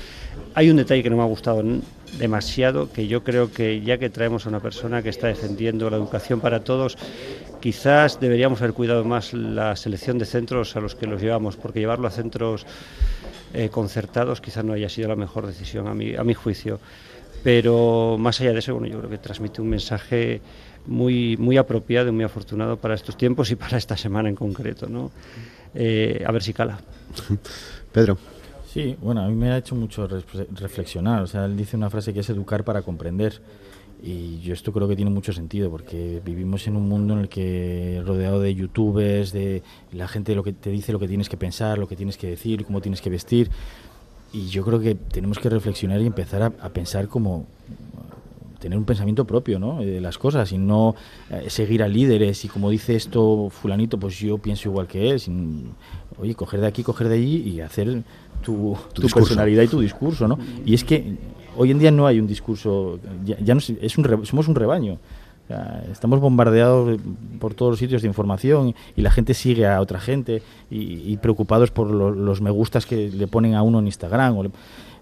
Hay 0.55 0.71
un 0.71 0.77
detalle 0.77 1.03
que 1.03 1.11
no 1.11 1.17
me 1.17 1.23
ha 1.23 1.27
gustado 1.27 1.63
demasiado, 2.19 2.91
que 2.91 3.07
yo 3.07 3.25
creo 3.25 3.53
que 3.53 3.81
ya 3.81 3.99
que 3.99 4.11
traemos 4.11 4.47
a 4.47 4.49
una 4.49 4.61
persona 4.61 5.03
que 5.03 5.09
está 5.09 5.27
defendiendo 5.27 5.91
la 5.91 5.97
educación 5.97 6.41
para 6.41 6.61
todos, 6.61 6.97
quizás 7.61 8.21
deberíamos 8.21 8.61
haber 8.61 8.75
cuidado 8.75 9.05
más 9.05 9.33
la 9.33 9.77
selección 9.77 10.19
de 10.19 10.25
centros 10.25 10.77
a 10.77 10.81
los 10.81 10.95
que 10.95 11.07
los 11.07 11.21
llevamos, 11.21 11.57
porque 11.57 11.81
llevarlo 11.81 12.09
a 12.09 12.11
centros 12.11 12.67
eh, 13.55 13.69
concertados 13.71 14.41
quizás 14.41 14.65
no 14.65 14.73
haya 14.73 14.89
sido 14.89 15.09
la 15.09 15.17
mejor 15.17 15.47
decisión 15.47 15.87
a 15.89 15.95
mi, 15.95 16.15
a 16.15 16.25
mi 16.25 16.35
juicio. 16.35 16.81
Pero 17.43 18.17
más 18.19 18.41
allá 18.41 18.53
de 18.53 18.59
eso, 18.59 18.75
bueno, 18.75 18.89
yo 18.89 18.99
creo 18.99 19.11
que 19.11 19.19
transmite 19.19 19.63
un 19.63 19.69
mensaje 19.69 20.41
muy, 20.87 21.37
muy 21.37 21.57
apropiado 21.57 22.09
y 22.09 22.13
muy 22.13 22.25
afortunado 22.25 22.77
para 22.77 22.95
estos 22.95 23.17
tiempos 23.17 23.51
y 23.51 23.57
para 23.57 23.79
esta 23.79 23.97
semana 23.97 24.29
en 24.29 24.35
concreto, 24.35 24.89
¿no? 24.89 25.11
Eh, 25.75 26.23
a 26.27 26.33
ver 26.33 26.43
si 26.43 26.53
cala. 26.53 26.79
Pedro. 27.93 28.19
Sí, 28.73 28.97
bueno, 29.01 29.23
a 29.23 29.29
mí 29.29 29.35
me 29.35 29.51
ha 29.51 29.59
hecho 29.59 29.75
mucho 29.75 30.07
reflexionar. 30.07 31.23
O 31.23 31.27
sea, 31.27 31.47
él 31.47 31.57
dice 31.57 31.77
una 31.77 31.91
frase 31.91 32.13
que 32.13 32.21
es 32.21 32.31
educar 32.31 32.65
para 32.65 32.83
comprender. 32.83 33.41
Y 34.03 34.39
yo 34.41 34.55
esto 34.55 34.73
creo 34.73 34.87
que 34.87 34.95
tiene 34.95 35.11
mucho 35.11 35.33
sentido 35.33 35.71
porque 35.71 36.23
vivimos 36.25 36.67
en 36.69 36.77
un 36.77 36.89
mundo 36.89 37.15
en 37.15 37.21
el 37.21 37.29
que 37.29 38.01
rodeado 38.07 38.41
de 38.41 38.55
youtubers, 38.55 39.33
de 39.33 39.63
la 39.93 40.07
gente 40.07 40.37
lo 40.37 40.45
que 40.45 40.53
te 40.53 40.71
dice 40.71 40.93
lo 40.93 41.01
que 41.01 41.09
tienes 41.09 41.29
que 41.29 41.37
pensar, 41.37 41.79
lo 41.79 41.89
que 41.89 41.97
tienes 41.97 42.17
que 42.17 42.29
decir, 42.29 42.65
cómo 42.65 42.81
tienes 42.81 43.01
que 43.01 43.11
vestir. 43.11 43.51
Y 44.33 44.49
yo 44.49 44.65
creo 44.65 44.79
que 44.79 44.95
tenemos 44.95 45.39
que 45.39 45.49
reflexionar 45.49 46.01
y 46.01 46.07
empezar 46.07 46.43
a 46.43 46.69
pensar 46.69 47.09
como 47.09 47.47
tener 48.59 48.79
un 48.79 48.85
pensamiento 48.85 49.25
propio 49.25 49.59
¿no? 49.59 49.81
de 49.81 50.01
las 50.01 50.19
cosas 50.19 50.53
y 50.53 50.59
no 50.59 50.95
eh, 51.31 51.49
seguir 51.49 51.83
a 51.83 51.89
líderes 51.89 52.45
y 52.45 52.49
como 52.49 52.71
dice 52.71 52.97
esto 52.97 53.49
fulanito, 53.51 53.99
pues 53.99 54.19
yo 54.19 54.39
pienso 54.39 54.69
igual 54.69 54.87
que 54.87 55.11
él. 55.11 55.21
Sin, 55.21 55.71
oye, 56.19 56.35
coger 56.35 56.61
de 56.61 56.67
aquí, 56.67 56.83
coger 56.83 57.09
de 57.09 57.15
allí 57.15 57.37
y 57.49 57.61
hacer 57.61 58.03
tu, 58.43 58.77
tu, 58.93 59.09
personalidad 59.09 59.63
y 59.63 59.69
tu 59.69 59.81
discurso. 59.81 60.27
¿no? 60.27 60.39
Y 60.65 60.75
es 60.75 60.85
que 60.85 61.17
hoy 61.57 61.71
en 61.71 61.79
día 61.79 61.91
no 61.91 62.07
hay 62.07 62.21
un 62.21 62.27
discurso, 62.27 62.99
ya, 63.25 63.55
no, 63.55 63.61
es 63.61 63.99
un, 63.99 64.27
somos 64.27 64.49
un 64.49 64.55
rebaño. 64.55 64.99
estamos 65.91 66.21
bombardeados 66.21 67.01
por 67.41 67.55
todos 67.55 67.73
los 67.73 67.79
sitios 67.79 68.03
de 68.03 68.09
información 68.09 68.75
y 68.97 69.03
la 69.03 69.11
gente 69.11 69.35
sigue 69.35 69.67
a 69.67 69.81
otra 69.81 69.99
gente 69.99 70.43
y, 70.71 71.17
preocupados 71.19 71.71
por 71.71 71.91
los 71.91 72.41
me 72.41 72.51
gustas 72.51 72.87
que 72.87 73.09
le 73.09 73.27
ponen 73.27 73.55
a 73.55 73.63
uno 73.63 73.79
en 73.79 73.87
Instagram. 73.87 74.37
O 74.37 74.51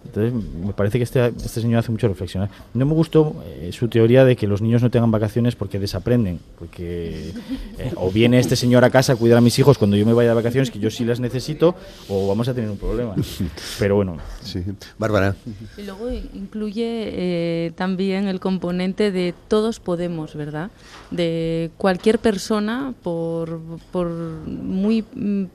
entonces, 0.07 0.33
me 0.33 0.73
parece 0.73 0.99
que 0.99 1.05
este, 1.05 1.27
este 1.27 1.61
señor 1.61 1.81
hace 1.81 1.91
mucho 1.91 2.09
reflexionar. 2.09 2.49
No 2.75 2.87
me 2.87 2.93
gustó 2.93 3.43
eh, 3.45 3.71
su 3.73 3.89
teoría 3.89 4.25
de 4.25 4.37
que 4.37 4.47
los 4.47 4.63
niños 4.63 4.83
no 4.83 4.91
tengan 4.91 5.11
vacaciones 5.11 5.57
porque 5.57 5.79
desaprenden. 5.79 6.41
Porque 6.59 7.33
eh, 7.79 7.93
o 7.97 8.11
viene 8.11 8.39
este 8.39 8.57
señor 8.57 8.85
a 8.85 8.91
casa 8.91 9.15
a 9.15 9.17
cuidar 9.17 9.39
a 9.39 9.41
mis 9.41 9.59
hijos 9.59 9.79
cuando 9.79 9.97
yo 9.97 10.07
me 10.07 10.13
vaya 10.13 10.31
de 10.31 10.35
vacaciones, 10.35 10.71
que 10.71 10.79
yo 10.79 10.91
sí 10.91 11.05
las 11.05 11.21
necesito, 11.21 11.75
o 12.09 12.29
vamos 12.29 12.49
a 12.49 12.55
tener 12.55 12.71
un 12.71 12.79
problema. 12.79 13.15
Pero 13.79 13.97
bueno. 13.97 14.19
Sí. 14.43 14.63
Bárbara. 14.99 15.35
Y 15.77 15.83
luego 15.83 16.11
incluye 16.11 16.85
eh, 16.87 17.73
también 17.75 18.29
el 18.29 18.41
componente 18.41 19.11
de 19.11 19.35
todos 19.49 19.81
podemos, 19.81 20.35
¿verdad? 20.35 20.71
De 21.11 21.71
cualquier 21.79 22.19
persona, 22.19 22.93
por, 23.03 23.61
por 23.93 24.09
muy 24.09 25.03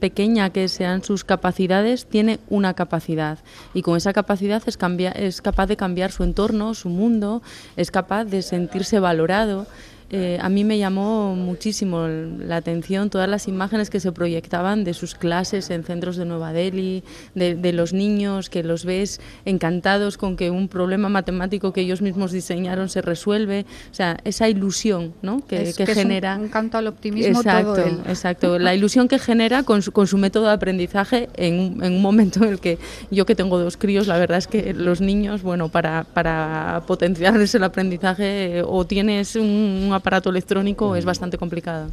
pequeña 0.00 0.50
que 0.50 0.68
sean 0.68 1.04
sus 1.04 1.24
capacidades, 1.24 2.06
tiene 2.06 2.40
una 2.48 2.74
capacidad. 2.74 3.38
Y 3.74 3.82
con 3.82 3.96
esa 3.96 4.12
capacidad 4.12 4.62
es, 4.66 4.78
es 5.14 5.42
capaz 5.42 5.66
de 5.66 5.76
cambiar 5.76 6.10
su 6.10 6.24
entorno, 6.24 6.74
su 6.74 6.88
mundo, 6.88 7.42
es 7.76 7.90
capaz 7.90 8.24
de 8.24 8.42
sentirse 8.42 8.98
valorado. 8.98 9.66
Eh, 10.14 10.38
a 10.42 10.50
mí 10.50 10.62
me 10.62 10.76
llamó 10.76 11.34
muchísimo 11.34 12.06
la 12.06 12.56
atención 12.56 13.08
todas 13.08 13.30
las 13.30 13.48
imágenes 13.48 13.88
que 13.88 13.98
se 13.98 14.12
proyectaban 14.12 14.84
de 14.84 14.92
sus 14.92 15.14
clases 15.14 15.70
en 15.70 15.84
centros 15.84 16.16
de 16.16 16.26
Nueva 16.26 16.52
Delhi, 16.52 17.02
de, 17.34 17.72
los 17.72 17.94
niños 17.94 18.50
que 18.50 18.62
los 18.62 18.84
ves 18.84 19.22
encantados 19.46 20.18
con 20.18 20.36
que 20.36 20.50
un 20.50 20.68
problema 20.68 21.08
matemático 21.08 21.72
que 21.72 21.80
ellos 21.80 22.02
mismos 22.02 22.30
diseñaron 22.30 22.90
se 22.90 23.00
resuelve. 23.00 23.64
O 23.90 23.94
sea, 23.94 24.18
esa 24.24 24.50
ilusión 24.50 25.14
¿no? 25.22 25.46
que, 25.46 25.72
genera. 25.72 26.36
un, 26.36 26.50
canto 26.50 26.76
al 26.76 26.88
optimismo 26.88 27.40
exacto, 27.40 27.74
todo 27.74 27.86
Exacto, 28.06 28.58
la 28.58 28.74
ilusión 28.74 29.08
que 29.08 29.18
genera 29.18 29.62
con 29.62 29.80
su, 29.80 29.92
con 29.92 30.06
su 30.06 30.18
método 30.18 30.48
de 30.48 30.52
aprendizaje 30.52 31.30
en, 31.36 31.82
en, 31.82 31.94
un 31.94 32.02
momento 32.02 32.44
en 32.44 32.50
el 32.50 32.60
que 32.60 32.78
yo 33.10 33.24
que 33.24 33.34
tengo 33.34 33.58
dos 33.58 33.78
críos, 33.78 34.06
la 34.08 34.18
verdad 34.18 34.36
es 34.36 34.46
que 34.46 34.74
los 34.74 35.00
niños, 35.00 35.40
bueno, 35.42 35.70
para, 35.70 36.04
para 36.04 36.82
potenciarles 36.86 37.54
el 37.54 37.64
aprendizaje 37.64 38.62
o 38.66 38.84
tienes 38.84 39.36
un, 39.36 39.46
un 39.86 40.01
aparato 40.02 40.30
electrónico 40.30 40.96
es 40.96 41.04
bastante 41.04 41.38
complicado. 41.38 41.88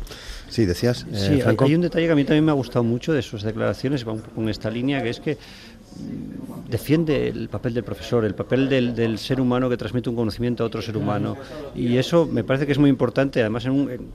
Sí, 0.49 0.65
decías. 0.65 1.05
Eh, 1.13 1.41
sí, 1.43 1.55
hay 1.57 1.75
un 1.75 1.81
detalle 1.81 2.07
que 2.07 2.11
a 2.11 2.15
mí 2.15 2.25
también 2.25 2.43
me 2.43 2.51
ha 2.51 2.55
gustado 2.55 2.83
mucho 2.83 3.13
de 3.13 3.21
sus 3.21 3.43
declaraciones, 3.43 4.05
va 4.05 4.13
un 4.13 4.21
poco 4.21 4.41
en 4.41 4.49
esta 4.49 4.69
línea, 4.69 5.01
que 5.03 5.09
es 5.09 5.19
que 5.19 5.35
mm, 5.35 6.69
defiende 6.69 7.27
el 7.27 7.49
papel 7.49 7.75
del 7.75 7.83
profesor, 7.83 8.25
el 8.25 8.33
papel 8.33 8.67
del, 8.67 9.19
ser 9.19 9.39
humano 9.39 9.69
que 9.69 9.77
transmite 9.77 10.09
un 10.09 10.15
conocimiento 10.15 10.63
a 10.63 10.67
otro 10.67 10.81
ser 10.81 10.97
humano. 10.97 11.37
Y 11.75 11.97
eso 11.97 12.25
me 12.25 12.43
parece 12.43 12.65
que 12.65 12.71
es 12.71 12.79
muy 12.79 12.89
importante, 12.89 13.41
además 13.41 13.65
en, 13.65 14.09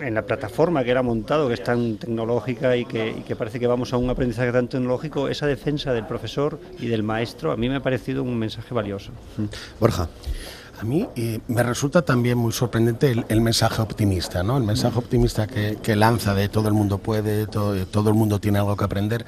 en, 0.00 0.14
la 0.14 0.22
plataforma 0.22 0.82
que 0.82 0.90
era 0.90 1.02
montado, 1.02 1.48
que 1.48 1.54
es 1.54 1.62
tan 1.62 1.98
tecnológica 1.98 2.76
y 2.78 2.86
que, 2.86 3.10
y 3.10 3.22
que, 3.22 3.36
parece 3.36 3.60
que 3.60 3.66
vamos 3.66 3.92
a 3.92 3.98
un 3.98 4.08
aprendizaje 4.08 4.52
tan 4.52 4.68
tecnológico, 4.68 5.28
esa 5.28 5.46
defensa 5.46 5.92
del 5.92 6.06
profesor 6.06 6.58
y 6.80 6.86
del 6.86 7.02
maestro 7.02 7.52
a 7.52 7.58
mí 7.58 7.68
me 7.68 7.76
ha 7.76 7.82
parecido 7.82 8.22
un 8.22 8.38
mensaje 8.38 8.72
valioso. 8.72 9.12
Borja. 9.78 10.08
A 10.80 10.84
mí 10.84 11.08
me 11.48 11.62
resulta 11.64 12.02
también 12.02 12.38
muy 12.38 12.52
sorprendente 12.52 13.24
el, 13.28 13.40
mensaje 13.40 13.82
optimista, 13.82 14.44
¿no? 14.44 14.56
El 14.56 14.62
mensaje 14.62 14.96
optimista 14.96 15.48
que, 15.48 15.96
lanza 15.96 16.34
de 16.34 16.48
todo 16.48 16.68
el 16.68 16.74
mundo 16.74 16.98
puede, 16.98 17.48
todo, 17.48 18.08
el 18.08 18.14
mundo 18.14 18.38
tiene 18.38 18.58
algo 18.58 18.76
que 18.76 18.84
aprender. 18.84 19.26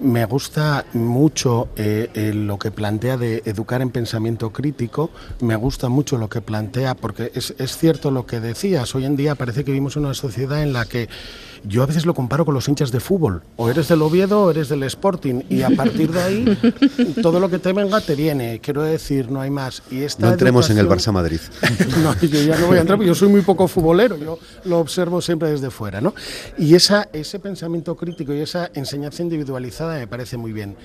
Me 0.00 0.24
gusta 0.24 0.86
mucho 0.94 1.68
eh, 1.76 2.32
lo 2.34 2.58
que 2.58 2.70
plantea 2.70 3.18
de 3.18 3.42
educar 3.44 3.82
en 3.82 3.90
pensamiento 3.90 4.50
crítico, 4.50 5.10
me 5.40 5.56
gusta 5.56 5.90
mucho 5.90 6.16
lo 6.16 6.30
que 6.30 6.40
plantea, 6.40 6.94
porque 6.94 7.32
es, 7.34 7.54
es 7.58 7.76
cierto 7.76 8.10
lo 8.10 8.24
que 8.24 8.40
decías, 8.40 8.94
hoy 8.94 9.04
en 9.04 9.16
día 9.16 9.34
parece 9.34 9.64
que 9.64 9.72
vivimos 9.72 9.96
en 9.96 10.06
una 10.06 10.14
sociedad 10.14 10.62
en 10.62 10.72
la 10.72 10.86
que 10.86 11.08
yo 11.64 11.82
a 11.82 11.86
veces 11.86 12.06
lo 12.06 12.14
comparo 12.14 12.44
con 12.44 12.54
los 12.54 12.68
hinchas 12.68 12.92
de 12.92 13.00
fútbol. 13.00 13.42
O 13.56 13.68
eres 13.68 13.88
del 13.88 14.02
Oviedo 14.02 14.44
o 14.44 14.50
eres 14.50 14.68
del 14.68 14.82
Sporting. 14.84 15.42
Y 15.48 15.62
a 15.62 15.70
partir 15.70 16.10
de 16.12 16.22
ahí, 16.22 16.58
todo 17.22 17.40
lo 17.40 17.48
que 17.50 17.58
te 17.58 17.72
venga 17.72 18.00
te 18.00 18.14
viene. 18.14 18.60
Quiero 18.60 18.82
decir, 18.82 19.30
no 19.30 19.40
hay 19.40 19.50
más. 19.50 19.82
Y 19.90 20.02
esta 20.02 20.26
no 20.26 20.32
entremos 20.32 20.70
en 20.70 20.78
el 20.78 20.88
Barça 20.88 21.12
Madrid. 21.12 21.40
no, 22.02 22.18
yo 22.20 22.40
ya 22.42 22.58
no 22.58 22.66
voy 22.66 22.78
a 22.78 22.80
entrar 22.80 22.98
porque 22.98 23.08
yo 23.08 23.14
soy 23.14 23.28
muy 23.28 23.42
poco 23.42 23.68
futbolero. 23.68 24.16
Yo 24.16 24.38
lo 24.64 24.78
observo 24.78 25.20
siempre 25.20 25.50
desde 25.50 25.70
fuera. 25.70 26.00
¿no? 26.00 26.14
Y 26.56 26.74
esa, 26.74 27.08
ese 27.12 27.38
pensamiento 27.38 27.96
crítico 27.96 28.32
y 28.32 28.40
esa 28.40 28.70
enseñanza 28.74 29.22
individualizada 29.22 29.98
me 29.98 30.06
parece 30.06 30.36
muy 30.36 30.52
bien. 30.52 30.76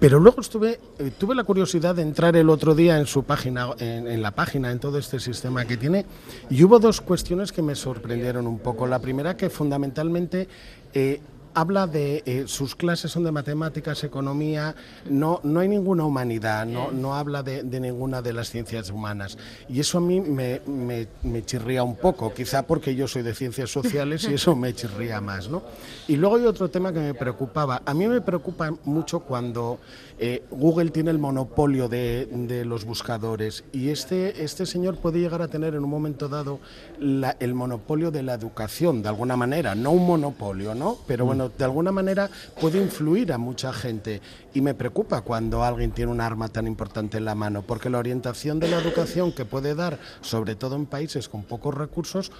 Pero 0.00 0.18
luego 0.18 0.40
estuve, 0.40 0.80
eh, 0.98 1.10
tuve 1.18 1.34
la 1.34 1.44
curiosidad 1.44 1.94
de 1.94 2.00
entrar 2.00 2.34
el 2.34 2.48
otro 2.48 2.74
día 2.74 2.98
en 2.98 3.06
su 3.06 3.22
página, 3.24 3.68
en, 3.78 4.22
la 4.22 4.30
página, 4.30 4.72
en 4.72 4.80
todo 4.80 4.96
este 4.96 5.20
sistema 5.20 5.66
que 5.66 5.76
tiene, 5.76 6.06
y 6.48 6.64
hubo 6.64 6.78
dos 6.78 7.02
cuestiones 7.02 7.52
que 7.52 7.60
me 7.60 7.74
sorprendieron 7.74 8.46
un 8.46 8.58
poco. 8.60 8.86
La 8.86 8.98
primera 8.98 9.36
que 9.36 9.50
fundamentalmente 9.50 10.48
eh, 10.94 11.20
habla 11.54 11.86
de 11.86 12.22
eh, 12.26 12.44
sus 12.46 12.74
clases 12.74 13.10
son 13.10 13.24
de 13.24 13.32
matemáticas, 13.32 14.04
economía, 14.04 14.74
no, 15.08 15.40
no 15.42 15.60
hay 15.60 15.68
ninguna 15.68 16.04
humanidad, 16.04 16.66
no, 16.66 16.90
no 16.92 17.14
habla 17.14 17.42
de, 17.42 17.62
ninguna 17.80 18.22
de 18.22 18.32
las 18.32 18.50
ciencias 18.50 18.90
humanas. 18.90 19.38
Y 19.68 19.80
eso 19.80 19.98
a 19.98 20.00
mí 20.00 20.20
me, 20.20 20.60
me, 20.66 21.44
chirría 21.44 21.82
un 21.82 21.96
poco, 21.96 22.32
quizá 22.32 22.66
porque 22.66 22.94
yo 22.94 23.08
soy 23.08 23.22
de 23.22 23.34
ciencias 23.34 23.70
sociales 23.70 24.26
y 24.30 24.34
eso 24.34 24.54
me 24.54 24.74
chirría 24.74 25.20
más. 25.20 25.48
¿no? 25.48 25.62
Y 26.08 26.16
luego 26.16 26.36
hay 26.36 26.44
otro 26.44 26.68
tema 26.68 26.92
que 26.92 27.00
me 27.00 27.14
preocupaba. 27.14 27.82
A 27.84 27.94
mí 27.94 28.06
me 28.06 28.20
preocupa 28.20 28.72
mucho 28.84 29.20
cuando 29.20 29.78
eh, 30.22 30.44
Google 30.50 30.90
tiene 30.90 31.10
el 31.10 31.18
monopolio 31.18 31.88
de, 31.88 32.28
de, 32.30 32.66
los 32.66 32.84
buscadores 32.84 33.64
y 33.72 33.88
este, 33.88 34.44
este 34.44 34.66
señor 34.66 34.98
puede 34.98 35.18
llegar 35.18 35.40
a 35.40 35.48
tener 35.48 35.74
en 35.74 35.82
un 35.82 35.88
momento 35.88 36.28
dado 36.28 36.60
el 37.00 37.54
monopolio 37.54 38.10
de 38.10 38.22
la 38.22 38.34
educación, 38.34 39.02
de 39.02 39.08
alguna 39.08 39.38
manera, 39.38 39.74
no 39.74 39.92
un 39.92 40.06
monopolio, 40.06 40.74
¿no? 40.74 40.98
Pero 41.06 41.24
bueno, 41.24 41.48
de 41.48 41.64
alguna 41.64 41.90
manera 41.90 42.28
puede 42.60 42.82
influir 42.82 43.32
a 43.32 43.38
mucha 43.38 43.72
gente 43.72 44.20
y 44.52 44.60
me 44.60 44.74
preocupa 44.74 45.22
cuando 45.22 45.64
alguien 45.64 45.92
tiene 45.92 46.12
un 46.12 46.20
arma 46.20 46.48
tan 46.48 46.66
importante 46.66 47.16
en 47.16 47.24
la 47.24 47.34
mano, 47.34 47.62
porque 47.62 47.88
la 47.88 47.96
orientación 47.96 48.60
de 48.60 48.68
la 48.68 48.78
educación 48.78 49.32
que 49.32 49.46
puede 49.46 49.74
dar, 49.74 49.98
sobre 50.20 50.54
todo 50.54 50.76
en 50.76 50.84
países 50.84 51.30
con 51.30 51.44
pocos 51.44 51.74
recursos, 51.74 52.30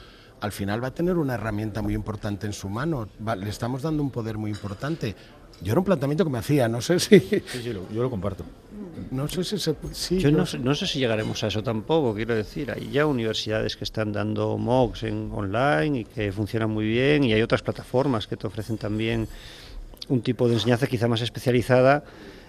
al 0.40 0.52
final 0.52 0.82
va 0.82 0.88
a 0.88 0.94
tener 0.94 1.16
una 1.16 1.34
herramienta 1.34 1.82
muy 1.82 1.94
importante 1.94 2.46
en 2.46 2.52
su 2.52 2.68
mano. 2.68 3.08
le 3.38 3.48
estamos 3.48 3.82
dando 3.82 4.02
un 4.02 4.10
poder 4.10 4.38
muy 4.38 4.50
importante. 4.50 5.14
Yo 5.62 5.72
era 5.72 5.80
un 5.80 5.84
planteamiento 5.84 6.24
que 6.24 6.30
me 6.30 6.38
hacía, 6.38 6.68
no 6.68 6.80
sé 6.80 6.98
si... 6.98 7.20
Sí, 7.20 7.62
yo 7.62 8.02
lo 8.02 8.10
comparto. 8.10 8.44
No 9.10 9.28
sé 9.28 9.44
si 9.44 9.58
se... 9.58 9.74
yo 10.18 10.30
no, 10.30 10.44
no, 10.60 10.74
sé 10.74 10.86
si 10.86 10.98
llegaremos 10.98 11.42
a 11.42 11.48
eso 11.48 11.62
tampoco, 11.62 12.14
quiero 12.14 12.34
decir. 12.34 12.70
Hay 12.70 12.90
ya 12.90 13.06
universidades 13.06 13.76
que 13.76 13.84
están 13.84 14.12
dando 14.12 14.56
MOOCs 14.56 15.04
en 15.04 15.30
online 15.32 16.00
y 16.00 16.04
que 16.04 16.32
funcionan 16.32 16.70
muy 16.70 16.86
bien 16.86 17.24
y 17.24 17.32
hay 17.32 17.42
otras 17.42 17.62
plataformas 17.62 18.26
que 18.26 18.36
te 18.36 18.46
ofrecen 18.46 18.78
también 18.78 19.28
un 20.08 20.22
tipo 20.22 20.48
de 20.48 20.54
enseñanza 20.54 20.86
quizá 20.86 21.08
más 21.08 21.20
especializada 21.22 22.04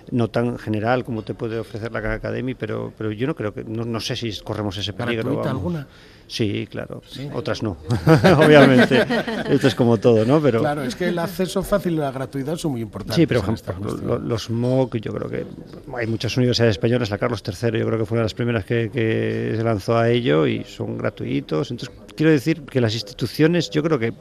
no 0.09 0.29
tan 0.29 0.57
general 0.57 1.03
como 1.03 1.23
te 1.23 1.33
puede 1.33 1.59
ofrecer 1.59 1.91
la 1.91 1.99
Academy, 1.99 2.55
pero, 2.55 2.91
pero 2.97 3.11
yo 3.11 3.27
no 3.27 3.35
creo 3.35 3.53
que, 3.53 3.63
no, 3.63 3.99
sé 3.99 4.15
si 4.15 4.31
corremos 4.41 4.77
ese 4.77 4.93
peligro. 4.93 5.43
alguna? 5.43 5.87
Sí, 6.27 6.65
claro. 6.71 7.01
Otras 7.33 7.61
no, 7.61 7.75
obviamente. 8.37 9.05
Esto 9.49 9.67
es 9.67 9.75
como 9.75 9.97
todo, 9.97 10.23
¿no? 10.23 10.41
Pero... 10.41 10.61
Claro, 10.61 10.81
es 10.81 10.95
que 10.95 11.09
el 11.09 11.19
acceso 11.19 11.61
fácil 11.61 11.93
y 11.93 11.97
la 11.97 12.09
gratuidad 12.09 12.55
son 12.55 12.71
muy 12.71 12.81
importantes. 12.81 13.17
Sí, 13.17 13.27
pero 13.27 13.41
ejemplo, 13.41 14.17
los 14.17 14.49
MOOC, 14.49 14.95
yo 14.97 15.13
creo 15.13 15.29
que 15.29 15.45
hay 15.93 16.07
muchas 16.07 16.37
universidades 16.37 16.75
españolas, 16.75 17.09
la 17.09 17.17
Carlos 17.17 17.43
III 17.45 17.79
yo 17.79 17.85
creo 17.85 17.99
que 17.99 18.05
fue 18.05 18.15
una 18.15 18.21
de 18.21 18.25
las 18.25 18.33
primeras 18.33 18.63
que, 18.63 18.89
que 18.89 19.55
se 19.57 19.63
lanzó 19.63 19.97
a 19.97 20.09
ello 20.09 20.47
y 20.47 20.63
son 20.63 20.97
gratuitos. 20.97 21.69
Entonces, 21.69 21.93
quiero 22.15 22.31
decir 22.31 22.61
que 22.61 22.79
las 22.79 22.93
instituciones, 22.93 23.69
yo 23.69 23.83
creo 23.83 23.99
que 23.99 24.13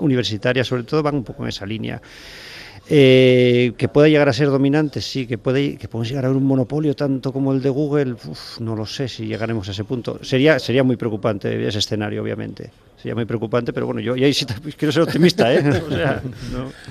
universitarias 0.00 0.66
sobre 0.66 0.82
todo, 0.82 1.02
van 1.02 1.16
un 1.16 1.24
poco 1.24 1.44
en 1.44 1.48
esa 1.48 1.64
línea. 1.64 2.02
Eh, 2.88 3.72
que 3.78 3.88
pueda 3.88 4.08
llegar 4.08 4.28
a 4.28 4.32
ser 4.32 4.48
dominante, 4.48 5.00
sí, 5.00 5.26
que 5.26 5.38
puede 5.38 5.78
que 5.78 5.88
podemos 5.88 6.08
llegar 6.08 6.26
a 6.26 6.30
un 6.30 6.44
monopolio 6.44 6.94
tanto 6.94 7.32
como 7.32 7.52
el 7.52 7.62
de 7.62 7.70
Google, 7.70 8.16
no 8.60 8.76
lo 8.76 8.84
sé 8.84 9.08
si 9.08 9.26
llegaremos 9.26 9.68
a 9.68 9.72
ese 9.72 9.84
punto. 9.84 10.18
Sería 10.22 10.58
sería 10.58 10.84
muy 10.84 10.96
preocupante 10.96 11.66
ese 11.66 11.78
escenario, 11.78 12.22
obviamente 12.22 12.70
sería 13.04 13.14
muy 13.14 13.26
preocupante, 13.26 13.74
pero 13.74 13.84
bueno, 13.84 14.00
yo, 14.00 14.14
ahí 14.14 14.32
sí 14.32 14.46
quiero 14.78 14.90
ser 14.90 15.02
optimista, 15.02 15.52
¿eh? 15.52 15.62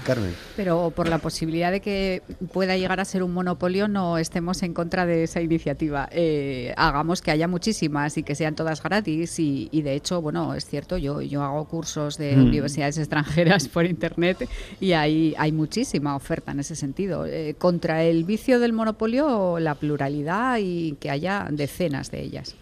Carmen. 0.05 0.31
Pero 0.55 0.93
por 0.95 1.09
la 1.09 1.17
posibilidad 1.17 1.71
de 1.71 1.81
que 1.81 2.21
pueda 2.51 2.77
llegar 2.77 2.99
a 2.99 3.05
ser 3.05 3.23
un 3.23 3.33
monopolio, 3.33 3.87
no 3.87 4.19
estemos 4.19 4.61
en 4.61 4.75
contra 4.75 5.07
de 5.07 5.23
esa 5.23 5.41
iniciativa. 5.41 6.07
Eh, 6.11 6.71
hagamos 6.77 7.23
que 7.23 7.31
haya 7.31 7.47
muchísimas 7.47 8.15
y 8.19 8.21
que 8.21 8.35
sean 8.35 8.53
todas 8.53 8.83
gratis. 8.83 9.39
Y, 9.39 9.81
de 9.81 9.95
hecho, 9.95 10.21
bueno, 10.21 10.53
es 10.53 10.67
cierto, 10.67 10.97
yo, 10.97 11.19
yo 11.23 11.41
hago 11.41 11.65
cursos 11.65 12.19
de 12.19 12.35
mm. 12.35 12.45
universidades 12.45 12.99
extranjeras 12.99 13.67
por 13.67 13.87
internet 13.87 14.47
y 14.79 14.91
hay, 14.91 15.33
hay 15.39 15.51
muchísima 15.51 16.15
oferta 16.15 16.51
en 16.51 16.59
ese 16.59 16.75
sentido. 16.75 17.25
Eh, 17.25 17.55
contra 17.57 18.03
el 18.03 18.23
vicio 18.23 18.59
del 18.59 18.71
monopolio, 18.73 19.57
la 19.57 19.73
pluralidad 19.73 20.59
y 20.61 20.95
que 20.99 21.09
haya 21.09 21.47
decenas 21.49 22.11
de 22.11 22.21
ellas. 22.21 22.55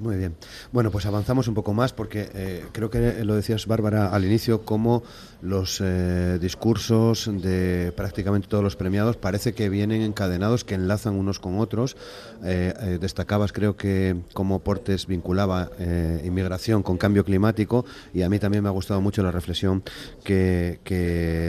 Muy 0.00 0.16
bien. 0.16 0.34
Bueno, 0.72 0.90
pues 0.90 1.06
avanzamos 1.06 1.46
un 1.46 1.54
poco 1.54 1.72
más 1.72 1.92
porque 1.92 2.28
eh, 2.34 2.64
creo 2.72 2.90
que 2.90 3.24
lo 3.24 3.36
decías, 3.36 3.66
Bárbara, 3.66 4.08
al 4.08 4.24
inicio, 4.24 4.62
como 4.62 5.04
los 5.40 5.80
eh, 5.80 6.38
discursos 6.40 7.30
de 7.32 7.92
prácticamente 7.96 8.48
todos 8.48 8.64
los 8.64 8.74
premiados 8.74 9.16
parece 9.16 9.52
que 9.52 9.68
vienen 9.68 10.02
encadenados, 10.02 10.64
que 10.64 10.74
enlazan 10.74 11.14
unos 11.14 11.38
con 11.38 11.60
otros. 11.60 11.96
Eh, 12.42 12.98
destacabas, 13.00 13.52
creo 13.52 13.76
que 13.76 14.16
como 14.32 14.58
Portes 14.58 15.06
vinculaba 15.06 15.70
inmigración 16.24 16.82
con 16.82 16.96
cambio 16.96 17.24
climático 17.24 17.84
y 18.12 18.22
a 18.22 18.28
mí 18.28 18.38
también 18.38 18.62
me 18.62 18.68
ha 18.68 18.72
gustado 18.72 19.00
mucho 19.00 19.22
la 19.22 19.30
reflexión 19.30 19.82
que, 20.24 20.80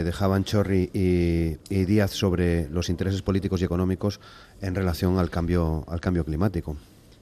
dejaban 0.04 0.44
Chorri 0.44 0.90
y, 0.92 1.56
y 1.68 1.84
Díaz 1.84 2.12
sobre 2.12 2.68
los 2.68 2.88
intereses 2.90 3.22
políticos 3.22 3.60
y 3.60 3.64
económicos 3.64 4.20
en 4.60 4.74
relación 4.74 5.18
al 5.18 5.30
cambio, 5.30 5.84
al 5.88 6.00
cambio 6.00 6.24
climático. 6.24 6.76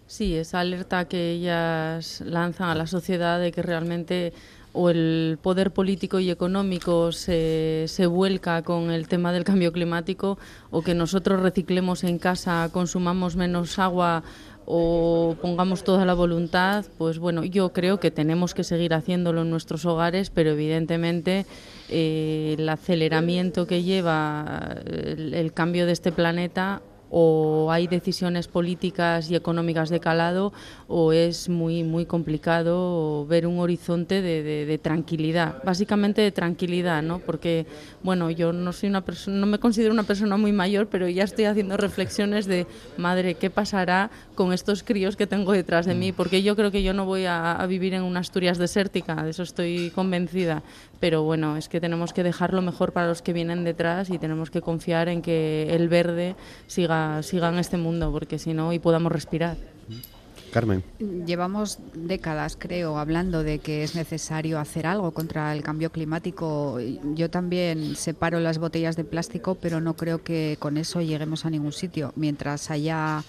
Sí, 0.07 0.37
esa 0.37 0.61
alerta 0.61 1.07
que 1.07 1.33
ellas 1.33 2.23
lanzan 2.27 2.69
a 2.69 2.75
la 2.75 2.87
sociedad 2.87 3.41
de 3.41 3.53
que 3.53 3.63
realmente 3.63 4.33
o 4.75 4.91
el 4.91 5.39
poder 5.41 5.71
político 5.71 6.19
y 6.19 6.31
económico 6.31 7.13
se, 7.13 7.85
se 7.87 8.07
vuelca 8.07 8.63
con 8.63 8.91
el 8.91 9.07
tema 9.07 9.33
del 9.33 9.45
cambio 9.45 9.73
climático 9.73 10.37
o 10.71 10.83
que 10.83 10.95
nosotros 10.95 11.41
reciclemos 11.41 12.03
en 12.03 12.19
casa, 12.19 12.69
consumamos 12.73 13.37
menos 13.37 13.79
agua 13.79 14.25
o 14.67 15.37
pongamos 15.41 15.85
toda 15.85 16.05
la 16.05 16.15
voluntad, 16.15 16.85
pues 16.97 17.19
bueno, 17.19 17.45
yo 17.45 17.73
creo 17.73 18.01
que 18.01 18.11
tenemos 18.11 18.55
que 18.55 18.65
seguir 18.65 18.95
haciéndolo 18.95 19.43
en 19.43 19.51
nuestros 19.51 19.85
hogares, 19.85 20.31
pero 20.31 20.51
evidentemente 20.51 21.47
eh, 21.89 22.57
el 22.59 22.69
aceleramiento 22.69 23.67
que 23.67 23.83
lleva 23.83 24.77
el, 24.87 25.53
cambio 25.53 25.87
de 25.87 25.93
este 25.93 26.13
planeta 26.13 26.81
o 27.11 27.71
hay 27.71 27.87
decisiones 27.87 28.49
políticas 28.49 29.31
y 29.31 29.37
económicas 29.37 29.89
de 29.89 30.01
calado 30.01 30.53
o 30.89 31.13
es 31.13 31.49
muy 31.49 31.85
muy 31.85 32.07
complicado 32.07 33.27
ver 33.27 33.47
un 33.47 33.59
horizonte 33.61 34.23
de, 34.23 34.79
tranquilidad 34.83 35.63
básicamente 35.65 36.23
de 36.23 36.33
tranquilidad 36.33 37.03
no 37.03 37.21
porque 37.21 37.67
bueno 38.03 38.31
yo 38.31 38.53
no 38.53 38.73
soy 38.73 38.89
una 38.89 39.05
persona 39.05 39.39
no 39.39 39.47
me 39.47 39.59
considero 39.59 39.93
una 39.93 40.03
persona 40.03 40.37
muy 40.37 40.53
mayor 40.53 40.89
pero 40.89 41.09
ya 41.09 41.25
estoy 41.25 41.45
haciendo 41.45 41.77
reflexiones 41.77 42.47
de 42.47 42.67
madre 42.97 43.35
qué 43.35 43.51
pasará 43.51 44.11
con 44.35 44.53
estos 44.53 44.83
críos 44.83 45.17
que 45.17 45.27
tengo 45.27 45.53
detrás 45.53 45.87
de 45.87 45.95
mí 45.95 46.13
mm. 46.13 46.15
porque 46.15 46.43
yo 46.43 46.57
creo 46.57 46.71
que 46.71 46.83
yo 46.83 46.95
no 46.95 47.05
voy 47.05 47.27
a, 47.27 47.53
a 47.53 47.67
vivir 47.67 47.95
en 47.95 48.03
una 48.03 48.21
Asturias 48.21 48.59
desértica 48.59 49.23
de 49.23 49.31
eso 49.31 49.43
estoy 49.43 49.91
convencida 49.91 50.63
pero 51.01 51.23
bueno 51.23 51.57
es 51.57 51.69
que 51.69 51.81
tenemos 51.81 52.13
que 52.13 52.23
dejarlo 52.23 52.63
mejor 52.63 52.93
para 52.93 53.09
los 53.09 53.23
que 53.23 53.33
vienen 53.33 53.65
detrás 53.65 54.11
y 54.11 54.19
tenemos 54.19 54.51
que 54.51 54.61
confiar 54.61 55.09
en 55.09 55.23
que 55.23 55.75
el 55.75 55.89
verde 55.89 56.37
siga 56.67 57.23
siga, 57.23 57.49
en 57.49 57.59
este 57.59 57.77
mundo, 57.77 58.11
porque 58.13 58.39
si 58.39 58.55
no, 58.55 58.73
y 58.73 58.79
podamos 58.79 59.13
respirar. 59.13 59.57
Carmen. 60.53 60.85
Llevamos 61.27 61.81
décadas, 61.95 62.57
creo, 62.57 62.97
hablando 62.99 63.43
de 63.43 63.59
que 63.59 63.83
es 63.83 63.97
necesario 63.97 64.61
hacer 64.61 64.87
algo 64.87 65.11
contra 65.11 65.53
el 65.53 65.65
cambio 65.65 65.91
climático. 65.91 66.79
Yo 67.17 67.29
también 67.29 67.97
separo 67.97 68.39
las 68.39 68.59
botellas 68.59 68.95
de 68.95 69.03
plástico, 69.03 69.57
pero 69.57 69.81
no 69.81 69.95
creo 69.95 70.23
que 70.23 70.57
con 70.61 70.77
eso 70.77 71.01
lleguemos 71.01 71.45
a 71.45 71.51
ningún 71.51 71.73
sitio. 71.73 72.13
Mientras 72.15 72.71
haya 72.71 73.25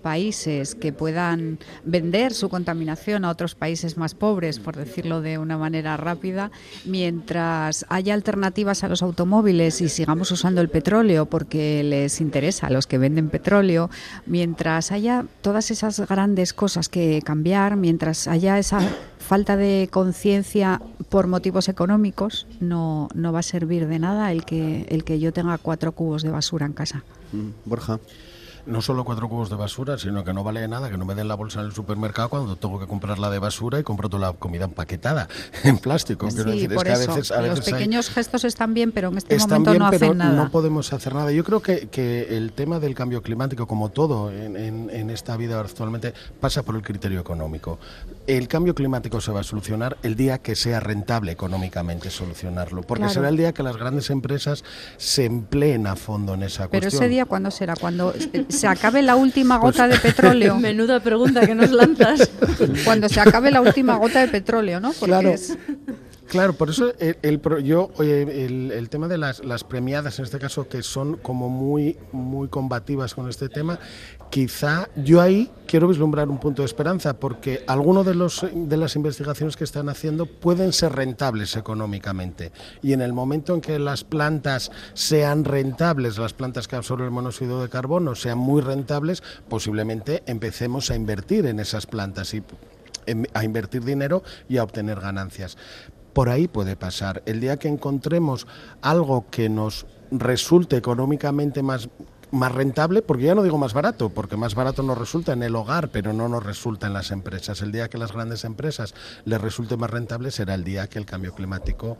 países 0.00 0.74
que 0.74 0.92
puedan 0.92 1.58
vender 1.84 2.34
su 2.34 2.48
contaminación 2.48 3.24
a 3.24 3.30
otros 3.30 3.54
países 3.54 3.96
más 3.96 4.14
pobres, 4.14 4.58
por 4.58 4.76
decirlo 4.76 5.20
de 5.20 5.38
una 5.38 5.58
manera 5.58 5.96
rápida, 5.96 6.50
mientras 6.84 7.86
haya 7.88 8.14
alternativas 8.14 8.82
a 8.84 8.88
los 8.88 9.02
automóviles 9.02 9.80
y 9.80 9.88
sigamos 9.88 10.30
usando 10.30 10.60
el 10.60 10.68
petróleo 10.68 11.26
porque 11.26 11.82
les 11.84 12.20
interesa 12.20 12.66
a 12.66 12.70
los 12.70 12.86
que 12.86 12.98
venden 12.98 13.30
petróleo, 13.30 13.90
mientras 14.26 14.92
haya 14.92 15.26
todas 15.42 15.70
esas 15.70 16.00
grandes 16.08 16.52
cosas 16.52 16.88
que 16.88 17.22
cambiar, 17.24 17.76
mientras 17.76 18.26
haya 18.26 18.58
esa 18.58 18.80
falta 19.18 19.56
de 19.56 19.88
conciencia 19.92 20.80
por 21.08 21.26
motivos 21.26 21.68
económicos, 21.68 22.46
no, 22.58 23.08
no 23.14 23.32
va 23.32 23.40
a 23.40 23.42
servir 23.42 23.86
de 23.86 23.98
nada 23.98 24.32
el 24.32 24.44
que, 24.44 24.86
el 24.88 25.04
que 25.04 25.20
yo 25.20 25.32
tenga 25.32 25.56
cuatro 25.58 25.92
cubos 25.92 26.22
de 26.22 26.30
basura 26.30 26.66
en 26.66 26.72
casa. 26.72 27.04
Mm, 27.32 27.50
Borja 27.64 28.00
no 28.66 28.82
solo 28.82 29.04
cuatro 29.04 29.28
cubos 29.28 29.50
de 29.50 29.56
basura, 29.56 29.98
sino 29.98 30.24
que 30.24 30.32
no 30.32 30.44
vale 30.44 30.66
nada 30.68 30.90
que 30.90 30.96
no 30.96 31.04
me 31.04 31.14
den 31.14 31.28
la 31.28 31.34
bolsa 31.34 31.60
en 31.60 31.66
el 31.66 31.72
supermercado 31.72 32.28
cuando 32.28 32.56
tengo 32.56 32.78
que 32.78 32.86
comprarla 32.86 33.30
de 33.30 33.38
basura 33.38 33.78
y 33.78 33.82
compro 33.82 34.08
toda 34.08 34.28
la 34.28 34.32
comida 34.32 34.64
empaquetada 34.64 35.28
en 35.64 35.78
plástico. 35.78 36.30
Sí, 36.30 36.68
por 36.68 36.88
eso. 36.88 37.16
Los 37.16 37.60
pequeños 37.60 38.10
gestos 38.10 38.44
están 38.44 38.74
bien, 38.74 38.92
pero 38.92 39.08
en 39.08 39.18
este 39.18 39.36
momento 39.36 39.74
no 39.74 39.86
hacen 39.86 40.18
nada. 40.18 40.44
No 40.44 40.50
podemos 40.50 40.92
hacer 40.92 41.14
nada. 41.14 41.32
Yo 41.32 41.44
creo 41.44 41.60
que, 41.60 41.88
que 41.88 42.36
el 42.36 42.52
tema 42.52 42.80
del 42.80 42.94
cambio 42.94 43.22
climático, 43.22 43.66
como 43.66 43.90
todo 43.90 44.30
en, 44.30 44.56
en, 44.56 45.10
esta 45.10 45.36
vida 45.36 45.58
actualmente, 45.58 46.14
pasa 46.40 46.62
por 46.62 46.76
el 46.76 46.82
criterio 46.82 47.20
económico. 47.20 47.78
El 48.26 48.48
cambio 48.48 48.74
climático 48.74 49.20
se 49.20 49.32
va 49.32 49.40
a 49.40 49.44
solucionar 49.44 49.96
el 50.02 50.14
día 50.14 50.38
que 50.38 50.54
sea 50.54 50.80
rentable 50.80 51.32
económicamente 51.32 52.10
solucionarlo, 52.10 52.82
porque 52.82 53.08
será 53.08 53.28
el 53.28 53.36
día 53.36 53.52
que 53.52 53.62
las 53.62 53.76
grandes 53.76 54.10
empresas 54.10 54.64
se 54.96 55.24
empleen 55.24 55.86
a 55.86 55.96
fondo 55.96 56.34
en 56.34 56.44
esa 56.44 56.68
cuestión. 56.68 56.80
Pero 56.80 56.88
ese 56.88 57.08
día, 57.08 57.24
¿cuándo 57.24 57.50
será? 57.50 57.74
Cuando 57.76 58.14
se 58.50 58.66
acabe 58.66 59.02
la 59.02 59.16
última 59.16 59.60
pues 59.60 59.76
gota 59.76 59.88
de 59.88 59.98
petróleo. 60.02 60.56
Menuda 60.58 61.00
pregunta 61.00 61.46
que 61.46 61.54
nos 61.54 61.70
lanzas. 61.70 62.30
Cuando 62.84 63.08
se 63.08 63.20
acabe 63.20 63.50
la 63.50 63.60
última 63.60 63.96
gota 63.96 64.20
de 64.20 64.28
petróleo, 64.28 64.80
¿no? 64.80 64.92
claro. 64.92 65.34
Claro, 66.30 66.52
por 66.52 66.70
eso 66.70 66.92
el, 67.00 67.40
yo 67.64 67.90
el, 67.98 68.70
el, 68.70 68.88
tema 68.88 69.08
de 69.08 69.18
las, 69.18 69.44
las, 69.44 69.64
premiadas 69.64 70.16
en 70.20 70.26
este 70.26 70.38
caso 70.38 70.68
que 70.68 70.80
son 70.84 71.16
como 71.16 71.48
muy 71.48 71.98
muy 72.12 72.46
combativas 72.46 73.14
con 73.16 73.28
este 73.28 73.48
tema, 73.48 73.80
quizá 74.30 74.88
yo 74.96 75.20
ahí 75.20 75.50
quiero 75.66 75.88
vislumbrar 75.88 76.28
un 76.28 76.38
punto 76.38 76.62
de 76.62 76.66
esperanza 76.66 77.18
porque 77.18 77.64
algunos 77.66 78.06
de 78.06 78.14
los 78.14 78.46
de 78.52 78.76
las 78.76 78.96
investigaciones 78.96 79.56
que 79.56 79.64
están 79.64 79.88
haciendo 79.88 80.26
pueden 80.26 80.72
ser 80.72 80.92
rentables 80.92 81.56
económicamente 81.56 82.52
y 82.82 82.92
en 82.92 83.02
el 83.02 83.12
momento 83.12 83.54
en 83.54 83.60
que 83.60 83.78
las 83.78 84.04
plantas 84.04 84.70
sean 84.94 85.44
rentables, 85.44 86.18
las 86.18 86.32
plantas 86.32 86.68
que 86.68 86.76
absorben 86.76 87.06
el 87.06 87.12
monóxido 87.12 87.60
de 87.60 87.68
carbono 87.68 88.14
sean 88.14 88.38
muy 88.38 88.62
rentables, 88.62 89.22
posiblemente 89.48 90.22
empecemos 90.26 90.90
a 90.90 90.96
invertir 90.96 91.46
en 91.46 91.60
esas 91.60 91.86
plantas 91.86 92.32
y 92.34 92.42
a 93.34 93.44
invertir 93.44 93.84
dinero 93.84 94.22
y 94.48 94.58
a 94.58 94.62
obtener 94.62 95.00
ganancias 95.00 95.56
por 96.12 96.28
ahí 96.28 96.48
puede 96.48 96.76
pasar. 96.76 97.22
El 97.26 97.40
día 97.40 97.56
que 97.56 97.68
encontremos 97.68 98.46
algo 98.82 99.26
que 99.30 99.48
nos 99.48 99.86
resulte 100.10 100.76
económicamente 100.76 101.62
más 101.62 101.88
más 102.32 102.52
rentable, 102.52 103.02
porque 103.02 103.24
ya 103.24 103.34
no 103.34 103.42
digo 103.42 103.58
más 103.58 103.72
barato, 103.72 104.10
porque 104.10 104.36
más 104.36 104.54
barato 104.54 104.82
nos 104.82 104.98
resulta 104.98 105.32
en 105.32 105.42
el 105.42 105.54
hogar, 105.56 105.90
pero 105.90 106.12
no 106.12 106.28
nos 106.28 106.44
resulta 106.44 106.86
en 106.86 106.92
las 106.92 107.10
empresas. 107.10 107.62
El 107.62 107.72
día 107.72 107.88
que 107.88 107.98
las 107.98 108.12
grandes 108.12 108.44
empresas 108.44 108.94
les 109.24 109.40
resulte 109.40 109.76
más 109.76 109.90
rentable 109.90 110.30
será 110.30 110.54
el 110.54 110.64
día 110.64 110.86
que 110.88 110.98
el 110.98 111.06
cambio 111.06 111.34
climático 111.34 111.98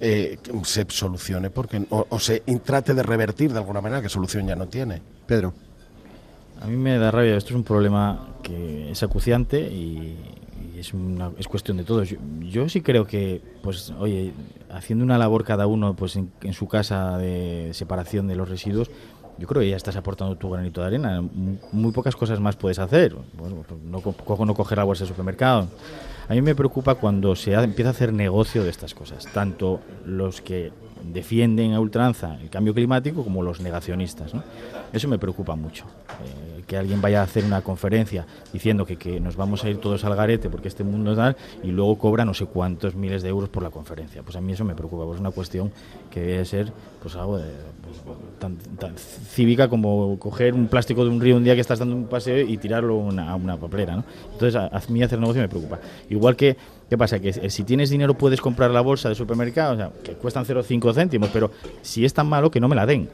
eh, 0.00 0.38
se 0.64 0.86
solucione, 0.88 1.50
porque 1.50 1.86
o, 1.90 2.06
o, 2.08 2.18
se 2.18 2.40
trate 2.64 2.94
de 2.94 3.02
revertir 3.02 3.52
de 3.52 3.58
alguna 3.58 3.80
manera, 3.80 4.02
que 4.02 4.08
solución 4.08 4.46
ya 4.46 4.56
no 4.56 4.66
tiene. 4.66 5.02
Pedro. 5.26 5.54
A 6.60 6.66
mí 6.66 6.76
me 6.76 6.96
da 6.96 7.10
rabia, 7.10 7.36
esto 7.36 7.50
es 7.50 7.56
un 7.56 7.64
problema 7.64 8.28
que 8.42 8.90
es 8.90 9.02
acuciante 9.02 9.60
y, 9.60 10.16
es, 10.78 10.94
una, 10.94 11.30
es 11.38 11.48
cuestión 11.48 11.76
de 11.76 11.84
todos. 11.84 12.14
Yo, 12.40 12.68
sí 12.68 12.80
creo 12.80 13.06
que, 13.06 13.42
pues, 13.62 13.92
oye, 13.98 14.32
haciendo 14.70 15.04
una 15.04 15.18
labor 15.18 15.44
cada 15.44 15.66
uno 15.66 15.94
pues 15.94 16.16
en, 16.16 16.30
su 16.52 16.68
casa 16.68 17.18
de 17.18 17.70
separación 17.72 18.26
de 18.26 18.36
los 18.36 18.48
residuos, 18.48 18.90
yo 19.38 19.46
creo 19.46 19.60
que 19.60 19.70
ya 19.70 19.76
estás 19.76 19.96
aportando 19.96 20.36
tu 20.36 20.50
granito 20.50 20.80
de 20.80 20.86
arena. 20.86 21.22
Muy, 21.72 21.92
pocas 21.92 22.16
cosas 22.16 22.40
más 22.40 22.56
puedes 22.56 22.78
hacer. 22.78 23.14
Bueno, 23.34 23.64
pues, 23.66 23.80
no, 23.82 24.00
no 24.46 24.54
coger 24.54 24.78
bolsa 24.84 25.04
del 25.04 25.08
supermercado. 25.08 25.68
A 26.28 26.34
mí 26.34 26.42
me 26.42 26.54
preocupa 26.54 26.96
cuando 26.96 27.36
se 27.36 27.52
empieza 27.52 27.90
a 27.90 27.92
hacer 27.92 28.12
negocio 28.12 28.64
de 28.64 28.70
estas 28.70 28.94
cosas, 28.94 29.26
tanto 29.32 29.80
los 30.04 30.40
que 30.40 30.72
defienden 31.12 31.72
a 31.72 31.80
ultranza 31.80 32.38
el 32.40 32.50
cambio 32.50 32.74
climático 32.74 33.22
como 33.22 33.42
los 33.42 33.60
negacionistas. 33.60 34.34
¿no? 34.34 34.42
Eso 34.92 35.08
me 35.08 35.18
preocupa 35.18 35.54
mucho. 35.54 35.84
Eh, 36.24 36.56
que 36.66 36.76
alguien 36.76 37.00
vaya 37.00 37.20
a 37.20 37.24
hacer 37.24 37.44
una 37.44 37.60
conferencia 37.60 38.26
diciendo 38.52 38.84
que, 38.84 38.96
que, 38.96 39.20
nos 39.20 39.36
vamos 39.36 39.62
a 39.62 39.70
ir 39.70 39.78
todos 39.78 40.04
al 40.04 40.16
garete 40.16 40.50
porque 40.50 40.66
este 40.66 40.82
mundo 40.82 41.12
es 41.12 41.16
tal 41.16 41.36
y 41.62 41.68
luego 41.68 41.96
cobra 41.96 42.24
no 42.24 42.34
sé 42.34 42.46
cuántos 42.46 42.96
miles 42.96 43.22
de 43.22 43.28
euros 43.28 43.48
por 43.48 43.62
la 43.62 43.70
conferencia. 43.70 44.22
Pues 44.22 44.36
a 44.36 44.40
mí 44.40 44.52
eso 44.52 44.64
me 44.64 44.74
preocupa, 44.74 45.04
pues 45.04 45.16
es 45.16 45.20
una 45.20 45.30
cuestión 45.30 45.70
que 46.10 46.20
debe 46.20 46.44
ser 46.44 46.72
pues 47.00 47.14
algo 47.14 47.38
de, 47.38 47.44
pues, 47.82 48.18
tan, 48.40 48.96
cívica 48.96 49.68
como 49.68 50.18
coger 50.18 50.54
un 50.54 50.66
plástico 50.66 51.04
de 51.04 51.10
un 51.10 51.20
río 51.20 51.36
un 51.36 51.44
día 51.44 51.54
que 51.54 51.60
estás 51.60 51.78
dando 51.78 51.94
un 51.94 52.06
paseo 52.06 52.40
y 52.40 52.56
tirarlo 52.56 52.94
a 53.16 53.36
una 53.36 53.56
papelera. 53.56 53.96
¿no? 53.96 54.04
Entonces 54.32 54.56
a, 54.56 54.66
a 54.66 54.82
mí 54.88 55.02
hacer 55.02 55.20
negocio 55.20 55.42
me 55.42 55.48
preocupa. 55.48 55.78
Igual 56.16 56.36
que 56.36 56.56
¿Qué 56.88 56.96
pasa? 56.96 57.18
Que 57.18 57.50
si 57.50 57.64
tienes 57.64 57.90
dinero 57.90 58.16
puedes 58.16 58.40
comprar 58.40 58.70
la 58.70 58.80
bolsa 58.80 59.08
de 59.08 59.16
supermercado, 59.16 59.74
o 59.74 59.76
sea, 59.76 59.90
que 60.04 60.12
cuestan 60.12 60.44
0,5 60.44 60.94
céntimos, 60.94 61.30
pero 61.32 61.50
si 61.82 62.04
es 62.04 62.14
tan 62.14 62.28
malo 62.28 62.50
que 62.50 62.60
no 62.60 62.68
me 62.68 62.76
la 62.76 62.86
den. 62.86 63.08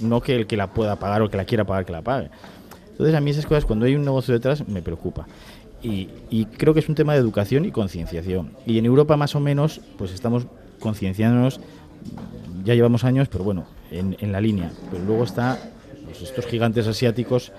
No 0.00 0.20
que 0.20 0.36
el 0.36 0.46
que 0.46 0.56
la 0.56 0.68
pueda 0.68 0.96
pagar 0.96 1.22
o 1.22 1.28
que 1.28 1.36
la 1.36 1.44
quiera 1.44 1.64
pagar 1.64 1.84
que 1.84 1.90
la 1.90 2.02
pague. 2.02 2.30
Entonces 2.92 3.16
a 3.16 3.20
mí 3.20 3.30
esas 3.30 3.46
cosas, 3.46 3.64
cuando 3.64 3.86
hay 3.86 3.96
un 3.96 4.04
negocio 4.04 4.32
detrás, 4.32 4.68
me 4.68 4.82
preocupa. 4.82 5.26
Y, 5.82 6.06
creo 6.56 6.74
que 6.74 6.80
es 6.80 6.88
un 6.88 6.94
tema 6.94 7.14
de 7.14 7.18
educación 7.18 7.64
y 7.64 7.72
concienciación. 7.72 8.52
Y 8.66 8.78
en 8.78 8.86
Europa 8.86 9.16
más 9.16 9.34
o 9.34 9.40
menos, 9.40 9.80
pues 9.96 10.12
estamos 10.12 10.46
concienciándonos, 10.78 11.60
ya 12.64 12.74
llevamos 12.74 13.02
años, 13.02 13.28
pero 13.28 13.42
bueno, 13.42 13.64
en, 13.90 14.16
en 14.20 14.30
la 14.30 14.40
línea. 14.40 14.70
Pero 14.92 15.04
luego 15.04 15.24
está 15.24 15.58
pues, 16.04 16.22
estos 16.22 16.46
gigantes 16.46 16.86
asiáticos 16.86 17.52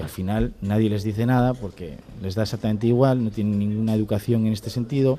que 0.00 0.04
al 0.04 0.08
final 0.08 0.54
nadie 0.62 0.88
les 0.88 1.04
dice 1.04 1.26
nada 1.26 1.52
porque 1.52 1.98
les 2.22 2.34
da 2.34 2.44
exactamente 2.44 2.86
igual, 2.86 3.22
no 3.22 3.30
tienen 3.30 3.58
ninguna 3.58 3.94
educación 3.94 4.46
en 4.46 4.54
este 4.54 4.70
sentido, 4.70 5.18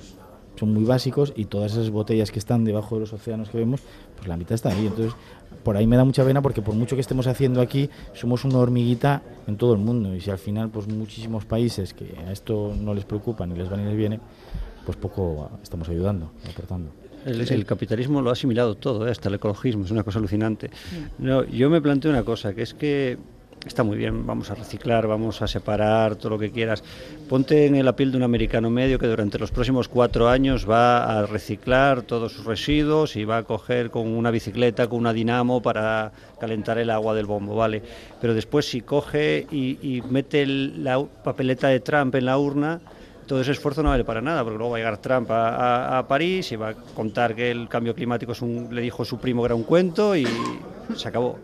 son 0.60 0.74
muy 0.74 0.84
básicos 0.84 1.34
y 1.36 1.46
todas 1.46 1.74
esas 1.74 1.92
botellas 1.92 2.32
que 2.32 2.40
están 2.40 2.64
debajo 2.64 2.96
de 2.96 3.02
los 3.02 3.14
océanos 3.14 3.50
que 3.50 3.60
vemos, 3.60 3.82
pues 4.16 4.28
la 4.28 4.38
mitad 4.38 4.56
está 4.56 4.70
ahí. 4.70 4.88
Entonces, 4.88 5.14
por 5.64 5.78
ahí 5.78 5.86
me 5.86 5.98
da 5.98 6.04
mucha 6.04 6.26
pena 6.26 6.42
porque 6.42 6.64
por 6.64 6.74
mucho 6.74 6.96
que 6.96 7.02
estemos 7.02 7.28
haciendo 7.28 7.62
aquí, 7.62 7.92
somos 8.14 8.44
una 8.44 8.58
hormiguita 8.58 9.22
en 9.46 9.56
todo 9.58 9.74
el 9.74 9.80
mundo 9.80 10.16
y 10.16 10.22
si 10.22 10.32
al 10.32 10.40
final 10.40 10.70
pues 10.70 10.88
muchísimos 10.88 11.46
países 11.46 11.94
que 11.94 12.16
a 12.28 12.32
esto 12.32 12.74
no 12.76 12.96
les 12.96 13.06
preocupa 13.06 13.46
ni 13.46 13.56
les 13.56 13.72
va 13.72 13.78
ni 13.78 13.86
les 13.86 13.96
viene, 13.96 14.20
pues 14.84 14.98
poco 14.98 15.52
estamos 15.62 15.90
ayudando, 15.90 16.32
aportando. 16.50 16.90
El, 17.24 17.66
capitalismo 17.68 18.20
lo 18.24 18.32
ha 18.32 18.34
asimilado 18.34 18.74
todo, 18.74 19.08
¿eh? 19.08 19.12
hasta 19.12 19.30
el 19.30 19.36
ecologismo, 19.36 19.86
es 19.86 19.92
una 19.92 20.02
cosa 20.02 20.18
alucinante. 20.18 20.72
No, 21.20 21.44
yo 21.44 21.70
me 21.70 21.80
planteo 21.80 22.10
una 22.10 22.24
cosa, 22.24 22.56
que 22.56 22.64
es 22.64 22.74
que 22.74 23.20
está 23.66 23.84
muy 23.84 23.98
bien, 23.98 24.26
vamos 24.26 24.50
a 24.50 24.56
reciclar, 24.56 25.08
vamos 25.08 25.42
a 25.42 25.48
separar, 25.48 26.16
todo 26.16 26.32
lo 26.32 26.40
que 26.40 26.52
quieras. 26.52 26.84
Ponte 27.30 27.68
en 27.68 27.86
la 27.86 27.96
piel 27.96 28.12
de 28.12 28.18
un 28.18 28.24
americano 28.24 28.70
medio 28.70 28.98
que 28.98 29.08
durante 29.08 29.38
los 29.38 29.52
próximos 29.52 29.88
cuatro 29.88 30.30
años 30.30 30.70
va 30.70 31.20
a 31.20 31.26
reciclar 31.26 32.02
todos 32.02 32.34
sus 32.34 32.46
residuos 32.46 33.16
y 33.16 33.24
va 33.24 33.38
a 33.38 33.44
coger 33.44 33.92
con 33.92 34.08
una 34.08 34.32
bicicleta, 34.32 34.88
con 34.88 35.00
una 35.00 35.14
dinamo 35.14 35.62
para 35.62 36.12
calentar 36.40 36.80
el 36.80 36.90
agua 36.90 37.14
del 37.14 37.28
bombo, 37.28 37.56
¿vale? 37.56 37.82
Pero 38.20 38.34
después 38.34 38.68
si 38.68 38.82
coge 38.82 39.46
y, 39.52 40.02
mete 40.10 40.46
la 40.46 41.04
papeleta 41.24 41.68
de 41.68 41.80
Trump 41.80 42.16
en 42.16 42.26
la 42.26 42.38
urna, 42.38 42.82
todo 43.28 43.40
ese 43.42 43.52
esfuerzo 43.52 43.84
no 43.84 43.90
vale 43.90 44.04
para 44.04 44.22
nada, 44.22 44.44
porque 44.44 44.58
luego 44.58 44.72
va 44.72 44.78
a 44.78 44.80
llegar 44.80 44.98
Trump 44.98 45.30
a, 45.32 46.04
París 46.08 46.52
y 46.52 46.56
va 46.56 46.70
a 46.70 46.74
contar 46.74 47.36
que 47.36 47.52
el 47.52 47.70
cambio 47.70 47.94
climático 47.94 48.32
es 48.32 48.42
un, 48.42 48.70
le 48.72 48.82
dijo 48.82 49.06
su 49.06 49.20
primo 49.20 49.44
que 49.44 49.46
era 49.46 49.56
un 49.56 49.64
cuento 49.64 50.16
y 50.16 50.28
se 50.96 51.08
acabó. 51.08 51.38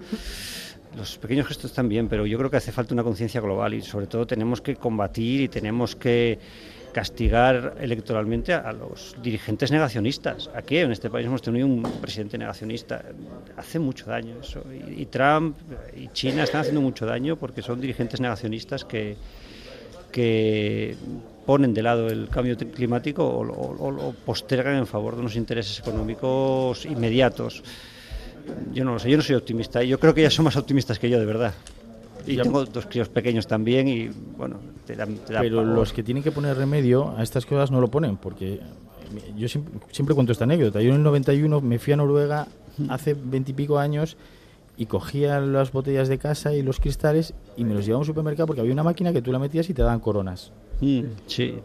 Los 0.98 1.18
pequeños 1.18 1.48
gestos 1.48 1.72
también, 1.74 2.08
pero 2.10 2.26
yo 2.26 2.38
creo 2.38 2.50
que 2.50 2.58
hace 2.58 2.72
falta 2.72 2.93
una 2.93 3.04
conciencia 3.04 3.39
global 3.39 3.74
y 3.76 3.82
sobre 3.82 4.08
todo 4.08 4.26
tenemos 4.26 4.62
que 4.62 4.76
combatir 4.76 5.41
y 5.41 5.48
tenemos 5.48 5.95
que 5.95 6.39
castigar 6.91 7.76
electoralmente 7.80 8.54
a 8.54 8.72
los 8.74 9.16
dirigentes 9.22 9.72
negacionistas. 9.72 10.50
Aquí 10.56 10.78
en 10.78 10.91
este 10.91 11.12
país 11.12 11.28
hemos 11.28 11.43
tenido 11.43 11.68
un 11.68 11.84
presidente 12.02 12.39
negacionista. 12.39 13.04
Hace 13.56 13.78
mucho 13.78 14.06
daño 14.08 14.38
eso. 14.41 14.64
Y, 14.74 15.06
Trump 15.06 15.56
y 15.95 16.08
China 16.08 16.43
están 16.43 16.62
haciendo 16.62 16.82
mucho 16.82 17.06
daño 17.06 17.36
porque 17.36 17.62
son 17.62 17.80
dirigentes 17.80 18.20
negacionistas 18.20 18.84
que, 18.84 19.16
que 20.12 20.95
ponen 21.45 21.74
de 21.76 21.84
lado 21.84 22.08
el 22.08 22.30
cambio 22.30 22.58
climático 22.58 23.24
o, 23.24 23.91
lo 23.91 24.14
postergan 24.26 24.78
en 24.78 24.88
favor 24.88 25.14
de 25.14 25.22
unos 25.22 25.36
intereses 25.36 25.78
económicos 25.78 26.84
inmediatos. 26.86 27.62
Yo 28.74 28.84
no 28.86 28.93
lo 28.93 29.00
sé, 29.00 29.10
yo 29.10 29.18
no 29.18 29.24
soy 29.24 29.36
optimista. 29.36 29.84
Yo 29.84 30.00
creo 30.00 30.14
que 30.14 30.22
ya 30.22 30.30
son 30.30 30.45
más 30.45 30.56
optimistas 30.56 31.00
que 31.00 31.10
yo, 31.10 31.20
de 31.20 31.26
verdad. 31.26 31.54
Y 32.26 32.36
tengo 32.36 32.66
dos 32.66 32.86
críos 32.86 33.10
pequeños 33.10 33.48
también 33.48 33.88
y 33.88 34.10
bueno, 34.38 34.58
te 34.86 34.95
da, 34.95 35.08
Pero 35.39 35.64
los 35.64 35.93
que 35.93 36.04
tienen 36.04 36.24
que 36.24 36.32
poner 36.32 36.58
remedio 36.58 37.16
a 37.18 37.24
estas 37.24 37.45
cosas 37.45 37.72
no 37.72 37.80
lo 37.80 37.88
ponen, 37.88 38.18
porque 38.18 38.60
yo 39.38 39.48
siempre, 39.48 40.14
cuento 40.14 40.34
esta 40.34 40.43
anécdota. 40.43 40.82
Yo 40.82 40.89
en 40.89 40.95
el 40.98 41.04
91 41.04 41.62
me 41.62 41.80
fui 41.80 41.93
a 41.93 41.98
Noruega 41.98 42.48
hace 42.89 43.14
veintipico 43.14 43.80
años 43.80 44.18
y 44.76 44.86
cogía 44.86 45.39
las 45.39 45.72
botellas 45.72 46.08
de 46.10 46.18
casa 46.18 46.54
y 46.54 46.62
los 46.62 46.80
cristales 46.80 47.34
y 47.56 47.64
me 47.64 47.74
los 47.74 47.86
llevaba 47.86 48.00
a 48.00 48.02
un 48.02 48.06
supermercado 48.06 48.48
porque 48.48 48.62
había 48.62 48.74
una 48.74 48.84
máquina 48.84 49.14
que 49.14 49.22
tú 49.22 49.32
la 49.32 49.39
metías 49.39 49.70
y 49.70 49.74
te 49.74 49.82
daban 49.82 50.00
coronas. 50.00 50.52
Mm, 50.82 51.02
sí, 51.26 51.56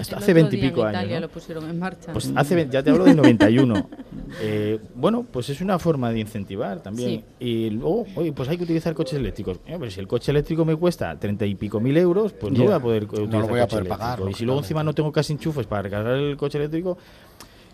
sí 0.00 0.14
hace 0.14 0.32
veintipico 0.32 0.84
años. 0.84 1.20
lo 1.20 1.28
pusieron 1.28 1.68
en 1.68 1.78
marcha. 1.78 2.12
Pues 2.12 2.32
hace, 2.34 2.68
ya 2.70 2.82
te 2.82 2.90
hablo 2.90 3.04
del 3.04 3.16
91. 3.16 3.88
eh, 4.40 4.78
bueno, 4.94 5.26
pues 5.30 5.48
es 5.50 5.60
una 5.60 5.78
forma 5.78 6.10
de 6.12 6.20
incentivar 6.20 6.82
también. 6.82 7.24
Y 7.38 7.70
luego, 7.70 8.06
oye, 8.14 8.32
pues 8.32 8.48
hay 8.48 8.56
que 8.56 8.64
utilizar 8.64 8.94
coches 8.94 9.18
eléctricos. 9.18 9.58
Eh, 9.66 9.76
pues 9.78 9.94
si 9.94 10.00
el 10.00 10.06
coche 10.06 10.30
eléctrico 10.30 10.64
me 10.64 10.76
cuesta 10.76 11.18
treinta 11.18 11.46
y 11.46 11.54
pico 11.54 11.80
mil 11.80 11.96
euros, 11.96 12.32
pues 12.32 12.52
no 12.52 12.64
voy 12.64 12.72
a 12.72 12.80
poder 12.80 13.04
utilizar 13.04 13.28
no 13.28 13.40
lo 13.40 13.48
voy 13.48 13.60
a 13.60 13.66
poder 13.66 13.88
pagar. 13.88 14.20
Y 14.28 14.34
si 14.34 14.44
luego 14.44 14.60
encima 14.60 14.82
no 14.82 14.94
tengo 14.94 15.12
casi 15.12 15.32
enchufes 15.32 15.66
para 15.66 15.82
recargar 15.82 16.14
el 16.14 16.36
coche 16.36 16.58
eléctrico, 16.58 16.98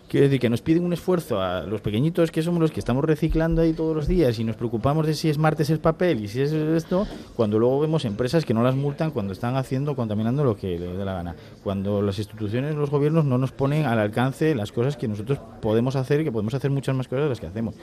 Quiero 0.09 0.23
decir 0.23 0.39
que 0.39 0.49
nos 0.49 0.61
piden 0.63 0.83
un 0.83 0.91
esfuerzo 0.91 1.39
a 1.39 1.61
los 1.61 1.81
pequeñitos 1.81 2.31
que 2.31 2.41
somos 2.41 2.59
los 2.59 2.71
que 2.71 2.79
estamos 2.79 3.05
reciclando 3.05 3.61
ahí 3.61 3.73
todos 3.73 3.95
los 3.95 4.07
días 4.07 4.39
y 4.39 4.43
nos 4.43 4.55
preocupamos 4.55 5.05
de 5.05 5.13
si 5.13 5.29
es 5.29 5.37
martes 5.37 5.69
el 5.69 5.79
papel 5.79 6.23
y 6.23 6.27
si 6.27 6.41
es 6.41 6.51
esto, 6.51 7.07
cuando 7.35 7.59
luego 7.59 7.79
vemos 7.79 8.05
empresas 8.05 8.43
que 8.43 8.55
no 8.55 8.63
las 8.63 8.75
multan 8.75 9.11
cuando 9.11 9.33
están 9.33 9.55
haciendo, 9.55 9.95
contaminando 9.95 10.43
lo 10.43 10.57
que 10.57 10.79
les 10.79 10.97
dé 10.97 11.05
la 11.05 11.13
gana. 11.13 11.35
Cuando 11.63 12.01
las 12.01 12.17
instituciones, 12.17 12.73
los 12.73 12.89
gobiernos 12.89 13.23
no 13.23 13.37
nos 13.37 13.51
ponen 13.51 13.85
al 13.85 13.99
alcance 13.99 14.55
las 14.55 14.71
cosas 14.71 14.97
que 14.97 15.07
nosotros 15.07 15.37
podemos 15.61 15.95
hacer 15.95 16.21
y 16.21 16.23
que 16.23 16.31
podemos 16.31 16.55
hacer 16.55 16.71
muchas 16.71 16.95
más 16.95 17.07
cosas 17.07 17.25
de 17.25 17.29
las 17.29 17.39
que 17.39 17.45
hacemos. 17.45 17.75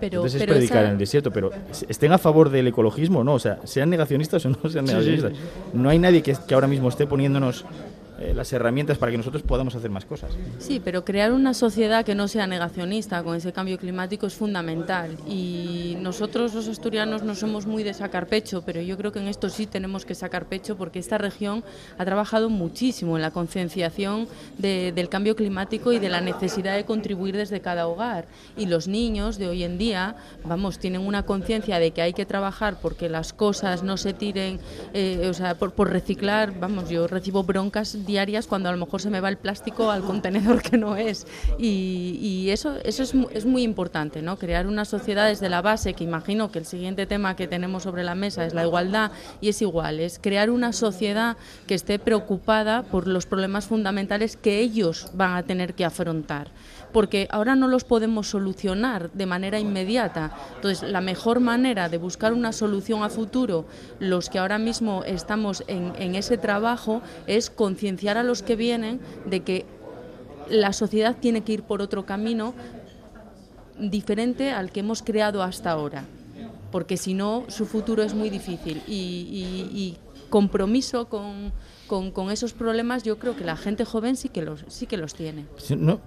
Pero, 0.00 0.20
Entonces 0.20 0.40
es 0.40 0.46
predicar 0.46 0.86
en 0.86 0.92
el 0.92 0.98
desierto, 0.98 1.30
pero 1.30 1.50
estén 1.90 2.12
a 2.12 2.18
favor 2.18 2.48
del 2.48 2.68
ecologismo 2.68 3.22
no, 3.22 3.34
o 3.34 3.38
sea, 3.38 3.58
sean 3.64 3.90
negacionistas 3.90 4.46
o 4.46 4.48
no 4.48 4.70
sean 4.70 4.86
negacionistas. 4.86 5.32
No 5.74 5.90
hay 5.90 5.98
nadie 5.98 6.22
que, 6.22 6.34
que 6.46 6.54
ahora 6.54 6.68
mismo 6.68 6.88
esté 6.88 7.06
poniéndonos 7.06 7.66
eh, 8.18 8.32
las 8.34 8.50
herramientas 8.52 8.96
para 8.96 9.12
que 9.12 9.18
nosotros 9.18 9.42
podamos 9.42 9.74
hacer 9.74 9.90
más 9.90 10.06
cosas. 10.06 10.30
Sí, 10.58 10.80
pero 10.82 11.04
crear 11.04 11.32
una 11.32 11.52
sociedad 11.52 12.04
que 12.04 12.14
no 12.14 12.28
sea 12.28 12.46
negacionista 12.46 13.22
con 13.22 13.36
ese 13.36 13.52
cambio 13.52 13.76
climático 13.76 14.26
es 14.26 14.34
fundamental. 14.34 15.16
Y 15.26 15.96
nosotros 16.00 16.54
los 16.54 16.66
asturianos 16.66 17.22
no 17.22 17.34
somos 17.34 17.66
muy 17.66 17.82
de 17.82 17.92
sacar 17.92 18.26
pecho, 18.26 18.62
pero 18.64 18.80
yo 18.80 18.96
creo 18.96 19.12
que 19.12 19.18
en 19.18 19.28
esto 19.28 19.50
sí 19.50 19.66
tenemos 19.66 20.06
que 20.06 20.14
sacar 20.14 20.46
pecho 20.46 20.76
porque 20.76 20.98
esta 20.98 21.18
región 21.18 21.62
ha 21.98 22.04
trabajado 22.06 22.48
muchísimo 22.48 23.16
en 23.16 23.22
la 23.22 23.32
concienciación 23.32 24.28
del 24.56 25.08
cambio 25.10 25.36
climático 25.36 25.92
y 25.92 25.98
de 25.98 26.08
la 26.08 26.22
necesidad 26.22 26.74
de 26.74 26.84
contribuir 26.84 27.36
desde 27.36 27.60
cada 27.60 27.86
hogar. 27.86 28.26
Y 28.56 28.66
los 28.66 28.88
niños 28.88 29.36
de 29.36 29.48
hoy 29.48 29.62
en 29.62 29.76
día, 29.76 30.16
vamos, 30.44 30.78
tienen 30.78 31.02
una 31.02 31.24
conciencia 31.24 31.78
de 31.78 31.90
que 31.90 32.00
hay 32.00 32.14
que 32.14 32.24
trabajar 32.24 32.78
porque 32.80 33.10
las 33.10 33.34
cosas 33.34 33.82
no 33.82 33.98
se 33.98 34.14
tiren, 34.14 34.58
eh, 34.94 35.26
o 35.28 35.34
sea, 35.34 35.56
por, 35.56 35.72
por 35.72 35.90
reciclar, 35.90 36.58
vamos, 36.58 36.88
yo 36.88 37.06
recibo 37.06 37.42
broncas 37.42 38.05
diarias 38.06 38.46
cuando 38.46 38.68
a 38.68 38.72
lo 38.72 38.78
mejor 38.78 39.00
se 39.00 39.10
me 39.10 39.20
va 39.20 39.28
el 39.28 39.36
plástico 39.36 39.90
al 39.90 40.02
contenedor 40.02 40.62
que 40.62 40.78
no 40.78 40.96
es. 40.96 41.26
Y, 41.58 42.48
eso, 42.50 42.76
eso 42.84 43.02
es, 43.02 43.12
es, 43.32 43.44
muy 43.44 43.62
importante, 43.62 44.22
¿no? 44.22 44.38
crear 44.38 44.66
una 44.66 44.84
sociedad 44.84 45.26
desde 45.28 45.48
la 45.48 45.62
base, 45.62 45.94
que 45.94 46.04
imagino 46.04 46.50
que 46.50 46.60
el 46.60 46.66
siguiente 46.66 47.06
tema 47.06 47.36
que 47.36 47.48
tenemos 47.48 47.82
sobre 47.82 48.04
la 48.04 48.14
mesa 48.14 48.46
es 48.46 48.54
la 48.54 48.64
igualdad, 48.64 49.10
y 49.40 49.48
es 49.48 49.60
igual, 49.62 50.00
es 50.00 50.18
crear 50.22 50.50
una 50.50 50.72
sociedad 50.72 51.36
que 51.66 51.74
esté 51.74 51.98
preocupada 51.98 52.82
por 52.84 53.08
los 53.08 53.26
problemas 53.26 53.66
fundamentales 53.66 54.36
que 54.36 54.60
ellos 54.60 55.10
van 55.14 55.34
a 55.34 55.42
tener 55.42 55.74
que 55.74 55.84
afrontar 55.84 56.48
porque 56.92 57.28
ahora 57.30 57.56
no 57.56 57.68
los 57.68 57.84
podemos 57.84 58.28
solucionar 58.28 59.10
de 59.12 59.26
manera 59.26 59.58
inmediata. 59.58 60.36
Entonces, 60.56 60.88
la 60.88 61.00
mejor 61.00 61.40
manera 61.40 61.88
de 61.88 61.98
buscar 61.98 62.32
una 62.32 62.52
solución 62.52 63.02
a 63.02 63.08
futuro, 63.08 63.66
los 63.98 64.30
que 64.30 64.38
ahora 64.38 64.58
mismo 64.58 65.04
estamos 65.04 65.64
en, 65.66 66.14
ese 66.14 66.38
trabajo, 66.38 67.02
es 67.26 67.50
concienciar 67.50 68.16
a 68.16 68.22
los 68.22 68.42
que 68.42 68.56
vienen 68.56 69.00
de 69.26 69.40
que 69.40 69.66
la 70.48 70.72
sociedad 70.72 71.16
tiene 71.20 71.42
que 71.42 71.52
ir 71.52 71.62
por 71.62 71.82
otro 71.82 72.06
camino 72.06 72.54
diferente 73.78 74.52
al 74.52 74.70
que 74.70 74.80
hemos 74.80 75.02
creado 75.02 75.42
hasta 75.42 75.70
ahora, 75.70 76.04
porque 76.72 76.96
si 76.96 77.14
no, 77.14 77.44
su 77.48 77.66
futuro 77.66 78.02
es 78.02 78.14
muy 78.14 78.30
difícil. 78.30 78.82
y 78.86 79.98
compromiso 80.28 81.08
con 81.08 81.52
con, 81.86 82.10
con, 82.10 82.30
esos 82.30 82.52
problemas 82.52 83.02
yo 83.02 83.18
creo 83.18 83.36
que 83.36 83.44
la 83.44 83.56
gente 83.56 83.84
joven 83.84 84.16
sí 84.16 84.28
que 84.28 84.42
los 84.42 84.64
sí 84.68 84.86
que 84.86 84.96
los 84.96 85.14
tiene. 85.14 85.46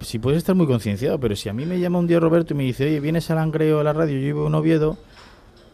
si 0.00 0.18
puedes 0.18 0.38
estar 0.38 0.54
muy 0.54 0.66
concienciado, 0.66 1.18
pero 1.18 1.36
si 1.36 1.48
a 1.48 1.52
mí 1.52 1.66
me 1.66 1.78
llama 1.80 1.98
un 1.98 2.06
día 2.06 2.20
Roberto 2.20 2.54
y 2.54 2.56
me 2.56 2.64
dice, 2.64 2.86
oye, 2.86 3.00
vienes 3.00 3.30
al 3.30 3.36
Langreo 3.36 3.80
a 3.80 3.84
la 3.84 3.92
radio, 3.92 4.18
yo 4.18 4.24
vivo 4.24 4.46
en 4.46 4.54
Oviedo, 4.54 4.98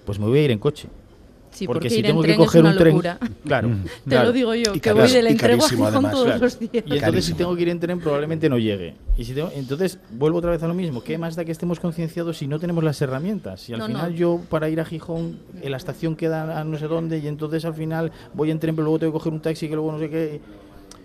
pues 0.04 0.18
me 0.18 0.26
voy 0.26 0.38
a 0.40 0.42
ir 0.42 0.50
en 0.50 0.59
coche 0.59 0.88
porque, 1.64 1.88
si 1.88 2.02
tengo 2.02 2.22
que 2.22 2.36
coger 2.36 2.64
un 2.64 2.76
tren, 2.76 3.00
claro, 3.44 3.70
te 4.09 4.16
lo 4.16 4.32
digo 4.32 4.54
yo, 4.54 4.72
que 4.72 4.92
voy 4.92 5.11
del 5.11 5.28
entrego 5.28 5.64
a 5.64 6.11
todos 6.11 6.40
los 6.40 6.59
días. 6.59 6.84
Y 6.86 6.94
entonces 6.94 7.24
si 7.24 7.34
tengo 7.34 7.54
que 7.54 7.62
ir 7.62 7.68
en 7.68 7.80
tren 7.80 8.00
probablemente 8.00 8.48
no 8.48 8.59
llegue. 8.59 8.94
Y 9.16 9.24
si 9.24 9.34
entonces 9.54 9.98
vuelvo 10.11 10.38
otra 10.38 10.50
vez 10.50 10.62
a 10.62 10.68
lo 10.68 10.74
mismo, 10.74 11.02
¿qué 11.02 11.16
más 11.16 11.36
da 11.36 11.44
que 11.44 11.52
estemos 11.52 11.80
concienciados 11.80 12.38
si 12.38 12.46
no 12.46 12.59
tenemos 12.59 12.84
las 12.84 13.00
herramientas? 13.00 13.61
Si 13.61 13.72
al 13.72 13.82
final 13.82 14.14
yo 14.14 14.40
para 14.50 14.68
ir 14.68 14.80
a 14.80 14.84
Gijón 14.84 15.38
en 15.62 15.70
la 15.70 15.76
estación 15.76 16.16
queda 16.16 16.61
a 16.61 16.64
no 16.64 16.78
sé 16.78 16.88
dónde 16.88 17.18
y 17.18 17.28
entonces 17.28 17.64
al 17.64 17.74
final 17.74 18.12
voy 18.34 18.50
en 18.50 18.59
tren 18.59 18.74
pero 18.74 18.84
luego 18.84 18.98
tengo 18.98 19.12
que 19.12 19.18
coger 19.18 19.32
un 19.32 19.40
taxi 19.40 19.68
que 19.68 19.74
luego 19.74 19.92
no 19.92 19.98
sé 19.98 20.11
qué 20.11 20.40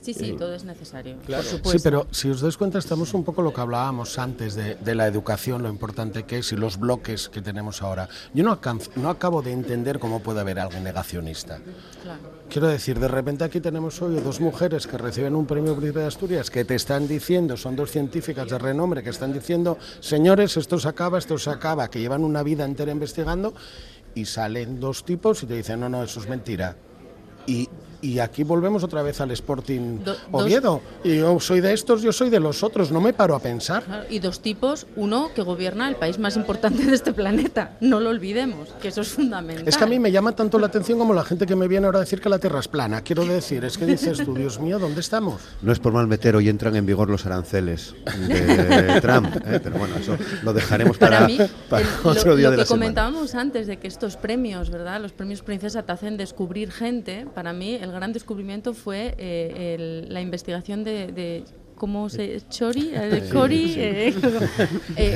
Sí, 0.01 0.15
sí, 0.15 0.35
todo 0.37 0.55
es 0.55 0.63
necesario. 0.63 1.17
Claro. 1.27 1.43
Sí, 1.43 1.77
pero 1.83 2.07
si 2.09 2.29
os 2.29 2.41
dais 2.41 2.57
cuenta, 2.57 2.79
estamos 2.79 3.13
un 3.13 3.23
poco 3.23 3.43
lo 3.43 3.53
que 3.53 3.61
hablábamos 3.61 4.17
antes 4.17 4.55
de, 4.55 4.95
la 4.95 5.05
educación, 5.05 5.61
lo 5.61 5.69
importante 5.69 6.23
que 6.23 6.39
es 6.39 6.51
y 6.51 6.55
los 6.55 6.79
bloques 6.79 7.29
que 7.29 7.41
tenemos 7.41 7.83
ahora. 7.83 8.09
Yo 8.33 8.43
no, 8.43 8.59
no 8.95 9.09
acabo 9.09 9.43
de 9.43 9.51
entender 9.51 9.99
cómo 9.99 10.19
puede 10.19 10.41
haber 10.41 10.59
alguien 10.59 10.83
negacionista. 10.83 11.59
Quiero 12.49 12.67
decir, 12.67 12.99
de 12.99 13.07
repente 13.07 13.43
aquí 13.43 13.61
tenemos 13.61 14.01
hoy 14.01 14.19
dos 14.21 14.41
mujeres 14.41 14.87
que 14.87 14.97
reciben 14.97 15.35
un 15.35 15.45
premio 15.45 15.75
Príncipe 15.75 15.99
de 15.99 16.07
Asturias 16.07 16.49
que 16.49 16.65
te 16.65 16.75
están 16.75 17.07
diciendo, 17.07 17.55
son 17.55 17.75
dos 17.75 17.91
científicas 17.91 18.49
de 18.49 18.57
renombre 18.57 19.03
que 19.03 19.11
están 19.11 19.31
diciendo, 19.31 19.77
señores, 19.99 20.57
esto 20.57 20.79
se 20.79 20.87
acaba, 20.87 21.19
esto 21.19 21.37
se 21.37 21.51
acaba, 21.51 21.89
que 21.89 21.99
llevan 21.99 22.23
una 22.23 22.41
vida 22.41 22.65
entera 22.65 22.91
investigando 22.91 23.53
y 24.15 24.25
salen 24.25 24.79
dos 24.79 25.05
tipos 25.05 25.43
y 25.43 25.45
te 25.45 25.55
dicen, 25.55 25.79
no, 25.79 25.89
no, 25.89 26.03
eso 26.03 26.19
es 26.19 26.27
mentira. 26.27 26.75
Y 27.47 27.69
y 28.01 28.19
aquí 28.19 28.43
volvemos 28.43 28.83
otra 28.83 29.01
vez 29.01 29.21
al 29.21 29.31
Sporting 29.31 29.99
Oviedo. 30.31 30.81
Y 31.03 31.17
yo 31.17 31.39
soy 31.39 31.61
de 31.61 31.73
estos, 31.73 32.01
yo 32.01 32.11
soy 32.11 32.29
de 32.29 32.39
los 32.39 32.63
otros, 32.63 32.91
no 32.91 33.01
me 33.01 33.13
paro 33.13 33.35
a 33.35 33.39
pensar. 33.39 34.07
y 34.09 34.19
dos 34.19 34.41
tipos, 34.41 34.87
uno 34.95 35.31
que 35.33 35.41
gobierna 35.41 35.87
el 35.87 35.95
país 35.95 36.19
más 36.19 36.35
importante 36.35 36.83
de 36.85 36.93
este 36.93 37.13
planeta, 37.13 37.77
no 37.81 37.99
lo 37.99 38.09
olvidemos, 38.09 38.69
que 38.81 38.89
eso 38.89 39.01
es 39.01 39.09
fundamental. 39.09 39.67
Es 39.67 39.77
que 39.77 39.83
a 39.83 39.87
mí 39.87 39.99
me 39.99 40.11
llama 40.11 40.35
tanto 40.35 40.59
la 40.59 40.67
atención 40.67 40.99
como 40.99 41.13
la 41.13 41.23
gente 41.23 41.45
que 41.45 41.55
me 41.55 41.67
viene 41.67 41.85
ahora 41.85 41.99
a 41.99 42.01
decir 42.01 42.21
que 42.21 42.29
la 42.29 42.39
Tierra 42.39 42.59
es 42.59 42.67
plana. 42.67 43.01
Quiero 43.01 43.25
decir, 43.25 43.63
es 43.65 43.77
que 43.77 43.85
dices 43.85 44.23
tú, 44.23 44.33
Dios 44.33 44.59
mío, 44.59 44.79
¿dónde 44.79 45.01
estamos? 45.01 45.41
No 45.61 45.71
es 45.71 45.79
por 45.79 45.93
mal 45.93 46.07
meter, 46.07 46.35
hoy 46.35 46.49
entran 46.49 46.75
en 46.75 46.85
vigor 46.85 47.09
los 47.09 47.25
aranceles 47.25 47.93
de 48.27 48.99
Trump, 49.01 49.35
¿eh? 49.45 49.59
pero 49.63 49.77
bueno, 49.77 49.95
eso 49.97 50.17
lo 50.43 50.53
dejaremos 50.53 50.97
para, 50.97 51.27
para, 51.69 51.85
otro 52.03 52.35
día 52.35 52.47
lo 52.47 52.51
de 52.51 52.57
la 52.57 52.63
que 52.63 52.69
comentábamos 52.69 53.35
antes 53.35 53.67
de 53.67 53.77
que 53.77 53.87
estos 53.87 54.17
premios, 54.17 54.69
¿verdad? 54.69 55.01
Los 55.01 55.11
premios 55.11 55.41
Princesa 55.41 55.83
te 55.83 55.91
hacen 55.91 56.17
descubrir 56.17 56.71
gente, 56.71 57.27
para 57.33 57.53
mí 57.53 57.75
el 57.75 57.90
gran 57.91 58.13
descubrimiento 58.13 58.73
fue 58.73 59.15
eh, 59.17 60.05
la 60.09 60.21
investigación 60.21 60.83
de, 60.83 61.43
¿cómo 61.81 62.09
se 62.09 62.47
Chori, 62.47 62.91
eh, 62.93 63.27
Cori, 63.33 63.73
eh, 63.75 64.13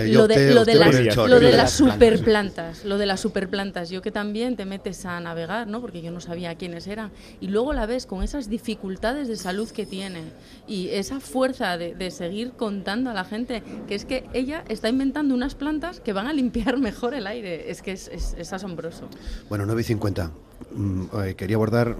lo, 0.09 0.27
de, 0.27 0.51
lo, 0.51 0.65
de 0.65 0.73
las, 0.73 1.15
lo 1.15 1.39
de 1.39 1.51
las 1.51 1.71
superplantas, 1.71 2.83
lo 2.85 2.97
de 2.97 3.05
las 3.05 3.19
superplantas. 3.19 3.91
Yo 3.91 4.01
que 4.01 4.11
también 4.11 4.55
te 4.55 4.65
metes 4.65 5.05
a 5.05 5.19
navegar, 5.19 5.67
¿no? 5.67 5.79
Porque 5.79 6.01
yo 6.01 6.09
no 6.09 6.19
sabía 6.19 6.55
quiénes 6.55 6.87
eran 6.87 7.11
y 7.39 7.49
luego 7.49 7.71
la 7.73 7.85
ves 7.85 8.07
con 8.07 8.23
esas 8.23 8.49
dificultades 8.49 9.27
de 9.27 9.35
salud 9.35 9.69
que 9.69 9.85
tiene 9.85 10.23
y 10.67 10.87
esa 10.87 11.19
fuerza 11.19 11.77
de, 11.77 12.09
seguir 12.09 12.53
contando 12.53 13.11
a 13.11 13.13
la 13.13 13.25
gente 13.25 13.61
que 13.87 13.93
es 13.93 14.05
que 14.05 14.23
ella 14.33 14.63
está 14.67 14.89
inventando 14.89 15.35
unas 15.35 15.53
plantas 15.53 15.99
que 15.99 16.13
van 16.13 16.25
a 16.25 16.33
limpiar 16.33 16.77
mejor 16.79 17.13
el 17.13 17.27
aire. 17.27 17.69
Es 17.69 17.83
que 17.83 17.91
es, 17.91 18.07
es, 18.07 18.53
asombroso. 18.53 19.07
Bueno, 19.49 19.67
9 19.67 19.81
y 19.81 19.83
50. 19.83 20.31
Mm, 20.71 21.05
quería 21.37 21.57
abordar 21.57 21.95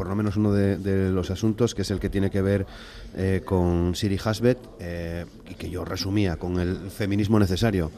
por 0.00 0.08
lo 0.08 0.16
menos 0.16 0.34
uno 0.36 0.50
de, 0.54 1.10
los 1.10 1.30
asuntos, 1.30 1.74
que 1.74 1.82
es 1.82 1.90
el 1.90 2.00
que 2.00 2.08
tiene 2.08 2.30
que 2.30 2.40
ver 2.40 2.64
eh, 3.18 3.42
con 3.44 3.94
Siri 3.94 4.18
Hasbet, 4.24 4.56
eh, 4.78 5.26
y 5.46 5.52
que 5.56 5.68
yo 5.68 5.84
resumía 5.84 6.36
con 6.36 6.58
el 6.58 6.90
feminismo 6.90 7.38
necesario. 7.38 7.90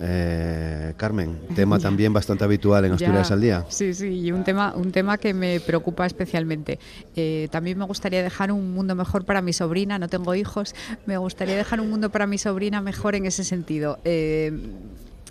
Eh, 0.00 0.94
Carmen, 0.96 1.38
tema 1.54 1.78
también 1.78 2.12
bastante 2.12 2.42
habitual 2.42 2.84
en 2.84 2.94
Asturias 2.94 3.30
al 3.30 3.40
día. 3.40 3.64
Sí, 3.68 3.94
sí, 3.94 4.08
y 4.08 4.32
un 4.32 4.42
tema, 4.42 4.74
un 4.74 4.90
tema 4.90 5.18
que 5.18 5.34
me 5.34 5.60
preocupa 5.60 6.04
especialmente. 6.04 6.80
Eh, 7.14 7.46
también 7.52 7.78
me 7.78 7.84
gustaría 7.84 8.24
dejar 8.24 8.50
un 8.50 8.72
mundo 8.74 8.96
mejor 8.96 9.24
para 9.24 9.40
mi 9.40 9.52
sobrina, 9.52 10.00
no 10.00 10.08
tengo 10.08 10.34
hijos, 10.34 10.74
me 11.06 11.16
gustaría 11.16 11.56
dejar 11.56 11.80
un 11.80 11.90
mundo 11.90 12.10
para 12.10 12.26
mi 12.26 12.38
sobrina 12.38 12.80
mejor 12.80 13.14
en 13.14 13.24
ese 13.24 13.44
sentido. 13.44 14.00
Eh, 14.04 14.50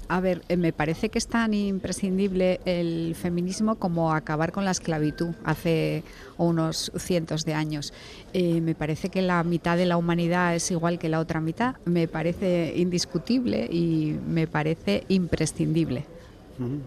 a 0.07 0.19
ver, 0.19 0.41
eh, 0.49 0.57
me 0.57 0.73
parece 0.73 1.09
que 1.09 1.17
es 1.17 1.27
tan 1.27 1.53
imprescindible 1.53 2.59
el 2.65 3.15
feminismo 3.15 3.75
como 3.75 4.13
acabar 4.13 4.51
con 4.51 4.65
la 4.65 4.71
esclavitud 4.71 5.33
hace 5.43 6.03
unos 6.37 6.91
cientos 6.97 7.45
de 7.45 7.53
años. 7.53 7.93
Eh, 8.33 8.61
me 8.61 8.75
parece 8.75 9.09
que 9.09 9.21
la 9.21 9.43
mitad 9.43 9.77
de 9.77 9.85
la 9.85 9.97
humanidad 9.97 10.55
es 10.55 10.69
igual 10.71 10.99
que 10.99 11.09
la 11.09 11.19
otra 11.19 11.41
mitad. 11.41 11.75
Me 11.85 12.07
parece 12.07 12.73
indiscutible 12.75 13.67
y 13.71 14.17
me 14.27 14.47
parece 14.47 15.03
imprescindible. 15.07 16.05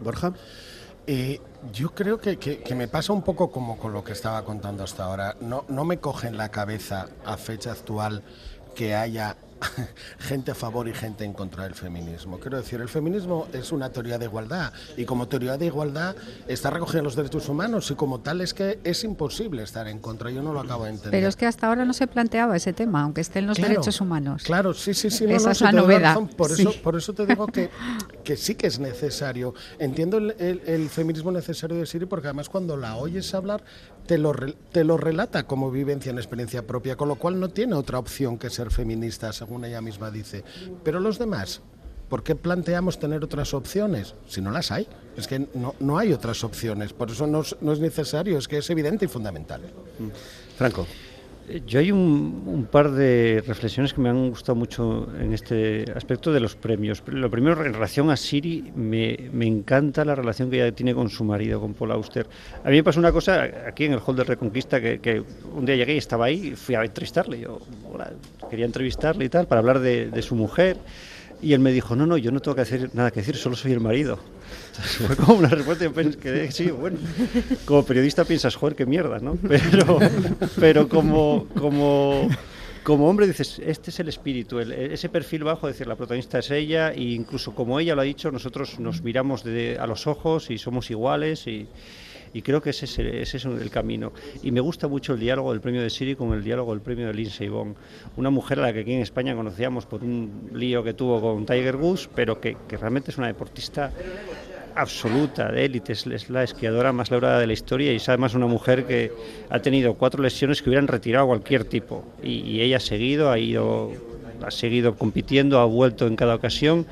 Borja. 0.03 0.33
Eh, 1.07 1.41
yo 1.73 1.95
creo 1.95 2.21
que, 2.21 2.39
que, 2.39 2.75
me 2.75 2.87
pasa 2.87 3.14
un 3.14 3.23
poco 3.23 3.51
como 3.51 3.79
con 3.79 3.95
lo 3.95 4.05
que 4.05 4.12
estaba 4.12 4.45
contando 4.45 4.85
hasta 4.85 5.05
ahora. 5.05 5.37
No, 5.41 5.64
no 5.69 5.85
me 5.85 5.99
coge 5.99 6.29
en 6.29 6.37
la 6.37 6.51
cabeza 6.51 7.09
a 7.25 7.39
fecha 7.39 7.73
actual 7.73 8.23
que 8.75 8.95
haya 8.95 9.37
gente 10.19 10.51
a 10.51 10.55
favor 10.55 10.89
y 10.89 10.93
gente 10.93 11.25
en 11.25 11.33
contra 11.33 11.65
del 11.65 11.75
feminismo. 11.75 12.39
Quiero 12.39 12.59
decir, 12.59 12.81
el 12.81 12.89
feminismo 12.89 13.49
es 13.53 13.73
una 13.73 13.91
teoría 13.91 14.19
de 14.19 14.27
igualdad 14.27 14.73
y 14.97 15.05
como 15.05 15.29
teoría 15.29 15.57
de 15.57 15.67
igualdad 15.67 16.17
está 16.47 16.71
recogiendo 16.71 17.05
los 17.05 17.17
derechos 17.17 17.49
humanos 17.49 17.91
y 17.91 17.95
como 17.95 18.21
tal 18.21 18.41
es 18.41 18.55
que 18.55 18.79
es 18.85 19.05
imposible 19.05 19.63
estar 19.63 19.89
en 19.89 19.99
contra. 19.99 20.31
Yo 20.31 20.43
no 20.43 20.53
lo 20.53 20.61
acabo 20.61 20.85
de 20.85 20.91
entender. 20.91 21.13
Pero 21.13 21.29
es 21.29 21.37
que 21.37 21.47
hasta 21.47 21.67
ahora 21.67 21.85
no 21.85 21.93
se 21.93 22.07
planteaba 22.07 22.57
ese 22.57 22.73
tema, 22.73 23.03
aunque 23.03 23.21
estén 23.21 23.47
los 23.47 23.57
derechos 23.57 24.01
humanos. 24.01 24.43
Claro, 24.45 24.75
sí, 24.75 24.95
sí, 24.95 25.11
sí. 25.11 25.25
Esa 25.29 25.53
es 25.53 25.61
la 25.61 25.73
novedad. 25.73 26.19
Por, 26.37 26.51
eso, 26.51 26.73
por 26.83 26.97
eso 26.97 27.13
te 27.13 27.27
digo 27.27 27.47
que, 27.47 27.71
que 28.25 28.37
sí 28.37 28.55
que 28.55 28.67
es 28.67 28.79
necesario. 28.79 29.55
Entiendo 29.79 30.19
el, 30.19 30.35
el, 30.39 30.89
feminismo 30.89 31.31
necesario 31.31 31.77
de 31.77 31.87
Siri 31.87 32.07
porque 32.07 32.29
además 32.29 32.49
cuando 32.49 32.77
la 32.77 32.97
oyes 32.97 33.33
hablar 33.35 33.63
te 34.09 34.17
lo, 34.17 34.35
te 34.73 34.85
lo 34.85 34.97
relata 34.97 35.47
como 35.47 35.71
vivencia 35.71 36.09
en 36.11 36.17
experiencia 36.17 36.67
propia, 36.67 36.97
con 36.97 37.09
lo 37.09 37.17
cual 37.17 37.39
no 37.39 37.51
tiene 37.51 37.75
otra 37.75 37.99
opción 37.99 38.39
que 38.39 38.49
ser 38.49 38.71
feminista 38.71 39.33
según 39.35 39.67
ella 39.67 39.83
misma 39.83 40.11
dice. 40.11 40.43
Pero 40.83 40.99
los 40.99 41.19
demás, 41.19 41.61
¿por 42.09 42.23
qué 42.23 42.35
planteamos 42.35 42.99
tener 42.99 43.23
otras 43.23 43.53
opciones? 43.53 44.15
Si 44.27 44.41
no 44.41 44.51
las 44.51 44.73
hay. 44.73 44.89
Es 45.17 45.29
que 45.29 45.47
no, 45.55 45.75
no 45.79 45.99
hay 45.99 46.15
otras 46.15 46.43
opciones. 46.43 46.95
Por 46.95 47.11
eso 47.11 47.27
no, 47.27 47.43
no, 47.61 47.73
es 47.73 47.81
necesario, 47.81 48.39
es 48.39 48.49
que 48.49 48.59
es 48.59 48.71
evidente 48.71 49.05
y 49.05 49.09
fundamental. 49.09 49.61
Franco. 50.57 50.87
Yo 51.66 51.80
hay 51.80 51.90
un, 51.90 52.68
par 52.70 52.90
de 52.90 53.42
reflexiones 53.46 53.94
que 53.94 54.01
me 54.01 54.11
han 54.11 54.28
gustado 54.30 54.55
mucho 54.55 55.09
en 55.18 55.32
este 55.32 55.84
aspecto 55.94 56.32
de 56.32 56.40
los 56.40 56.57
premios. 56.57 57.03
Lo 57.07 57.30
primero, 57.30 57.64
en 57.64 57.72
relación 57.72 58.11
a 58.11 58.16
Siri, 58.16 58.70
me, 58.76 59.30
encanta 59.46 60.05
la 60.05 60.14
relación 60.14 60.51
que 60.51 60.57
ella 60.57 60.74
tiene 60.74 60.94
con 60.94 61.09
su 61.09 61.24
marido, 61.24 61.61
con 61.61 61.72
Paul 61.72 61.92
Auster. 61.92 62.26
A 62.64 62.68
mí 62.68 62.76
me 62.76 62.84
pasó 62.84 63.01
una 63.01 63.12
cosa 63.12 63.49
aquí 63.66 63.84
en 63.84 63.94
el 63.94 64.01
Hall 64.01 64.16
de 64.16 64.24
Reconquista, 64.24 64.80
que, 64.80 65.22
un 65.55 65.64
día 65.64 65.76
llegué 65.76 65.94
y 65.94 65.99
estaba 65.99 66.26
ahí 66.26 66.49
y 66.49 66.57
fui 66.57 66.74
a 66.74 66.84
entrevistarle. 66.84 67.40
Yo 67.40 67.61
quería 68.51 68.66
entrevistarle 68.66 69.24
y 69.24 69.28
tal, 69.30 69.46
para 69.46 69.61
hablar 69.61 69.80
de 69.80 70.22
su 70.22 70.34
mujer. 70.34 70.76
Y 71.41 71.53
él 71.53 71.61
me 71.61 71.72
dijo, 71.72 71.95
no, 71.95 72.07
no, 72.07 72.16
yo 72.16 72.32
no 72.32 72.41
tengo 72.41 72.55
que 72.57 72.62
hacer 72.62 72.95
nada 72.95 73.11
que 73.11 73.20
decir, 73.20 73.36
solo 73.36 73.55
soy 73.55 73.72
el 73.72 73.80
marido. 73.80 74.18
fue 75.07 75.16
como 75.16 75.34
una 75.34 75.49
respuesta 75.49 75.89
que 76.20 76.53
sí, 76.53 76.70
bueno, 76.70 76.99
como 77.64 77.84
periodista 77.84 78.24
piensas, 78.24 78.57
joder, 78.57 78.76
qué 78.76 78.86
mierda, 78.86 79.18
¿no? 79.18 79.36
Pero, 79.49 79.99
pero 80.59 80.89
como, 80.89 81.47
como, 81.55 82.28
como 82.82 83.09
hombre 83.09 83.26
dices, 83.26 83.61
este 83.64 83.91
es 83.91 84.01
el 84.01 84.09
espíritu, 84.09 84.59
ese 84.61 85.09
perfil 85.09 85.45
bajo, 85.45 85.66
decir, 85.66 85.86
la 85.86 85.97
protagonista 85.97 86.39
es 86.39 86.51
ella, 86.51 86.93
e 86.93 87.03
incluso 87.03 87.55
como 87.55 87.78
ella 87.78 87.95
lo 87.95 88.01
ha 88.01 88.05
dicho, 88.05 88.30
nosotros 88.30 88.78
nos 88.78 89.03
miramos 89.03 89.45
a 89.78 89.86
los 89.86 90.07
ojos 90.07 90.51
y 90.51 90.59
somos 90.59 90.91
iguales 90.91 91.47
y 91.47 91.66
y 92.33 92.43
creo 92.43 92.61
que 92.61 92.70
ese 92.70 92.85
es, 92.85 92.99
ese 92.99 93.37
es 93.37 93.45
el 93.45 93.70
camino. 93.70 94.12
Y 94.43 94.51
me 94.51 94.61
gusta 94.61 94.89
mucho 94.89 95.14
el 95.14 95.20
diálogo 95.20 95.53
del 95.53 95.61
premio 95.61 95.83
de 95.83 95.91
Siri 95.91 96.14
con 96.14 96.33
el 96.33 96.43
diálogo 96.43 96.72
del 96.72 96.81
premio 96.81 97.07
de 97.07 97.14
Lindsay 97.14 97.49
Vonn, 97.49 97.74
una 98.16 98.31
mujer 98.31 98.59
a 98.61 98.62
la 98.62 98.72
que 98.72 98.81
aquí 98.81 98.93
en 98.93 99.01
España 99.01 99.35
conocíamos 99.35 99.87
por 99.87 100.03
un 100.03 100.51
lío 100.53 100.83
que 100.83 100.95
tuvo 100.95 101.20
con 101.20 101.47
Tiger 101.47 101.76
Goose, 101.76 102.09
pero 102.14 102.41
que, 102.41 102.57
que 102.68 102.76
realmente 102.76 103.11
es 103.11 103.18
una 103.18 103.26
deportista 103.26 103.93
absoluta 104.74 105.51
de 105.51 105.64
élite, 105.64 105.93
es 105.93 106.31
la 106.31 106.45
esquiadora 106.45 106.93
más 106.93 107.11
laureada 107.11 107.41
de 107.41 107.47
la 107.47 107.53
historia 107.53 107.93
y 107.93 107.97
es 107.97 108.09
además 108.09 108.35
una 108.35 108.47
mujer 108.47 108.87
que 108.87 109.12
ha 109.51 109.61
tenido 109.61 109.95
cuatro 109.95 110.22
lesiones 110.22 110.62
que 110.62 110.70
hubieran 110.70 110.87
retirado 110.87 111.26
cualquier 111.26 111.64
tipo. 111.64 112.05
Y, 112.22 112.41
y 112.41 112.61
ella 112.62 112.76
ha 112.76 112.81
seguido, 112.81 113.31
ha 113.31 113.39
ido, 113.39 113.91
ha 114.41 114.51
seguido 114.51 114.95
compitiendo, 114.95 115.59
ha 115.59 115.64
vuelto 115.64 116.07
en 116.07 116.16
cada 116.16 116.35
ocasión. 116.37 116.87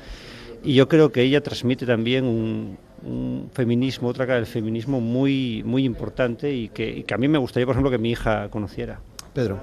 Y 0.63 0.73
yo 0.73 0.89
creo 0.89 1.11
que 1.11 1.21
ella 1.21 1.41
transmite 1.41 1.85
también 1.85 2.25
un, 2.25 2.77
un 3.03 3.49
feminismo, 3.53 4.07
otra 4.07 4.25
cara 4.25 4.37
del 4.37 4.45
feminismo 4.45 4.99
muy, 4.99 5.63
muy 5.65 5.85
importante 5.85 6.53
y 6.53 6.69
que, 6.69 7.05
a 7.11 7.17
mí 7.17 7.27
me 7.27 7.37
gustaría, 7.37 7.65
por 7.65 7.73
ejemplo, 7.73 7.91
que 7.91 7.97
mi 7.97 8.11
hija 8.11 8.49
conociera. 8.49 8.99
Pedro. 9.33 9.59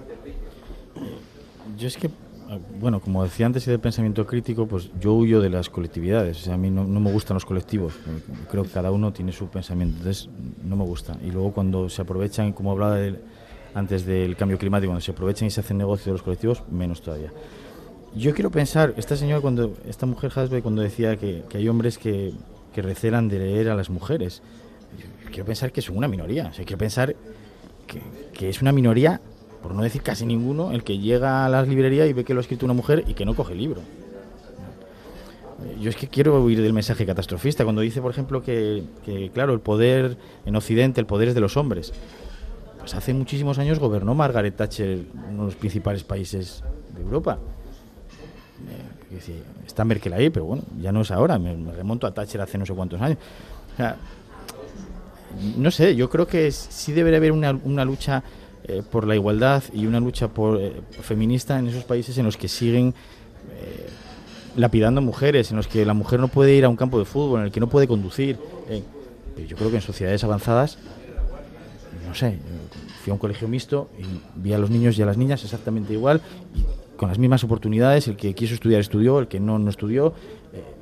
Yo 1.77 1.89
es 1.89 1.97
que, 1.97 2.11
bueno, 2.81 3.01
como 3.01 3.25
decía 3.25 3.47
antes, 3.47 3.65
de 3.67 3.79
pensamiento 3.79 4.27
crítico, 4.27 4.67
pues 4.67 4.91
yo 5.01 5.15
huyo 5.15 5.41
de 5.41 5.51
las 5.51 5.69
colectividades. 5.69 6.43
O 6.43 6.45
sea, 6.45 6.55
a 6.55 6.59
mí 6.59 6.71
no, 6.71 6.85
me 6.85 7.13
gustan 7.13 7.35
los 7.35 7.45
colectivos. 7.45 7.95
Creo 8.51 8.63
que 8.63 8.71
cada 8.71 8.91
uno 8.93 9.13
tiene 9.13 9.33
su 9.33 9.49
pensamiento, 9.49 9.99
entonces 9.99 10.29
no 10.63 10.77
me 10.77 10.85
gusta. 10.85 11.17
Y 11.25 11.31
luego 11.31 11.53
cuando 11.53 11.89
se 11.89 12.03
aprovechan, 12.03 12.53
como 12.53 12.73
hablaba 12.73 12.99
antes 13.75 14.07
del 14.07 14.37
cambio 14.37 14.59
climático, 14.59 14.91
cuando 14.91 15.01
se 15.01 15.11
aprovechan 15.11 15.49
y 15.49 15.51
se 15.51 15.61
hacen 15.61 15.79
negocio 15.79 16.07
de 16.07 16.13
los 16.13 16.23
colectivos, 16.23 16.63
menos 16.71 17.03
todavía. 17.03 17.33
Yo 18.15 18.33
quiero 18.33 18.51
pensar, 18.51 18.95
esta 18.97 19.17
señora, 19.17 19.41
cuando, 19.41 19.75
esta 19.89 20.07
mujer 20.07 20.31
Hasbe, 20.37 20.63
cuando 20.63 20.83
decía 20.83 21.17
que, 21.17 21.43
que 21.49 21.59
hay 21.59 21.69
hombres 21.69 21.99
que 21.99 22.33
que 22.75 22.83
recelan 22.83 23.29
de 23.29 23.39
leer 23.39 23.71
a 23.71 23.77
las 23.77 23.89
mujeres. 23.89 24.43
quiero 25.29 25.47
pensar 25.47 25.73
que 25.73 25.81
son 25.81 25.97
una 25.97 26.09
minoría. 26.09 26.51
Quiero 26.55 26.77
pensar 26.77 27.15
que, 28.35 28.49
es 28.49 28.61
una 28.61 28.73
minoría, 28.73 29.21
por 29.63 29.75
no 29.75 29.83
decir 29.83 30.03
casi 30.03 30.27
ninguno, 30.27 30.73
el 30.73 30.83
que 30.83 30.99
llega 30.99 31.47
a 31.47 31.49
las 31.49 31.69
librerías 31.69 32.09
y 32.09 32.13
ve 32.13 32.25
que 32.25 32.35
lo 32.35 32.41
ha 32.41 32.43
escrito 32.43 32.67
una 32.67 32.75
mujer 32.75 33.05
y 33.07 33.15
que 33.15 33.25
no 33.25 33.35
coge 33.35 33.53
el 33.53 33.61
libro. 33.61 33.81
Yo 35.81 35.89
es 35.89 35.97
que 35.97 36.09
quiero 36.09 36.43
oír 36.43 36.61
del 36.61 36.73
mensaje 36.73 37.07
catastrofista 37.07 37.65
cuando 37.65 37.81
dice, 37.81 38.03
por 38.03 38.11
ejemplo, 38.11 38.43
que, 38.43 38.83
que, 39.05 39.31
claro, 39.31 39.55
el 39.55 39.61
poder 39.61 40.17
en 40.45 40.57
Occidente, 40.57 41.01
el 41.01 41.07
poder 41.07 41.29
es 41.29 41.35
de 41.35 41.41
los 41.41 41.57
hombres. 41.57 41.93
Pues 42.79 42.95
hace 42.95 43.15
muchísimos 43.15 43.59
años 43.59 43.79
gobernó 43.79 44.15
Margaret 44.15 44.57
Thatcher 44.57 45.07
uno 45.29 45.43
de 45.43 45.47
los 45.47 45.55
principales 45.55 46.05
países 46.05 46.63
de 46.95 47.03
Europa 47.03 47.39
está 49.67 49.85
Merkel 49.85 50.13
ahí, 50.13 50.31
pero 50.31 50.45
bueno, 50.45 50.63
ya 50.81 50.93
no 50.93 51.03
es 51.03 51.11
ahora, 51.11 51.39
me, 51.39 51.55
remonto 51.73 52.07
a 52.07 52.15
Thatcher 52.15 52.41
hace 52.41 52.59
no 52.59 52.67
sé 52.67 52.75
cuántos 52.75 53.01
años. 53.01 53.19
no 55.57 55.71
sé, 55.71 55.95
yo 55.97 56.09
creo 56.09 56.27
que 56.27 56.51
sí 56.53 56.93
debería 56.93 57.19
haber 57.19 57.33
una, 57.33 57.85
lucha 57.85 58.23
eh, 58.65 58.83
por 58.89 59.07
la 59.07 59.15
igualdad 59.15 59.63
y 59.73 59.87
una 59.87 60.01
lucha 60.01 60.29
por, 60.29 60.61
eh, 60.61 60.81
feminista 61.03 61.59
en 61.59 61.69
esos 61.69 61.85
países 61.85 62.17
en 62.19 62.25
los 62.25 62.37
que 62.37 62.49
siguen 62.49 62.95
eh, 63.53 63.89
lapidando 64.57 65.01
mujeres, 65.01 65.51
en 65.51 65.57
los 65.57 65.67
que 65.67 65.85
la 65.85 65.95
mujer 65.95 66.21
no 66.21 66.29
puede 66.29 66.55
ir 66.55 66.65
a 66.65 66.69
un 66.69 66.77
campo 66.77 66.99
de 66.99 67.05
fútbol, 67.05 67.41
en 67.41 67.47
el 67.47 67.53
que 67.53 67.61
no 67.61 67.69
puede 67.69 67.89
conducir. 67.89 68.39
pero 69.35 69.47
yo 69.49 69.57
creo 69.57 69.71
que 69.71 69.77
en 69.77 69.83
sociedades 69.83 70.23
avanzadas, 70.25 70.79
no 72.07 72.15
sé, 72.15 72.39
fui 73.03 73.11
a 73.11 73.15
un 73.15 73.19
colegio 73.19 73.49
mixto 73.49 73.91
y 73.99 74.05
vi 74.41 74.53
a 74.53 74.59
los 74.59 74.71
niños 74.71 74.97
y 74.99 75.03
a 75.03 75.07
las 75.07 75.17
niñas 75.17 75.43
exactamente 75.43 75.93
igual 75.93 76.23
con 76.97 77.09
las 77.09 77.19
mismas 77.19 77.45
oportunidades, 77.45 78.09
el 78.09 78.17
que 78.17 78.35
quiso 78.35 78.55
estudiar 78.55 78.81
estudió, 78.81 79.19
el 79.19 79.29
que 79.29 79.41
no 79.41 79.59
no 79.59 79.71
estudió. 79.71 80.15
Eh, 80.53 80.75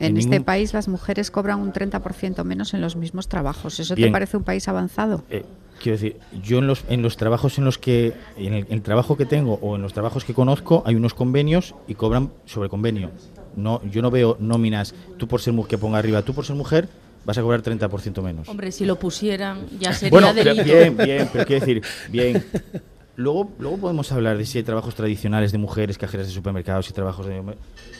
en, 0.00 0.16
este 0.16 0.40
país 0.40 0.72
las 0.72 0.88
mujeres 0.88 1.30
cobran 1.30 1.60
un 1.60 1.72
30% 1.72 2.44
menos 2.44 2.74
en 2.74 2.80
los 2.80 2.96
mismos 2.96 3.28
trabajos. 3.28 3.80
¿Eso 3.80 3.94
te 3.94 4.10
parece 4.10 4.36
un 4.36 4.44
país 4.44 4.68
avanzado? 4.68 5.22
Eh, 5.30 5.44
quiero 5.82 5.98
decir, 5.98 6.16
yo 6.42 6.58
en 6.58 6.66
los, 6.66 6.84
en 6.88 7.02
los 7.02 7.16
trabajos 7.16 7.58
en 7.58 7.64
los 7.64 7.78
que, 7.78 8.14
en 8.36 8.54
el, 8.54 8.82
trabajo 8.82 9.16
que 9.16 9.26
tengo 9.26 9.58
o 9.60 9.76
en 9.76 9.82
los 9.82 9.92
trabajos 9.92 10.24
que 10.24 10.34
conozco, 10.34 10.82
hay 10.86 10.94
unos 10.94 11.14
convenios 11.14 11.74
y 11.88 11.94
cobran 11.94 12.30
sobre 12.46 12.68
convenio. 12.68 13.10
No, 13.56 13.80
yo 13.84 14.02
no 14.02 14.10
veo 14.10 14.36
nóminas, 14.40 14.94
tú 15.16 15.28
por 15.28 15.40
ser 15.40 15.52
mujer, 15.52 15.70
que 15.70 15.78
ponga 15.78 15.98
arriba, 15.98 16.22
tú 16.22 16.34
por 16.34 16.44
ser 16.44 16.56
mujer, 16.56 16.88
vas 17.24 17.38
a 17.38 17.42
cobrar 17.42 17.62
30% 17.62 18.22
menos. 18.22 18.48
Hombre, 18.48 18.72
si 18.72 18.84
lo 18.84 18.98
pusieran 18.98 19.66
ya 19.78 19.92
sería 19.94 20.10
bueno, 20.10 20.34
delito. 20.34 20.64
bien, 20.64 20.96
bien, 20.96 21.28
pero 21.32 21.46
quiero 21.46 21.64
decir, 21.64 21.82
bien, 22.10 22.44
Luego, 23.16 23.48
luego 23.60 23.76
podemos 23.76 24.10
hablar 24.10 24.36
de 24.36 24.44
si 24.44 24.58
hay 24.58 24.64
trabajos 24.64 24.94
tradicionales 24.96 25.52
de 25.52 25.58
mujeres, 25.58 25.98
cajeras 25.98 26.26
de 26.26 26.32
supermercados 26.32 26.90
y 26.90 26.92
trabajos 26.92 27.26
de... 27.26 27.42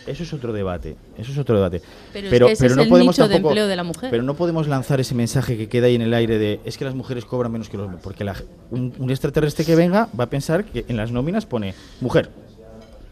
Eso 0.08 0.24
es 0.24 0.32
otro 0.32 0.52
debate, 0.52 0.96
eso 1.16 1.30
es 1.30 1.38
otro 1.38 1.54
debate. 1.54 1.82
Pero, 2.12 2.48
pero, 2.58 2.74
no 2.74 2.86
podemos 2.86 3.16
de 3.16 3.36
empleo 3.36 3.68
de 3.68 3.76
la 3.76 3.84
mujer. 3.84 4.10
Pero 4.10 4.24
no 4.24 4.34
podemos 4.34 4.66
lanzar 4.66 5.00
ese 5.00 5.14
mensaje 5.14 5.56
que 5.56 5.68
queda 5.68 5.86
ahí 5.86 5.94
en 5.94 6.02
el 6.02 6.12
aire 6.14 6.38
de 6.38 6.60
es 6.64 6.76
que 6.76 6.84
las 6.84 6.94
mujeres 6.94 7.24
cobran 7.24 7.52
menos 7.52 7.68
que 7.68 7.76
los 7.76 7.86
hombres, 7.86 8.02
porque 8.02 8.28
un, 8.70 9.10
extraterrestre 9.10 9.64
que 9.64 9.76
venga 9.76 10.08
va 10.18 10.24
a 10.24 10.30
pensar 10.30 10.64
que 10.64 10.84
en 10.88 10.96
las 10.96 11.12
nóminas 11.12 11.46
pone 11.46 11.74
mujer, 12.00 12.30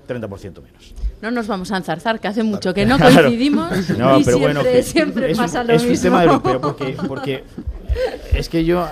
30% 0.08 0.60
menos. 0.60 0.94
No 1.22 1.30
nos 1.30 1.46
vamos 1.46 1.70
a 1.70 1.76
enzarzar, 1.76 2.18
que 2.18 2.26
hace 2.26 2.42
mucho 2.42 2.74
que 2.74 2.84
no 2.86 2.98
coincidimos 2.98 3.90
no, 3.90 4.18
pero 4.24 4.38
siempre, 4.38 4.38
bueno, 4.38 4.82
siempre 4.82 5.34
pasa 5.36 5.62
lo 5.62 5.72
es 5.72 5.84
mismo. 5.84 6.10
Un 6.10 6.20
tema 6.20 6.42
pero 6.42 6.60
porque, 6.60 6.96
porque 7.06 7.44
es 8.32 8.48
que 8.48 8.64
yo 8.64 8.86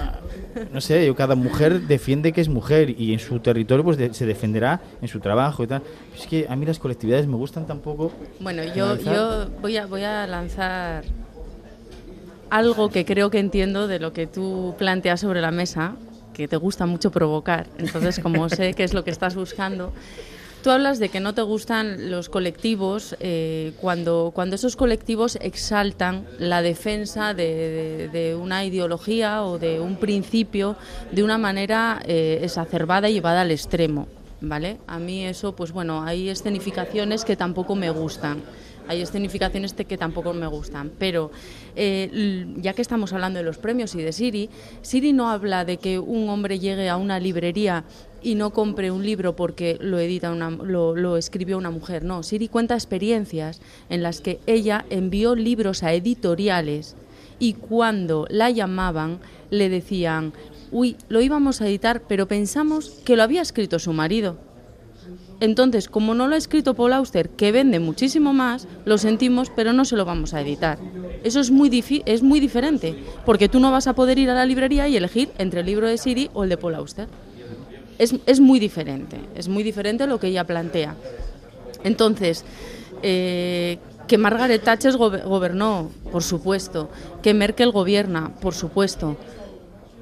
no 0.73 0.81
sé, 0.81 1.13
cada 1.17 1.35
mujer 1.35 1.83
defiende 1.83 2.33
que 2.33 2.41
es 2.41 2.49
mujer 2.49 2.95
y 2.99 3.13
en 3.13 3.19
su 3.19 3.39
territorio 3.41 3.85
pues 3.85 3.99
se 4.17 4.27
defenderá 4.27 4.81
en 5.01 5.09
su 5.09 5.21
trabajo 5.21 5.63
y 5.63 5.67
tal. 5.67 5.83
Es 6.17 6.27
que 6.27 6.47
a 6.49 6.57
mí 6.57 6.67
las 6.67 6.79
colectividades 6.79 7.27
me 7.27 7.37
gustan 7.37 7.67
tampoco. 7.67 8.13
Bueno, 8.41 8.63
yo, 8.75 8.97
yo 8.97 9.49
voy, 9.61 9.77
a, 9.77 9.87
voy 9.87 10.03
a 10.03 10.27
lanzar 10.27 11.05
algo 12.51 12.91
que 12.91 13.05
creo 13.05 13.31
que 13.31 13.39
entiendo 13.39 13.87
de 13.87 14.01
lo 14.01 14.13
que 14.13 14.27
tú 14.27 14.75
planteas 14.79 15.21
sobre 15.21 15.41
la 15.41 15.51
mesa, 15.51 15.95
que 16.35 16.49
te 16.49 16.57
gusta 16.57 16.87
mucho 16.87 17.11
provocar. 17.11 17.67
Entonces, 17.79 18.19
como 18.19 18.49
sé 18.49 18.75
qué 18.75 18.85
es 18.85 18.93
lo 18.93 19.05
que 19.05 19.11
estás 19.11 19.35
buscando, 19.35 19.93
tú 20.63 20.71
hablas 20.71 20.99
de 20.99 21.09
que 21.09 21.21
no 21.21 21.35
te 21.35 21.43
gustan 21.43 22.11
los 22.11 22.29
colectivos 22.29 23.17
eh, 23.21 23.73
cuando, 23.81 24.33
cuando 24.35 24.57
esos 24.57 24.77
colectivos 24.77 25.37
exaltan 25.41 26.27
la 26.39 26.63
defensa 26.63 27.35
de, 27.35 28.37
una 28.41 28.65
ideología 28.65 29.43
o 29.45 29.59
de 29.59 29.81
un 29.81 29.97
principio 29.97 30.77
de 31.13 31.23
una 31.23 31.39
manera 31.39 32.01
eh, 32.05 32.41
exacerbada 32.43 33.09
y 33.09 33.15
llevada 33.15 33.43
al 33.43 33.51
extremo. 33.51 34.09
¿Vale? 34.43 34.79
A 34.87 34.99
mí 34.99 35.27
eso, 35.27 35.55
pues 35.55 35.71
bueno, 35.71 36.03
hay 36.03 36.31
escenificaciones 36.31 37.27
que 37.27 37.37
tampoco 37.37 37.77
me 37.77 37.91
gustan 37.91 38.43
hay 38.91 39.03
escenificaciones 39.03 39.73
que 39.73 39.97
tampoco 39.97 40.33
me 40.33 40.49
gustan, 40.49 40.91
pero 40.99 41.31
eh, 41.77 42.45
ya 42.57 42.73
que 42.73 42.83
estamos 42.83 43.13
hablando 43.13 43.39
de 43.39 43.45
los 43.45 43.57
premios 43.57 43.95
y 43.95 44.03
de 44.03 44.13
Siri, 44.13 44.51
Siri 44.83 45.13
no 45.13 45.31
habla 45.31 45.65
de 45.65 45.77
que 45.77 46.01
un 46.01 46.29
hombre 46.29 46.59
llegue 46.59 46.89
a 46.89 46.97
una 46.97 47.21
librería 47.21 47.85
y 48.23 48.35
no 48.35 48.51
compre 48.51 48.91
un 48.91 49.05
libro 49.05 49.37
porque 49.37 49.79
lo 49.81 49.99
edita 49.99 50.31
una, 50.31 50.51
lo, 50.51 50.95
lo, 50.95 51.17
escribió 51.17 51.59
una 51.59 51.71
mujer. 51.71 52.05
No, 52.05 52.23
Siri 52.23 52.49
cuenta 52.49 52.75
experiencias 52.75 53.61
en 53.89 54.03
las 54.03 54.21
que 54.21 54.41
ella 54.47 54.85
envió 54.91 55.35
libros 55.35 55.83
a 55.83 55.93
editoriales 55.93 56.97
y 57.39 57.55
cuando 57.55 58.27
la 58.29 58.51
llamaban 58.51 59.19
le 59.51 59.69
decían, 59.69 60.33
uy, 60.71 60.97
lo 61.09 61.21
íbamos 61.21 61.61
a 61.61 61.69
editar, 61.69 62.03
pero 62.07 62.29
pensamos 62.29 62.91
que 63.05 63.17
lo 63.17 63.23
había 63.23 63.43
escrito 63.43 63.79
su 63.79 63.93
marido. 63.93 64.37
Entonces, 65.41 65.89
como 65.89 66.15
no 66.15 66.29
lo 66.29 66.35
ha 66.35 66.39
escrito 66.39 66.75
Paul 66.75 66.93
Auster, 66.93 67.31
que 67.31 67.51
vende 67.51 67.81
muchísimo 67.81 68.35
más, 68.35 68.69
lo 68.85 68.99
sentimos, 68.99 69.51
pero 69.51 69.73
no 69.73 69.87
se 69.87 69.97
lo 69.97 70.05
vamos 70.05 70.35
a 70.35 70.43
editar. 70.43 70.79
Eso 71.25 71.41
es 71.41 71.51
muy, 71.51 72.03
es 72.05 72.23
muy 72.23 72.41
diferente, 72.41 72.95
porque 73.25 73.49
tú 73.49 73.59
no 73.59 73.73
vas 73.73 73.87
a 73.87 73.95
poder 73.95 74.19
ir 74.19 74.29
a 74.29 74.35
la 74.35 74.45
librería 74.45 74.87
y 74.87 74.97
elegir 74.97 75.31
entre 75.39 75.61
el 75.61 75.67
libro 75.67 75.89
de 75.89 75.97
Siri 75.97 76.31
o 76.35 76.45
el 76.45 76.51
de 76.51 76.59
Paul 76.59 76.75
Auster. 76.75 77.09
Es, 78.01 78.41
muy 78.41 78.59
diferente, 78.59 79.21
es 79.35 79.47
muy 79.49 79.63
diferente 79.63 80.07
lo 80.07 80.19
que 80.19 80.29
ella 80.29 80.45
plantea. 80.45 80.97
Entonces, 81.85 82.45
eh, 83.03 83.79
que 84.09 84.17
Margaret 84.17 84.65
Thatcher 84.65 84.97
gobernó, 84.97 85.91
por 86.11 86.23
supuesto, 86.23 86.89
que 87.23 87.35
Merkel 87.35 87.71
gobierna, 87.73 88.33
por 88.41 88.55
supuesto, 88.55 89.19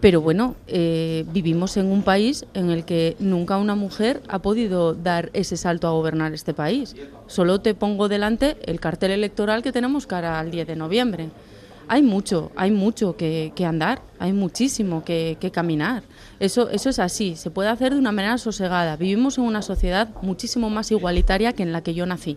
pero 0.00 0.20
bueno, 0.20 0.54
eh, 0.68 1.24
vivimos 1.32 1.76
en 1.76 1.86
un 1.86 2.02
país 2.02 2.46
en 2.54 2.70
el 2.70 2.84
que 2.84 3.16
nunca 3.18 3.58
una 3.58 3.74
mujer 3.74 4.22
ha 4.28 4.38
podido 4.38 4.94
dar 4.94 5.30
ese 5.32 5.56
salto 5.56 5.88
a 5.88 5.90
gobernar 5.90 6.32
este 6.34 6.54
país. 6.54 6.94
Solo 7.26 7.60
te 7.60 7.74
pongo 7.74 8.08
delante 8.08 8.58
el 8.66 8.78
cartel 8.78 9.10
electoral 9.10 9.62
que 9.62 9.72
tenemos 9.72 10.06
cara 10.06 10.38
al 10.38 10.52
10 10.52 10.68
de 10.68 10.76
noviembre. 10.76 11.30
Hay 11.88 12.02
mucho, 12.02 12.52
hay 12.54 12.70
mucho 12.70 13.16
que, 13.16 13.52
andar, 13.66 14.02
hay 14.20 14.32
muchísimo 14.32 15.04
que, 15.04 15.36
que, 15.40 15.50
caminar. 15.50 16.04
Eso, 16.40 16.70
eso 16.70 16.88
es 16.88 16.98
así, 16.98 17.34
se 17.36 17.50
puede 17.50 17.68
hacer 17.68 17.92
de 17.92 17.98
una 17.98 18.12
manera 18.12 18.38
sosegada. 18.38 18.96
Vivimos 18.96 19.38
en 19.38 19.44
una 19.44 19.62
sociedad 19.62 20.08
muchísimo 20.22 20.70
más 20.70 20.90
igualitaria 20.90 21.52
que 21.52 21.62
en 21.62 21.72
la 21.72 21.82
que 21.82 21.94
yo 21.94 22.06
nací. 22.06 22.36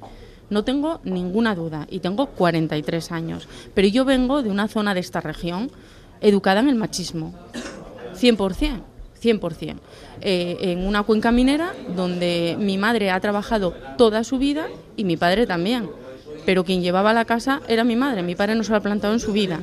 No 0.50 0.64
tengo 0.64 1.00
ninguna 1.04 1.56
duda 1.56 1.88
y 1.90 2.00
tengo 2.00 2.28
43 2.28 3.12
años, 3.12 3.48
pero 3.74 3.88
yo 3.88 4.04
vengo 4.04 4.44
de 4.44 4.50
una 4.50 4.68
zona 4.68 4.94
de 4.94 5.00
esta 5.00 5.22
región 5.22 5.72
educada 6.20 6.60
en 6.60 6.70
el 6.70 6.76
machismo, 6.76 7.34
100%. 8.20 8.82
100%. 9.22 9.76
Eh, 10.22 10.58
en 10.62 10.86
una 10.86 11.04
cuenca 11.04 11.32
minera 11.32 11.74
donde 11.96 12.56
mi 12.60 12.78
madre 12.78 13.12
ha 13.12 13.20
trabajado 13.20 13.74
toda 13.98 14.24
su 14.24 14.38
vida 14.38 14.68
y 14.98 15.04
mi 15.04 15.16
padre 15.16 15.46
también. 15.46 15.90
Pero 16.46 16.64
quien 16.64 16.82
llevaba 16.82 17.14
la 17.14 17.26
casa 17.26 17.62
era 17.68 17.84
mi 17.84 17.96
madre, 17.96 18.24
mi 18.24 18.36
padre 18.36 18.56
no 18.56 18.64
se 18.64 18.72
lo 18.72 18.78
ha 18.78 18.82
plantado 18.82 19.14
en 19.14 19.20
su 19.20 19.32
vida. 19.32 19.60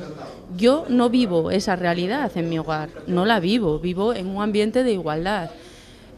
Yo 0.57 0.85
no 0.89 1.09
vivo 1.09 1.51
esa 1.51 1.75
realidad 1.75 2.31
en 2.35 2.49
mi 2.49 2.59
hogar, 2.59 2.89
no 3.07 3.25
la 3.25 3.39
vivo, 3.39 3.79
vivo 3.79 4.13
en 4.13 4.27
un 4.27 4.41
ambiente 4.41 4.83
de 4.83 4.93
igualdad. 4.93 5.51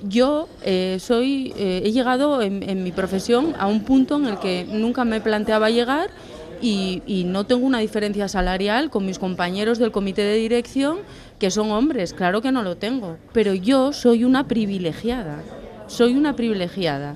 Yo 0.03 0.47
eh, 0.63 0.97
soy, 0.99 1.53
eh, 1.57 1.83
he 1.85 1.91
llegado 1.91 2.41
en, 2.41 2.67
en 2.67 2.83
mi 2.83 2.91
profesión 2.91 3.53
a 3.59 3.67
un 3.67 3.83
punto 3.83 4.15
en 4.15 4.25
el 4.25 4.39
que 4.39 4.65
nunca 4.67 5.05
me 5.05 5.21
planteaba 5.21 5.69
llegar 5.69 6.09
y, 6.61 7.23
no 7.25 7.45
tengo 7.45 7.65
una 7.65 7.79
diferencia 7.79 8.27
salarial 8.27 8.89
con 8.89 9.05
mis 9.05 9.19
compañeros 9.19 9.79
del 9.79 9.91
comité 9.91 10.23
de 10.23 10.35
dirección 10.35 10.99
que 11.39 11.51
son 11.51 11.71
hombres, 11.71 12.13
claro 12.13 12.41
que 12.41 12.51
no 12.51 12.61
lo 12.61 12.77
tengo, 12.77 13.17
pero 13.33 13.53
yo 13.53 13.93
soy 13.93 14.23
una 14.23 14.47
privilegiada, 14.47 15.41
soy 15.87 16.15
una 16.15 16.35
privilegiada. 16.35 17.15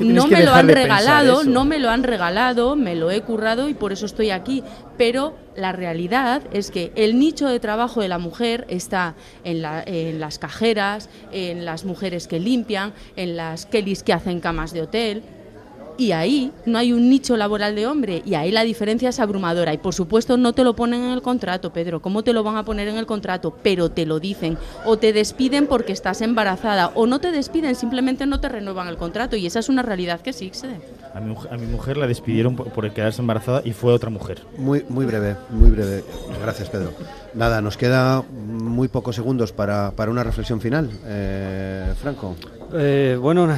No 0.00 0.26
me 0.26 0.44
lo 0.44 0.52
han 0.52 0.68
regalado, 0.68 1.44
no 1.44 1.64
me 1.64 1.78
lo 1.78 1.90
han 1.90 2.02
regalado, 2.02 2.76
me 2.76 2.94
lo 2.94 3.10
he 3.10 3.20
currado 3.22 3.68
y 3.68 3.74
por 3.74 3.92
eso 3.92 4.06
estoy 4.06 4.30
aquí. 4.30 4.62
Pero 4.96 5.36
la 5.56 5.72
realidad 5.72 6.42
es 6.52 6.70
que 6.70 6.92
el 6.96 7.18
nicho 7.18 7.48
de 7.48 7.60
trabajo 7.60 8.00
de 8.00 8.08
la 8.08 8.18
mujer 8.18 8.66
está 8.68 9.14
en, 9.44 9.64
en 9.86 10.20
las 10.20 10.38
cajeras, 10.38 11.08
en 11.32 11.64
las 11.64 11.84
mujeres 11.84 12.26
que 12.26 12.40
limpian, 12.40 12.92
en 13.16 13.36
las 13.36 13.66
kelis 13.66 14.02
que 14.02 14.12
hacen 14.12 14.40
camas 14.40 14.72
de 14.72 14.82
hotel 14.82 15.22
y 15.98 16.12
ahí 16.12 16.52
no 16.64 16.78
hay 16.78 16.92
un 16.92 17.08
nicho 17.08 17.36
laboral 17.36 17.74
de 17.74 17.86
hombre 17.86 18.22
y 18.24 18.34
ahí 18.34 18.50
la 18.50 18.62
diferencia 18.62 19.08
es 19.08 19.20
abrumadora 19.20 19.72
y 19.74 19.78
por 19.78 19.94
supuesto 19.94 20.36
no 20.36 20.52
te 20.52 20.64
lo 20.64 20.76
ponen 20.76 21.02
en 21.02 21.10
el 21.10 21.22
contrato, 21.22 21.72
Pedro, 21.72 22.00
¿cómo 22.00 22.22
te 22.22 22.32
lo 22.32 22.42
van 22.42 22.56
a 22.56 22.64
poner 22.64 22.88
en 22.88 22.96
el 22.96 23.06
contrato? 23.06 23.56
Pero 23.62 23.90
te 23.90 24.06
lo 24.06 24.20
dicen 24.20 24.58
o 24.84 24.98
te 24.98 25.12
despiden 25.12 25.66
porque 25.66 25.92
estás 25.92 26.20
embarazada 26.20 26.92
o 26.94 27.06
no 27.06 27.20
te 27.20 27.30
despiden, 27.30 27.74
simplemente 27.74 28.26
no 28.26 28.40
te 28.40 28.48
renuevan 28.48 28.88
el 28.88 28.96
contrato 28.96 29.36
y 29.36 29.46
esa 29.46 29.58
es 29.58 29.68
una 29.68 29.82
realidad 29.82 30.20
que 30.20 30.30
existe. 30.30 30.68
A 31.14 31.20
mi, 31.20 31.34
a 31.50 31.56
mi 31.56 31.66
mujer 31.66 31.96
la 31.96 32.06
despidieron 32.06 32.56
por, 32.56 32.70
por 32.70 32.90
quedarse 32.92 33.22
embarazada 33.22 33.62
y 33.64 33.72
fue 33.72 33.92
otra 33.92 34.10
mujer. 34.10 34.42
Muy, 34.58 34.84
muy 34.88 35.06
breve, 35.06 35.36
muy 35.50 35.70
breve. 35.70 36.04
Gracias, 36.42 36.68
Pedro. 36.68 36.92
Nada, 37.34 37.60
nos 37.60 37.76
queda 37.76 38.22
muy 38.22 38.88
pocos 38.88 39.16
segundos 39.16 39.52
para, 39.52 39.92
para 39.92 40.10
una 40.10 40.24
reflexión 40.24 40.60
final. 40.60 40.90
Eh, 41.06 41.92
Franco. 42.00 42.36
Eh, 42.74 43.18
bueno, 43.20 43.48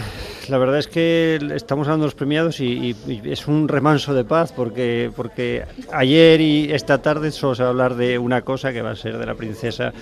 la 0.49 0.59
verdad 0.59 0.79
es 0.79 0.87
que 0.89 1.39
estamos 1.55 1.87
hablando 1.87 2.05
de 2.05 2.07
los 2.07 2.15
premiados 2.15 2.61
y, 2.61 2.95
es 3.25 3.47
un 3.47 3.69
remanso 3.69 4.15
de 4.15 4.25
paz 4.25 4.53
porque, 4.53 5.11
porque 5.15 5.65
ayer 5.93 6.41
y 6.41 6.73
esta 6.73 7.03
tarde 7.03 7.31
solo 7.31 7.55
se 7.55 7.63
va 7.63 7.69
a 7.69 7.71
hablar 7.71 7.95
de 7.95 8.19
una 8.19 8.43
cosa 8.43 8.73
que 8.73 8.83
va 8.83 8.91
a 8.91 8.97
ser 8.97 9.19
de 9.19 9.27
la 9.27 9.35
princesa. 9.35 9.93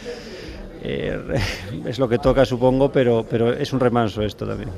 Eh, 0.83 1.19
es 1.87 1.99
lo 1.99 2.09
que 2.09 2.19
toca, 2.19 2.45
supongo, 2.45 2.91
pero, 2.93 3.27
pero 3.29 3.53
es 3.53 3.73
un 3.73 3.81
remanso 3.81 4.23
esto 4.23 4.47
también. 4.47 4.71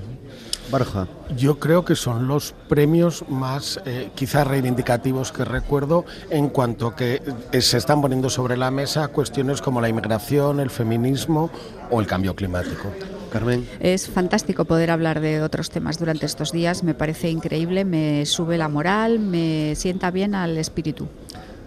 Yo 1.36 1.58
creo 1.58 1.84
que 1.84 1.96
son 1.96 2.28
los 2.28 2.54
premios 2.68 3.24
más 3.28 3.80
eh, 3.86 4.10
quizás 4.14 4.46
reivindicativos 4.46 5.32
que 5.32 5.44
recuerdo 5.44 6.04
en 6.30 6.48
cuanto 6.48 6.94
que 6.94 7.22
eh, 7.52 7.60
se 7.60 7.78
están 7.78 8.00
poniendo 8.00 8.30
sobre 8.30 8.56
la 8.56 8.70
mesa 8.70 9.08
cuestiones 9.08 9.60
como 9.60 9.80
la 9.80 9.88
inmigración, 9.88 10.60
el 10.60 10.70
feminismo 10.70 11.50
o 11.90 12.00
el 12.00 12.06
cambio 12.06 12.34
climático. 12.34 12.92
Carmen. 13.30 13.68
Es 13.80 14.08
fantástico 14.08 14.64
poder 14.64 14.90
hablar 14.90 15.20
de 15.20 15.42
otros 15.42 15.68
temas 15.70 15.98
durante 15.98 16.24
estos 16.24 16.50
días, 16.50 16.82
me 16.82 16.94
parece 16.94 17.30
increíble, 17.30 17.84
me 17.84 18.24
sube 18.24 18.56
la 18.56 18.68
moral, 18.68 19.18
me 19.18 19.74
sienta 19.74 20.10
bien 20.10 20.34
al 20.34 20.56
espíritu. 20.56 21.08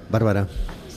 Bárbara. 0.10 0.48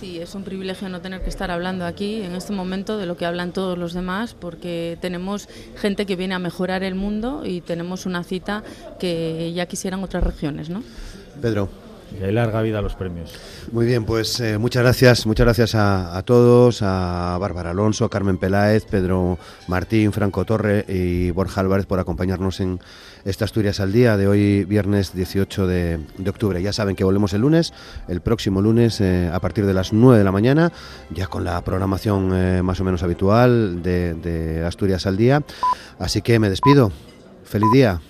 Sí, 0.04 0.20
es 0.20 0.34
un 0.34 0.44
privilegio 0.44 0.90
no 0.90 1.00
tener 1.00 1.22
que 1.22 1.30
estar 1.30 1.50
hablando 1.50 1.86
aquí 1.86 2.20
en 2.20 2.34
este 2.34 2.52
momento 2.52 2.98
de 2.98 3.06
lo 3.06 3.16
que 3.16 3.24
hablan 3.24 3.54
todos 3.54 3.78
los 3.78 3.94
demás, 3.94 4.34
porque 4.38 4.98
tenemos 5.00 5.48
gente 5.76 6.04
que 6.04 6.14
viene 6.14 6.34
a 6.34 6.38
mejorar 6.38 6.82
el 6.82 6.94
mundo 6.94 7.40
y 7.46 7.62
tenemos 7.62 8.04
una 8.04 8.22
cita 8.22 8.62
que 9.00 9.50
ya 9.54 9.64
quisieran 9.64 10.04
otras 10.04 10.22
regiones, 10.22 10.68
¿no? 10.68 10.82
Pedro. 11.40 11.70
Hay 12.22 12.32
larga 12.32 12.62
vida 12.62 12.78
a 12.78 12.82
los 12.82 12.94
premios. 12.94 13.32
Muy 13.72 13.86
bien, 13.86 14.04
pues 14.04 14.38
eh, 14.40 14.58
muchas 14.58 14.82
gracias, 14.82 15.26
muchas 15.26 15.46
gracias 15.46 15.74
a, 15.74 16.22
todos, 16.24 16.80
a 16.82 17.36
Bárbara 17.40 17.70
Alonso, 17.70 18.08
Carmen 18.08 18.38
Peláez, 18.38 18.84
Pedro 18.84 19.38
Martín, 19.68 20.12
Franco 20.12 20.44
Torre 20.44 20.84
y 20.88 21.30
Borja 21.32 21.60
Álvarez 21.60 21.86
por 21.86 21.98
acompañarnos 21.98 22.60
en 22.60 22.80
esta 23.24 23.44
Asturias 23.44 23.80
al 23.80 23.92
Día 23.92 24.16
de 24.16 24.28
hoy, 24.28 24.64
viernes 24.64 25.14
18 25.14 25.66
de, 25.66 26.00
octubre. 26.28 26.62
Ya 26.62 26.72
saben 26.72 26.94
que 26.96 27.04
volvemos 27.04 27.32
el 27.32 27.40
lunes, 27.40 27.72
el 28.08 28.20
próximo 28.20 28.60
lunes 28.60 29.00
eh, 29.00 29.30
a 29.32 29.40
partir 29.40 29.66
de 29.66 29.74
las 29.74 29.92
9 29.92 30.18
de 30.18 30.24
la 30.24 30.32
mañana, 30.32 30.72
ya 31.10 31.26
con 31.26 31.44
la 31.44 31.60
programación 31.62 32.30
eh, 32.34 32.62
más 32.62 32.80
o 32.80 32.84
menos 32.84 33.02
habitual 33.02 33.82
de 33.82 34.64
Asturias 34.66 35.06
al 35.06 35.16
Día. 35.16 35.42
Así 35.98 36.22
que 36.22 36.38
me 36.38 36.50
despido. 36.50 36.92
Feliz 37.44 37.70
día. 37.72 38.00